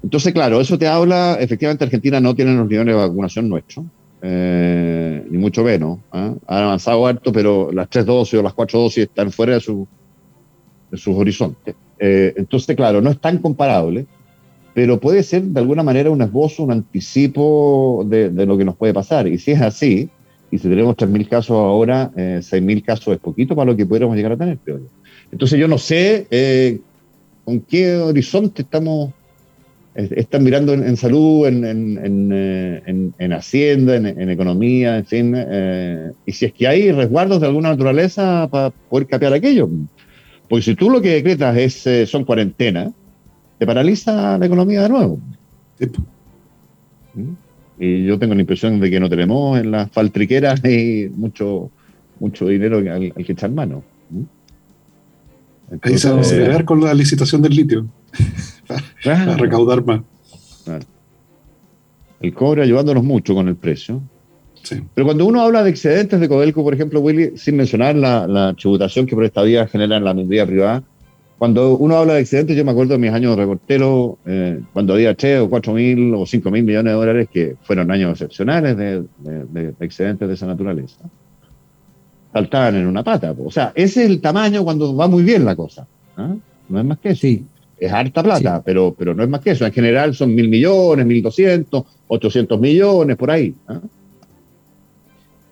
Entonces, 0.03 0.33
claro, 0.33 0.59
eso 0.61 0.77
te 0.77 0.87
habla, 0.87 1.37
efectivamente 1.39 1.83
Argentina 1.83 2.19
no 2.19 2.33
tiene 2.33 2.55
los 2.55 2.67
niveles 2.67 2.95
de 2.95 3.01
vacunación 3.01 3.49
nuestros, 3.49 3.85
eh, 4.21 5.23
ni 5.29 5.37
mucho 5.37 5.63
menos. 5.63 5.99
¿ah? 6.11 6.33
Han 6.47 6.63
avanzado 6.63 7.05
harto, 7.05 7.31
pero 7.31 7.71
las 7.71 7.89
tres 7.89 8.05
dosis 8.05 8.39
o 8.39 8.41
las 8.41 8.53
cuatro 8.53 8.79
dosis 8.79 9.03
están 9.03 9.31
fuera 9.31 9.55
de 9.55 9.59
su, 9.59 9.87
de 10.91 10.97
sus 10.97 11.15
horizontes. 11.15 11.75
Eh, 11.97 12.33
entonces, 12.35 12.75
claro, 12.75 13.01
no 13.01 13.09
es 13.09 13.19
tan 13.19 13.37
comparable, 13.37 14.05
pero 14.73 14.99
puede 14.99 15.23
ser 15.23 15.43
de 15.43 15.59
alguna 15.59 15.83
manera 15.83 16.11
un 16.11 16.21
esbozo, 16.21 16.63
un 16.63 16.71
anticipo 16.71 18.05
de, 18.07 18.29
lo 18.45 18.57
que 18.57 18.65
nos 18.65 18.75
puede 18.75 18.93
pasar. 18.93 19.27
Y 19.27 19.37
si 19.37 19.51
es 19.51 19.61
así, 19.61 20.09
y 20.51 20.57
si 20.57 20.67
tenemos 20.67 20.95
3.000 20.97 21.29
casos 21.29 21.51
ahora, 21.51 22.11
eh, 22.15 22.39
6.000 22.41 22.83
casos 22.83 23.13
es 23.13 23.19
poquito 23.19 23.55
para 23.55 23.71
lo 23.71 23.77
que 23.77 23.85
pudiéramos 23.85 24.15
llegar 24.15 24.33
a 24.33 24.37
tener. 24.37 24.57
Entonces 25.31 25.59
yo 25.59 25.67
no 25.67 25.77
sé 25.77 26.27
eh, 26.29 26.79
con 27.45 27.61
qué 27.61 27.97
horizonte 27.97 28.63
estamos, 28.63 29.11
están 29.93 30.43
mirando 30.43 30.73
en, 30.73 30.97
salud, 30.97 31.47
en, 31.47 31.63
en, 31.65 32.31
en, 32.85 33.13
en 33.17 33.33
hacienda, 33.33 33.95
en, 33.95 34.29
economía, 34.29 34.97
en 34.97 35.05
fin, 35.05 35.35
y 36.25 36.31
si 36.31 36.45
es 36.45 36.53
que 36.53 36.65
hay 36.65 36.91
resguardos 36.93 37.41
de 37.41 37.47
alguna 37.47 37.71
naturaleza 37.71 38.47
para 38.49 38.69
poder 38.69 39.07
capear 39.07 39.33
aquello. 39.33 39.69
Porque 40.51 40.63
si 40.63 40.75
tú 40.75 40.89
lo 40.89 41.01
que 41.01 41.13
decretas 41.13 41.55
es, 41.55 41.87
eh, 41.87 42.05
son 42.05 42.25
cuarentenas, 42.25 42.91
te 43.57 43.65
paraliza 43.65 44.37
la 44.37 44.45
economía 44.45 44.81
de 44.81 44.89
nuevo. 44.89 45.17
¿Mm? 47.13 47.31
Y 47.79 48.03
yo 48.03 48.19
tengo 48.19 48.35
la 48.35 48.41
impresión 48.41 48.77
de 48.81 48.89
que 48.89 48.99
no 48.99 49.09
tenemos 49.09 49.57
en 49.57 49.71
las 49.71 49.89
faltriqueras 49.91 50.61
ni 50.61 51.07
mucho, 51.07 51.71
mucho 52.19 52.47
dinero 52.47 52.79
al, 52.79 53.13
que 53.13 53.31
echar 53.31 53.49
mano. 53.49 53.81
¿Mm? 54.09 54.23
Ahí 55.83 55.97
se 55.97 56.09
va 56.11 56.17
a 56.17 56.19
acelerar 56.19 56.65
con 56.65 56.83
la 56.83 56.93
licitación 56.93 57.41
del 57.41 57.55
litio. 57.55 57.87
para, 59.05 59.37
recaudar 59.37 59.85
más. 59.85 60.01
El 62.19 62.33
cobre 62.33 62.63
ayudándonos 62.63 63.05
mucho 63.05 63.33
con 63.33 63.47
el 63.47 63.55
precio. 63.55 64.01
Pero 64.93 65.05
cuando 65.05 65.25
uno 65.25 65.41
habla 65.41 65.63
de 65.63 65.69
excedentes 65.69 66.19
de 66.19 66.29
Codelco, 66.29 66.63
por 66.63 66.73
ejemplo, 66.73 66.99
Willy, 66.99 67.37
sin 67.37 67.57
mencionar 67.57 67.95
la, 67.95 68.53
tributación 68.57 69.05
que 69.05 69.15
por 69.15 69.25
esta 69.25 69.43
vía 69.43 69.67
genera 69.67 69.97
en 69.97 70.03
la 70.03 70.13
minería 70.13 70.45
privada, 70.45 70.83
cuando 71.37 71.75
uno 71.77 71.97
habla 71.97 72.13
de 72.13 72.21
excedentes, 72.21 72.55
yo 72.55 72.63
me 72.63 72.71
acuerdo 72.71 72.93
de 72.93 72.99
mis 72.99 73.11
años 73.11 73.35
de 73.35 73.41
reportero, 73.41 74.19
eh, 74.27 74.59
cuando 74.73 74.93
había 74.93 75.15
3 75.15 75.41
o 75.41 75.49
4 75.49 75.73
mil 75.73 76.13
o 76.13 76.25
5 76.25 76.51
mil 76.51 76.63
millones 76.63 76.93
de 76.93 76.99
dólares, 76.99 77.29
que 77.33 77.55
fueron 77.63 77.89
años 77.89 78.11
excepcionales 78.11 78.77
de, 78.77 79.73
excedentes 79.79 80.27
de 80.27 80.33
esa 80.35 80.45
naturaleza. 80.45 80.99
Saltaban 82.31 82.75
en 82.75 82.85
una 82.85 83.03
pata. 83.03 83.33
O 83.43 83.49
sea, 83.49 83.71
ese 83.73 84.03
es 84.03 84.09
el 84.11 84.21
tamaño 84.21 84.63
cuando 84.63 84.95
va 84.95 85.07
muy 85.07 85.23
bien 85.23 85.43
la 85.43 85.55
cosa. 85.55 85.87
¿ah? 86.15 86.35
No 86.69 86.79
es 86.79 86.85
más 86.85 86.99
que 86.99 87.09
eso. 87.09 87.21
Sí. 87.21 87.43
Es 87.77 87.91
harta 87.91 88.21
plata, 88.21 88.61
pero, 88.63 88.93
pero 88.95 89.15
no 89.15 89.23
es 89.23 89.29
más 89.29 89.41
que 89.41 89.51
eso. 89.51 89.65
En 89.65 89.73
general 89.73 90.13
son 90.13 90.35
mil 90.35 90.47
millones, 90.47 91.03
mil 91.03 91.23
doscientos, 91.23 91.85
ochocientos 92.07 92.59
millones, 92.59 93.17
por 93.17 93.31
ahí. 93.31 93.55
¿ah? 93.67 93.81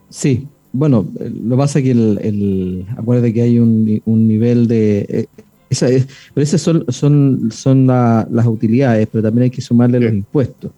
Sí, 0.10 0.48
bueno, 0.72 1.08
lo 1.20 1.56
que 1.56 1.58
pasa 1.58 1.80
es 1.80 1.86
que 1.86 1.92
el, 1.92 2.20
el 2.22 2.86
acuérdate 2.98 3.34
que 3.34 3.42
hay 3.42 3.60
un, 3.60 4.02
un 4.06 4.28
nivel 4.28 4.68
de 4.68 5.06
eh, 5.10 5.26
esa 5.70 5.88
es, 5.88 6.08
pero 6.34 6.44
esas 6.44 6.62
son, 6.62 6.86
son, 6.90 7.50
son 7.52 7.88
las 7.88 8.48
utilidades, 8.48 9.08
pero 9.12 9.24
también 9.24 9.44
hay 9.44 9.50
que 9.50 9.62
sumarle 9.62 10.00
los 10.00 10.14
impuestos. 10.14 10.72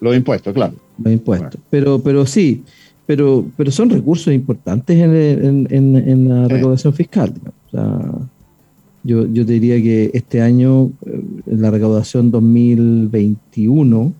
Los 0.00 0.16
impuestos, 0.16 0.52
claro. 0.54 0.74
Los 1.02 1.12
impuestos. 1.12 1.60
Pero, 1.70 1.98
pero 2.00 2.24
sí, 2.26 2.62
pero, 3.06 3.44
pero 3.56 3.70
son 3.70 3.90
recursos 3.90 4.32
importantes 4.32 4.98
en, 4.98 5.66
en, 5.70 5.96
en, 5.96 6.28
la 6.28 6.48
recaudación 6.48 6.94
fiscal. 6.94 7.32
yo, 9.04 9.26
yo 9.26 9.46
te 9.46 9.52
diría 9.52 9.76
que 9.82 10.10
este 10.14 10.40
año, 10.40 10.90
en 11.04 11.42
eh, 11.46 11.56
la 11.58 11.70
recaudación 11.70 12.30
2021, 12.30 14.12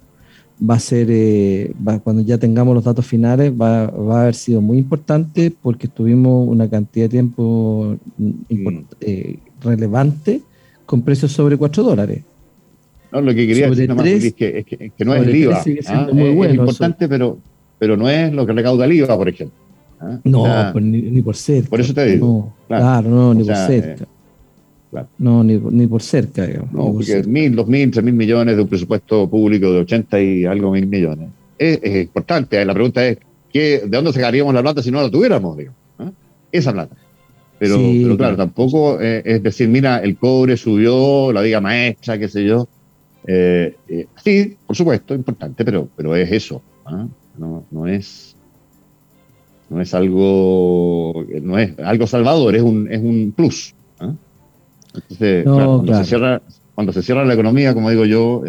va 0.69 0.75
a 0.75 0.79
ser, 0.79 1.09
eh, 1.11 1.73
cuando 2.05 2.23
ya 2.23 2.39
tengamos 2.39 2.75
los 2.75 2.85
datos 2.85 3.07
finales, 3.07 3.53
va, 3.53 3.87
va, 3.87 4.19
a 4.19 4.23
haber 4.23 4.35
sido 4.35 4.61
muy 4.61 4.79
importante 4.79 5.51
porque 5.51 5.87
estuvimos 5.87 6.49
una 6.49 6.69
cantidad 6.69 7.07
de 7.07 7.11
tiempo 7.11 7.97
mm. 8.19 8.31
eh, 9.01 9.39
relevante 9.63 10.41
con 10.87 11.03
precios 11.03 11.33
sobre 11.33 11.57
4 11.57 11.83
dólares. 11.83 12.23
No, 13.11 13.21
lo 13.21 13.35
que 13.35 13.47
quería 13.47 13.69
decir 13.69 13.91
es, 13.91 14.35
que, 14.35 14.59
es, 14.59 14.93
que, 14.93 15.05
no 15.05 15.15
es 15.15 15.23
el 15.27 15.37
IVA. 15.37 15.57
¿ah? 15.57 16.09
es, 16.11 16.55
importante, 16.55 17.09
pero, 17.09 17.39
pero 17.79 17.97
no 17.97 18.09
es 18.09 18.33
lo 18.33 18.47
que 18.47 18.53
recauda 18.53 18.87
el 18.87 18.93
IVA, 18.93 19.17
por 19.17 19.29
ejemplo. 19.29 19.59
¿ah? 20.01 20.19
No, 20.25 20.47
pues 20.73 20.85
ni, 20.85 21.21
por 21.23 21.37
cerca. 21.37 21.69
Por 21.69 21.81
eso 21.81 21.93
te 21.93 22.07
digo. 22.07 22.53
claro, 22.69 23.11
no, 23.11 23.35
ni 23.35 23.45
por 23.45 23.57
cerca. 23.57 24.05
Eh, 24.05 24.22
no, 25.19 25.43
ni, 25.43 25.59
ni, 25.59 25.87
por 25.87 26.03
cerca. 26.03 26.47
Digamos, 26.47 26.73
no, 26.73 26.93
porque 26.93 27.23
mil, 27.25 27.55
dos 27.55 27.67
mil, 27.67 27.91
tres 27.91 28.05
mil 28.05 28.15
millones 28.15 28.57
de 28.57 28.63
un 28.63 28.69
presupuesto 28.69 29.29
público 29.29 29.73
de 29.73 29.81
80 29.81 30.21
y 30.21 30.45
algo 30.45 30.73
mil 30.73 30.87
millones. 30.87 31.31
Es, 31.59 31.81
importante. 31.85 32.65
La 32.65 32.75
pregunta 32.75 33.07
es, 33.07 33.19
¿qué, 33.53 33.83
¿de 33.85 33.89
dónde 33.89 34.13
sacaríamos 34.13 34.53
la 34.53 34.63
plata 34.63 34.83
si 34.83 34.91
no 34.91 35.01
la 35.01 35.11
tuviéramos? 35.11 35.57
Digamos, 35.57 35.79
¿ah? 35.99 36.11
Esa 36.51 36.73
plata. 36.73 36.97
Pero, 37.59 38.17
claro, 38.17 38.37
tampoco 38.37 39.01
eh, 39.01 39.23
es 39.25 39.43
decir, 39.43 39.69
mira, 39.69 39.99
el 39.99 40.17
cobre 40.17 40.57
subió, 40.57 41.33
la 41.33 41.43
viga 41.43 41.61
maestra, 41.61 42.19
qué 42.19 42.29
sé 42.29 42.45
yo. 42.45 42.69
Eh, 43.25 43.77
eh, 43.87 44.07
sí, 44.17 44.57
por 44.67 44.75
supuesto, 44.75 45.15
importante, 45.15 45.65
pero, 45.65 45.89
pero 45.97 46.17
es 46.17 46.33
eso. 46.33 46.61
¿ah? 46.85 47.07
No, 47.39 47.65
no, 47.71 47.87
es 47.87 48.35
no 49.71 49.81
es 49.81 49.95
algo 49.95 51.25
no 51.41 51.59
es 51.59 51.79
algo 51.79 52.07
salvador, 52.07 52.57
es 52.57 52.63
un, 52.63 52.91
es 52.91 53.01
un 53.01 53.33
plus. 53.35 53.75
¿ah? 54.01 54.13
Entonces, 54.95 55.45
cuando, 55.45 55.95
Se 55.95 56.05
cierra, 56.05 56.43
cuando 56.75 56.93
se 56.93 57.03
cierra 57.03 57.25
la 57.25 57.35
economía, 57.35 57.75
como 57.75 57.91
digo 57.91 58.05
yo, 58.05 58.43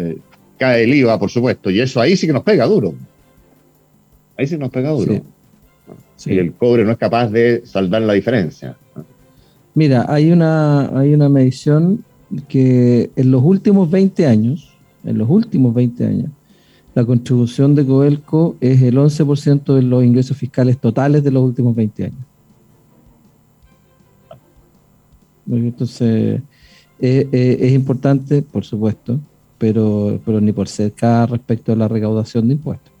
cae 0.58 0.84
el 0.84 0.94
IVA, 0.94 1.18
por 1.18 1.30
supuesto, 1.30 1.70
y 1.70 1.80
eso 1.80 2.00
ahí 2.00 2.16
sí 2.16 2.26
que 2.26 2.32
nos 2.32 2.42
pega 2.42 2.66
duro. 2.66 2.94
Ahí 4.36 4.46
sí 4.46 4.56
nos 4.56 4.70
pega 4.70 4.90
duro. 4.90 5.22
Y 6.26 6.38
el 6.38 6.52
cobre 6.52 6.84
no 6.84 6.92
es 6.92 6.98
capaz 6.98 7.28
de 7.28 7.62
saldar 7.66 8.02
la 8.02 8.12
diferencia. 8.14 8.76
Mira, 9.74 10.06
hay 10.08 10.30
una, 10.30 10.98
hay 10.98 11.14
una 11.14 11.28
medición 11.28 12.04
que 12.48 13.10
en 13.16 13.30
los 13.30 13.42
últimos 13.42 13.90
20 13.90 14.26
años, 14.26 14.72
en 15.04 15.18
los 15.18 15.28
últimos 15.28 15.74
20 15.74 16.06
años, 16.06 16.30
la 16.94 17.04
contribución 17.04 17.74
de 17.74 17.84
Coelco 17.84 18.56
es 18.60 18.80
el 18.82 18.96
11% 18.96 19.74
de 19.74 19.82
los 19.82 20.04
ingresos 20.04 20.36
fiscales 20.36 20.78
totales 20.78 21.24
de 21.24 21.32
los 21.32 21.42
últimos 21.42 21.74
20 21.74 22.04
años. 22.04 22.20
Entonces, 25.50 26.40
eh, 27.00 27.28
eh, 27.32 27.58
es 27.60 27.72
importante, 27.72 28.42
por 28.42 28.64
supuesto, 28.64 29.20
pero, 29.58 30.20
pero 30.24 30.40
ni 30.40 30.52
por 30.52 30.68
cerca 30.68 31.26
respecto 31.26 31.72
a 31.72 31.76
la 31.76 31.88
recaudación 31.88 32.48
de 32.48 32.54
impuestos. 32.54 32.92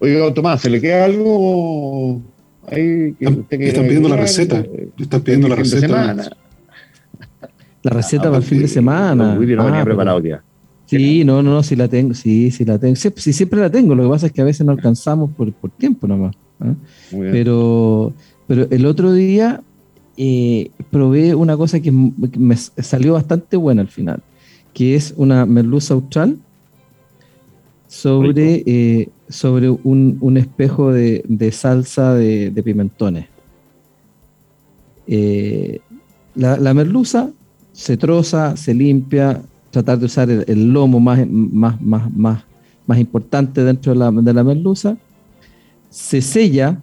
Oiga, 0.00 0.32
Tomás, 0.32 0.60
¿se 0.60 0.70
le 0.70 0.80
queda 0.80 1.06
algo 1.06 2.22
ahí? 2.70 3.16
están 3.18 3.86
pidiendo 3.86 4.08
la 4.08 4.16
receta. 4.16 4.64
están 4.96 5.20
pidiendo 5.22 5.48
la 5.48 5.56
receta. 5.56 6.14
La 7.82 7.90
receta 7.90 8.24
para 8.24 8.36
el 8.36 8.42
fin 8.42 8.60
de 8.60 8.68
semana. 8.68 9.34
no 9.34 9.40
venía 9.40 9.80
ah, 9.80 9.84
preparado 9.84 10.20
ya. 10.20 10.42
Sí, 10.86 11.24
no, 11.24 11.42
no, 11.42 11.52
no, 11.52 11.62
sí 11.62 11.76
la 11.76 11.86
tengo, 11.86 12.14
sí, 12.14 12.50
sí 12.50 12.64
la 12.64 12.78
tengo. 12.78 12.96
Sí, 12.96 13.10
siempre 13.32 13.60
la 13.60 13.70
tengo, 13.70 13.94
lo 13.94 14.04
que 14.04 14.08
pasa 14.08 14.26
es 14.26 14.32
que 14.32 14.40
a 14.40 14.44
veces 14.44 14.64
no 14.64 14.72
alcanzamos 14.72 15.30
por, 15.32 15.52
por 15.52 15.70
tiempo 15.70 16.06
nomás. 16.06 16.34
¿ah? 16.60 16.74
Pero, 17.10 18.14
pero 18.48 18.66
el 18.70 18.86
otro 18.86 19.12
día 19.12 19.62
eh, 20.16 20.70
probé 20.90 21.34
una 21.34 21.56
cosa 21.56 21.78
que 21.78 21.92
me 21.92 22.56
salió 22.56 23.12
bastante 23.12 23.56
buena 23.56 23.82
al 23.82 23.88
final, 23.88 24.22
que 24.72 24.96
es 24.96 25.14
una 25.16 25.46
merluza 25.46 25.94
austral 25.94 26.38
sobre, 27.86 28.64
eh, 28.66 29.10
sobre 29.28 29.68
un, 29.68 30.36
espejo 30.38 30.92
de, 30.92 31.50
salsa 31.52 32.14
de, 32.14 32.62
pimentones. 32.64 33.26
Eh, 35.06 35.80
la, 36.34 36.74
merluza 36.74 37.30
se 37.72 37.98
troza, 37.98 38.56
se 38.56 38.72
limpia, 38.72 39.42
tratar 39.70 39.98
de 39.98 40.06
usar 40.06 40.30
el, 40.30 40.72
lomo 40.72 41.00
más, 41.00 41.28
más, 41.28 41.80
más, 41.82 42.10
más, 42.10 42.44
más 42.86 42.98
importante 42.98 43.62
dentro 43.62 43.92
de 43.92 43.98
la, 43.98 44.10
de 44.10 44.32
la 44.32 44.42
merluza, 44.42 44.96
se 45.90 46.22
sella 46.22 46.80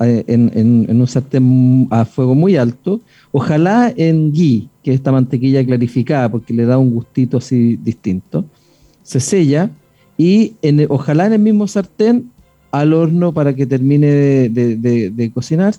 eh, 0.00 0.24
en, 0.26 1.00
un 1.00 1.06
sartén 1.06 1.86
a 1.90 2.04
fuego 2.04 2.34
muy 2.34 2.56
alto, 2.56 3.00
ojalá 3.30 3.92
en 3.96 4.32
ghee, 4.32 4.68
que 4.82 4.90
es 4.90 4.96
esta 4.96 5.12
mantequilla 5.12 5.64
clarificada, 5.64 6.28
porque 6.28 6.52
le 6.52 6.64
da 6.64 6.78
un 6.78 6.92
gustito 6.92 7.38
así 7.38 7.76
distinto. 7.76 8.44
Se 9.02 9.20
sella 9.20 9.70
y 10.16 10.54
ojalá 10.88 11.26
en 11.26 11.34
el 11.34 11.38
mismo 11.38 11.68
sartén 11.68 12.30
al 12.70 12.92
horno 12.92 13.32
para 13.32 13.54
que 13.54 13.66
termine 13.66 14.06
de, 14.48 15.30
cocinar, 15.32 15.74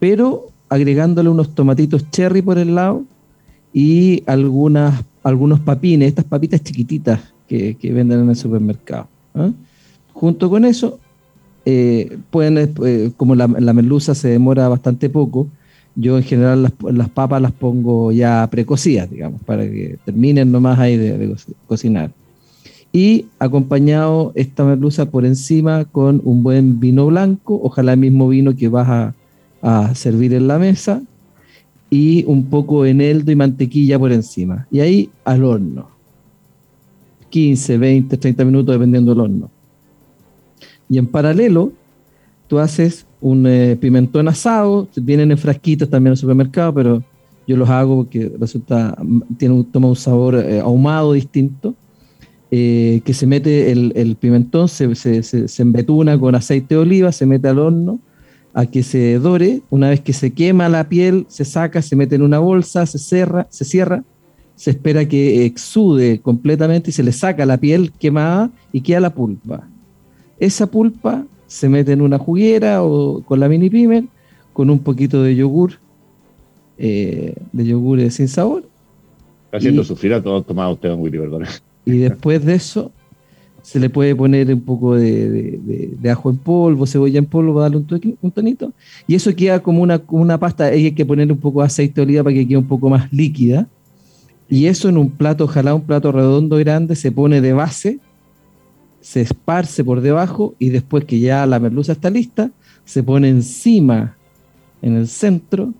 pero 0.00 0.48
agregándole 0.68 1.28
unos 1.28 1.54
tomatitos 1.54 2.10
cherry 2.10 2.42
por 2.42 2.58
el 2.58 2.74
lado 2.74 3.04
y 3.72 4.24
algunas, 4.26 5.04
algunos 5.22 5.60
papines, 5.60 6.08
estas 6.08 6.24
papitas 6.24 6.62
chiquititas 6.62 7.20
que, 7.46 7.76
venden 7.82 8.22
en 8.22 8.30
el 8.30 8.36
supermercado. 8.36 9.06
¿ah? 9.34 9.50
Junto 10.12 10.50
con 10.50 10.64
eso, 10.64 10.98
eh, 11.64 12.18
pueden, 12.30 12.74
eh, 12.84 13.10
como 13.16 13.34
la, 13.34 13.48
merluza 13.48 14.14
se 14.14 14.28
demora 14.28 14.68
bastante 14.68 15.08
poco, 15.08 15.48
yo 15.96 16.16
en 16.16 16.24
general 16.24 16.62
las, 16.62 17.08
papas 17.10 17.40
las 17.40 17.52
pongo 17.52 18.10
ya 18.12 18.48
precocidas, 18.50 19.10
digamos, 19.10 19.40
para 19.42 19.64
que 19.64 19.98
terminen 20.04 20.50
nomás 20.50 20.78
ahí 20.78 20.96
de 20.96 21.36
cocinar 21.66 22.10
y 22.94 23.26
acompañado 23.40 24.30
esta 24.36 24.64
merluza 24.64 25.10
por 25.10 25.26
encima 25.26 25.84
con 25.84 26.22
un 26.24 26.44
buen 26.44 26.78
vino 26.78 27.06
blanco, 27.08 27.58
ojalá 27.60 27.94
el 27.94 27.98
mismo 27.98 28.28
vino 28.28 28.54
que 28.54 28.68
vas 28.68 29.12
a, 29.60 29.94
servir 29.94 30.32
en 30.32 30.46
la 30.46 30.60
mesa, 30.60 31.02
y 31.90 32.22
un 32.26 32.44
poco 32.44 32.84
de 32.84 32.90
eneldo 32.90 33.32
y 33.32 33.34
mantequilla 33.34 33.98
por 33.98 34.12
encima. 34.12 34.68
Y 34.70 34.78
ahí 34.78 35.10
al 35.24 35.42
horno. 35.42 35.88
15, 37.30 37.78
20, 37.78 38.16
30 38.16 38.44
minutos 38.44 38.74
dependiendo 38.74 39.12
del 39.12 39.20
horno. 39.22 39.50
Y 40.88 40.98
en 40.98 41.06
paralelo, 41.06 41.72
tú 42.46 42.58
haces 42.58 43.06
un 43.20 43.46
eh, 43.46 43.76
pimentón 43.80 44.28
asado, 44.28 44.88
vienen 44.96 45.30
en 45.30 45.38
frasquitos 45.38 45.88
también 45.88 46.12
el 46.12 46.16
supermercado, 46.16 46.74
pero 46.74 47.02
yo 47.46 47.56
los 47.56 47.68
hago 47.68 47.96
porque 47.96 48.32
resulta, 48.38 48.96
tiene, 49.38 49.64
toma 49.70 49.88
un 49.88 49.96
sabor 49.96 50.36
eh, 50.36 50.60
ahumado 50.60 51.12
distinto 51.12 51.74
eh, 52.50 53.00
que 53.04 53.14
se 53.14 53.26
mete 53.26 53.72
el, 53.72 54.16
pimentón, 54.16 54.68
se, 54.68 54.94
se, 54.94 55.62
embetuna 55.62 56.16
con 56.20 56.36
aceite 56.36 56.76
de 56.76 56.80
oliva, 56.82 57.10
se 57.10 57.26
mete 57.26 57.48
al 57.48 57.58
horno 57.58 57.98
a 58.52 58.66
que 58.66 58.84
se 58.84 59.18
dore. 59.18 59.62
Una 59.70 59.88
vez 59.88 60.00
que 60.00 60.12
se 60.12 60.32
quema 60.32 60.68
la 60.68 60.88
piel, 60.88 61.26
se 61.28 61.44
saca, 61.44 61.82
se 61.82 61.96
mete 61.96 62.14
en 62.14 62.22
una 62.22 62.38
bolsa, 62.38 62.86
se 62.86 62.98
cierra, 62.98 63.48
se 63.50 63.64
cierra, 63.64 64.04
se 64.54 64.70
espera 64.70 65.08
que 65.08 65.44
exude 65.44 66.20
completamente 66.20 66.90
y 66.90 66.92
se 66.92 67.02
le 67.02 67.10
saca 67.10 67.44
la 67.44 67.58
piel 67.58 67.90
quemada 67.90 68.52
y 68.72 68.82
queda 68.82 69.00
la 69.00 69.14
pulpa. 69.14 69.68
Esa 70.44 70.66
pulpa 70.66 71.24
se 71.46 71.70
mete 71.70 71.92
en 71.92 72.02
una 72.02 72.18
juguera 72.18 72.82
o 72.82 73.22
con 73.22 73.40
la 73.40 73.48
mini 73.48 73.70
pimer, 73.70 74.04
con 74.52 74.68
un 74.68 74.78
poquito 74.78 75.22
de 75.22 75.34
yogur, 75.34 75.78
eh, 76.76 77.34
de 77.52 77.64
yogur 77.64 78.10
sin 78.10 78.28
sabor. 78.28 78.64
Está 79.46 79.56
haciendo 79.56 79.84
sufrir 79.84 80.12
a 80.12 80.22
todos 80.22 80.44
tomado 80.44 80.74
usted, 80.74 80.92
Willy, 80.94 81.18
perdón. 81.18 81.44
Y 81.86 81.96
después 81.96 82.44
de 82.44 82.54
eso, 82.54 82.92
se 83.62 83.80
le 83.80 83.88
puede 83.88 84.14
poner 84.14 84.52
un 84.52 84.60
poco 84.60 84.96
de, 84.96 85.58
ajo 86.10 86.28
en 86.28 86.36
polvo, 86.36 86.86
cebolla 86.86 87.18
en 87.18 87.24
polvo 87.24 87.54
para 87.54 87.70
darle 87.70 87.78
un, 88.20 88.30
tonito. 88.30 88.74
Y 89.06 89.14
eso 89.14 89.34
queda 89.34 89.62
como 89.62 89.80
una, 89.80 90.02
una 90.08 90.38
pasta. 90.38 90.66
Hay 90.66 90.92
que 90.92 91.06
poner 91.06 91.32
un 91.32 91.38
poco 91.38 91.60
de 91.60 91.66
aceite 91.68 91.94
de 91.94 92.02
oliva 92.02 92.22
para 92.22 92.34
que 92.34 92.46
quede 92.46 92.58
un 92.58 92.68
poco 92.68 92.90
más 92.90 93.10
líquida. 93.10 93.66
Y 94.50 94.66
eso 94.66 94.90
en 94.90 94.98
un 94.98 95.08
plato, 95.08 95.44
ojalá 95.44 95.74
un 95.74 95.86
plato 95.86 96.12
redondo 96.12 96.58
grande, 96.58 96.96
se 96.96 97.10
pone 97.10 97.40
de 97.40 97.54
base, 97.54 97.98
se 99.04 99.20
esparce 99.20 99.84
por 99.84 100.00
debajo 100.00 100.54
y 100.58 100.70
después 100.70 101.04
que 101.04 101.20
ya 101.20 101.44
la 101.44 101.60
merluza 101.60 101.92
está 101.92 102.08
lista, 102.08 102.50
se 102.86 103.02
pone 103.02 103.28
encima, 103.28 104.16
en 104.80 104.96
el 104.96 105.08
centro, 105.08 105.74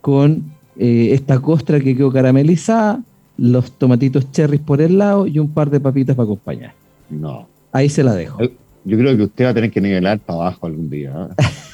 con 0.00 0.52
eh, 0.76 1.10
esta 1.12 1.38
costra 1.38 1.78
que 1.78 1.96
quedó 1.96 2.10
caramelizada, 2.10 3.04
los 3.36 3.70
tomatitos 3.70 4.32
cherries 4.32 4.60
por 4.60 4.82
el 4.82 4.98
lado 4.98 5.28
y 5.28 5.38
un 5.38 5.48
par 5.48 5.70
de 5.70 5.78
papitas 5.78 6.16
para 6.16 6.24
acompañar. 6.24 6.74
No. 7.08 7.46
Ahí 7.70 7.88
se 7.88 8.02
la 8.02 8.14
dejo. 8.14 8.40
Yo 8.84 8.98
creo 8.98 9.16
que 9.16 9.22
usted 9.22 9.44
va 9.44 9.50
a 9.50 9.54
tener 9.54 9.70
que 9.70 9.80
nivelar 9.80 10.18
para 10.18 10.40
abajo 10.40 10.66
algún 10.66 10.90
día. 10.90 11.28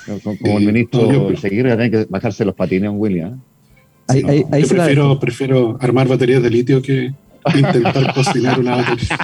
¿eh? 0.08 0.18
Como, 0.42 0.58
el 0.58 0.66
ministro 0.66 1.34
Seguir 1.38 1.68
va 1.68 1.72
a 1.72 1.76
tener 1.78 1.90
que 1.90 2.06
bajarse 2.10 2.44
los 2.44 2.54
patines 2.54 2.88
a 2.88 2.92
William. 2.92 3.32
¿eh? 3.32 4.22
Ahí, 4.28 4.44
ahí, 4.52 4.62
yo 4.62 4.68
prefiero, 4.68 5.18
prefiero 5.18 5.78
armar 5.80 6.06
baterías 6.06 6.42
de 6.42 6.50
litio 6.50 6.82
que 6.82 7.14
intentar 7.54 8.14
cocinar 8.14 8.60
una 8.60 8.76
batería. 8.76 9.18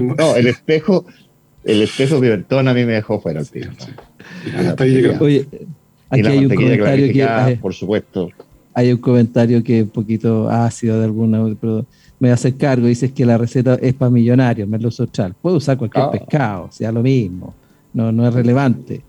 no, 0.00 0.36
el 0.36 0.46
espejo, 0.46 1.04
el 1.64 1.82
espejo 1.82 2.20
pibertón 2.20 2.68
a 2.68 2.74
mí 2.74 2.84
me 2.84 2.92
dejó 2.92 3.20
fuera 3.20 3.40
el 3.40 3.48
tío. 3.48 3.70
Oye, 5.20 5.46
aquí 6.10 6.26
hay 6.26 6.46
un 6.46 6.54
comentario 6.54 7.12
que, 7.12 7.58
por 7.60 7.74
supuesto. 7.74 8.30
Hay 8.74 8.92
un 8.92 8.98
comentario 8.98 9.62
que 9.62 9.78
es 9.78 9.84
un 9.84 9.90
poquito 9.90 10.50
ácido 10.50 10.98
de 10.98 11.04
alguna, 11.04 11.44
pero 11.60 11.86
me 12.18 12.30
hace 12.30 12.56
cargo, 12.56 12.86
dices 12.86 13.12
que 13.12 13.26
la 13.26 13.38
receta 13.38 13.74
es 13.74 13.94
para 13.94 14.10
millonarios, 14.10 14.68
merluzo 14.68 15.04
austral. 15.04 15.34
Puedo 15.40 15.56
usar 15.56 15.76
cualquier 15.76 16.04
ah. 16.04 16.10
pescado, 16.10 16.68
sea 16.72 16.90
lo 16.90 17.02
mismo, 17.02 17.54
no, 17.92 18.10
no 18.12 18.26
es 18.26 18.34
relevante. 18.34 19.02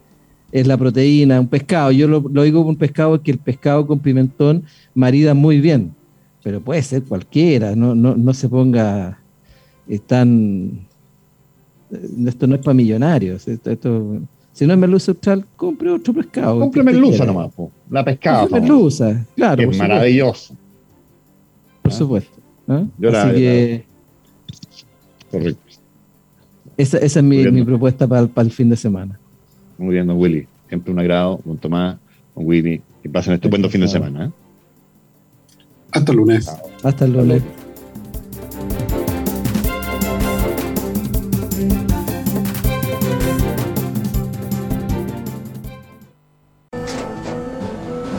Es 0.51 0.67
la 0.67 0.77
proteína, 0.77 1.39
un 1.39 1.47
pescado. 1.47 1.91
Yo 1.91 2.07
lo, 2.07 2.21
digo 2.43 2.61
con 2.61 2.69
un 2.71 2.75
pescado 2.75 3.21
que 3.21 3.31
el 3.31 3.39
pescado 3.39 3.85
con 3.87 3.99
pimentón 3.99 4.63
marida 4.93 5.33
muy 5.33 5.59
bien, 5.59 5.93
pero 6.45 6.61
puede 6.61 6.83
ser 6.83 7.01
cualquiera, 7.01 7.75
no, 7.75 7.95
no, 7.95 8.15
no 8.15 8.31
se 8.31 8.47
ponga 8.47 9.17
tan... 10.05 10.85
Esto 12.23 12.45
no 12.45 12.53
es 12.53 12.61
para 12.61 12.75
millonarios, 12.75 13.47
esto, 13.47 14.21
si 14.51 14.67
no 14.67 14.73
es 14.73 14.79
merluza 14.79 15.13
austral, 15.13 15.43
compre 15.55 15.89
otro 15.89 16.13
pescado. 16.13 16.59
Compre 16.59 16.83
merluza 16.83 17.25
nomás, 17.25 17.49
la 17.89 18.05
pescada. 18.05 18.47
Merluza, 18.47 19.25
claro. 19.35 19.71
es 19.71 19.75
maravilloso. 19.75 20.55
Por 21.81 21.91
supuesto. 21.91 22.37
¿Ah? 22.67 22.85
Así 23.11 23.35
que. 23.37 23.85
Correcto. 25.31 25.61
Esa, 26.77 26.99
esa 26.99 27.19
es 27.21 27.25
mi, 27.25 27.43
mi 27.49 27.63
propuesta 27.63 28.07
para, 28.07 28.27
para, 28.27 28.45
el 28.45 28.51
fin 28.51 28.69
de 28.69 28.75
semana. 28.75 29.19
Muy 29.79 29.95
bien, 29.95 30.05
don 30.05 30.19
Willy. 30.19 30.47
Siempre 30.67 30.93
un 30.93 30.99
agrado, 30.99 31.41
don 31.43 31.57
Tomás, 31.57 31.97
don 32.35 32.45
Willy. 32.45 32.83
Que 33.01 33.09
pasen 33.09 33.31
un 33.31 33.35
estupendo 33.35 33.67
fin 33.67 33.81
de 33.81 33.87
semana. 33.87 34.25
¿eh? 34.25 34.44
Hasta 35.95 36.11
el 36.11 36.17
lunes. 36.17 36.51
Hasta 36.83 37.05
el 37.05 37.13
lunes. 37.13 37.41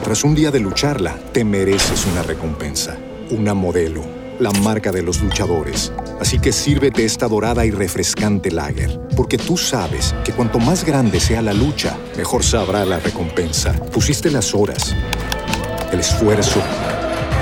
Tras 0.03 0.23
un 0.23 0.35
día 0.35 0.51
de 0.51 0.59
lucharla, 0.59 1.15
te 1.31 1.43
mereces 1.43 2.05
una 2.07 2.23
recompensa, 2.23 2.97
una 3.29 3.53
modelo 3.53 4.17
la 4.39 4.51
marca 4.51 4.91
de 4.91 5.01
los 5.01 5.21
luchadores. 5.21 5.91
Así 6.19 6.39
que 6.39 6.51
sírvete 6.51 7.05
esta 7.05 7.27
dorada 7.27 7.65
y 7.65 7.71
refrescante 7.71 8.51
lager, 8.51 8.99
porque 9.15 9.37
tú 9.37 9.57
sabes 9.57 10.13
que 10.23 10.31
cuanto 10.31 10.59
más 10.59 10.83
grande 10.83 11.19
sea 11.19 11.41
la 11.41 11.53
lucha, 11.53 11.97
mejor 12.15 12.43
sabrá 12.43 12.85
la 12.85 12.99
recompensa. 12.99 13.73
Pusiste 13.91 14.29
las 14.31 14.53
horas, 14.53 14.95
el 15.91 15.99
esfuerzo, 15.99 16.61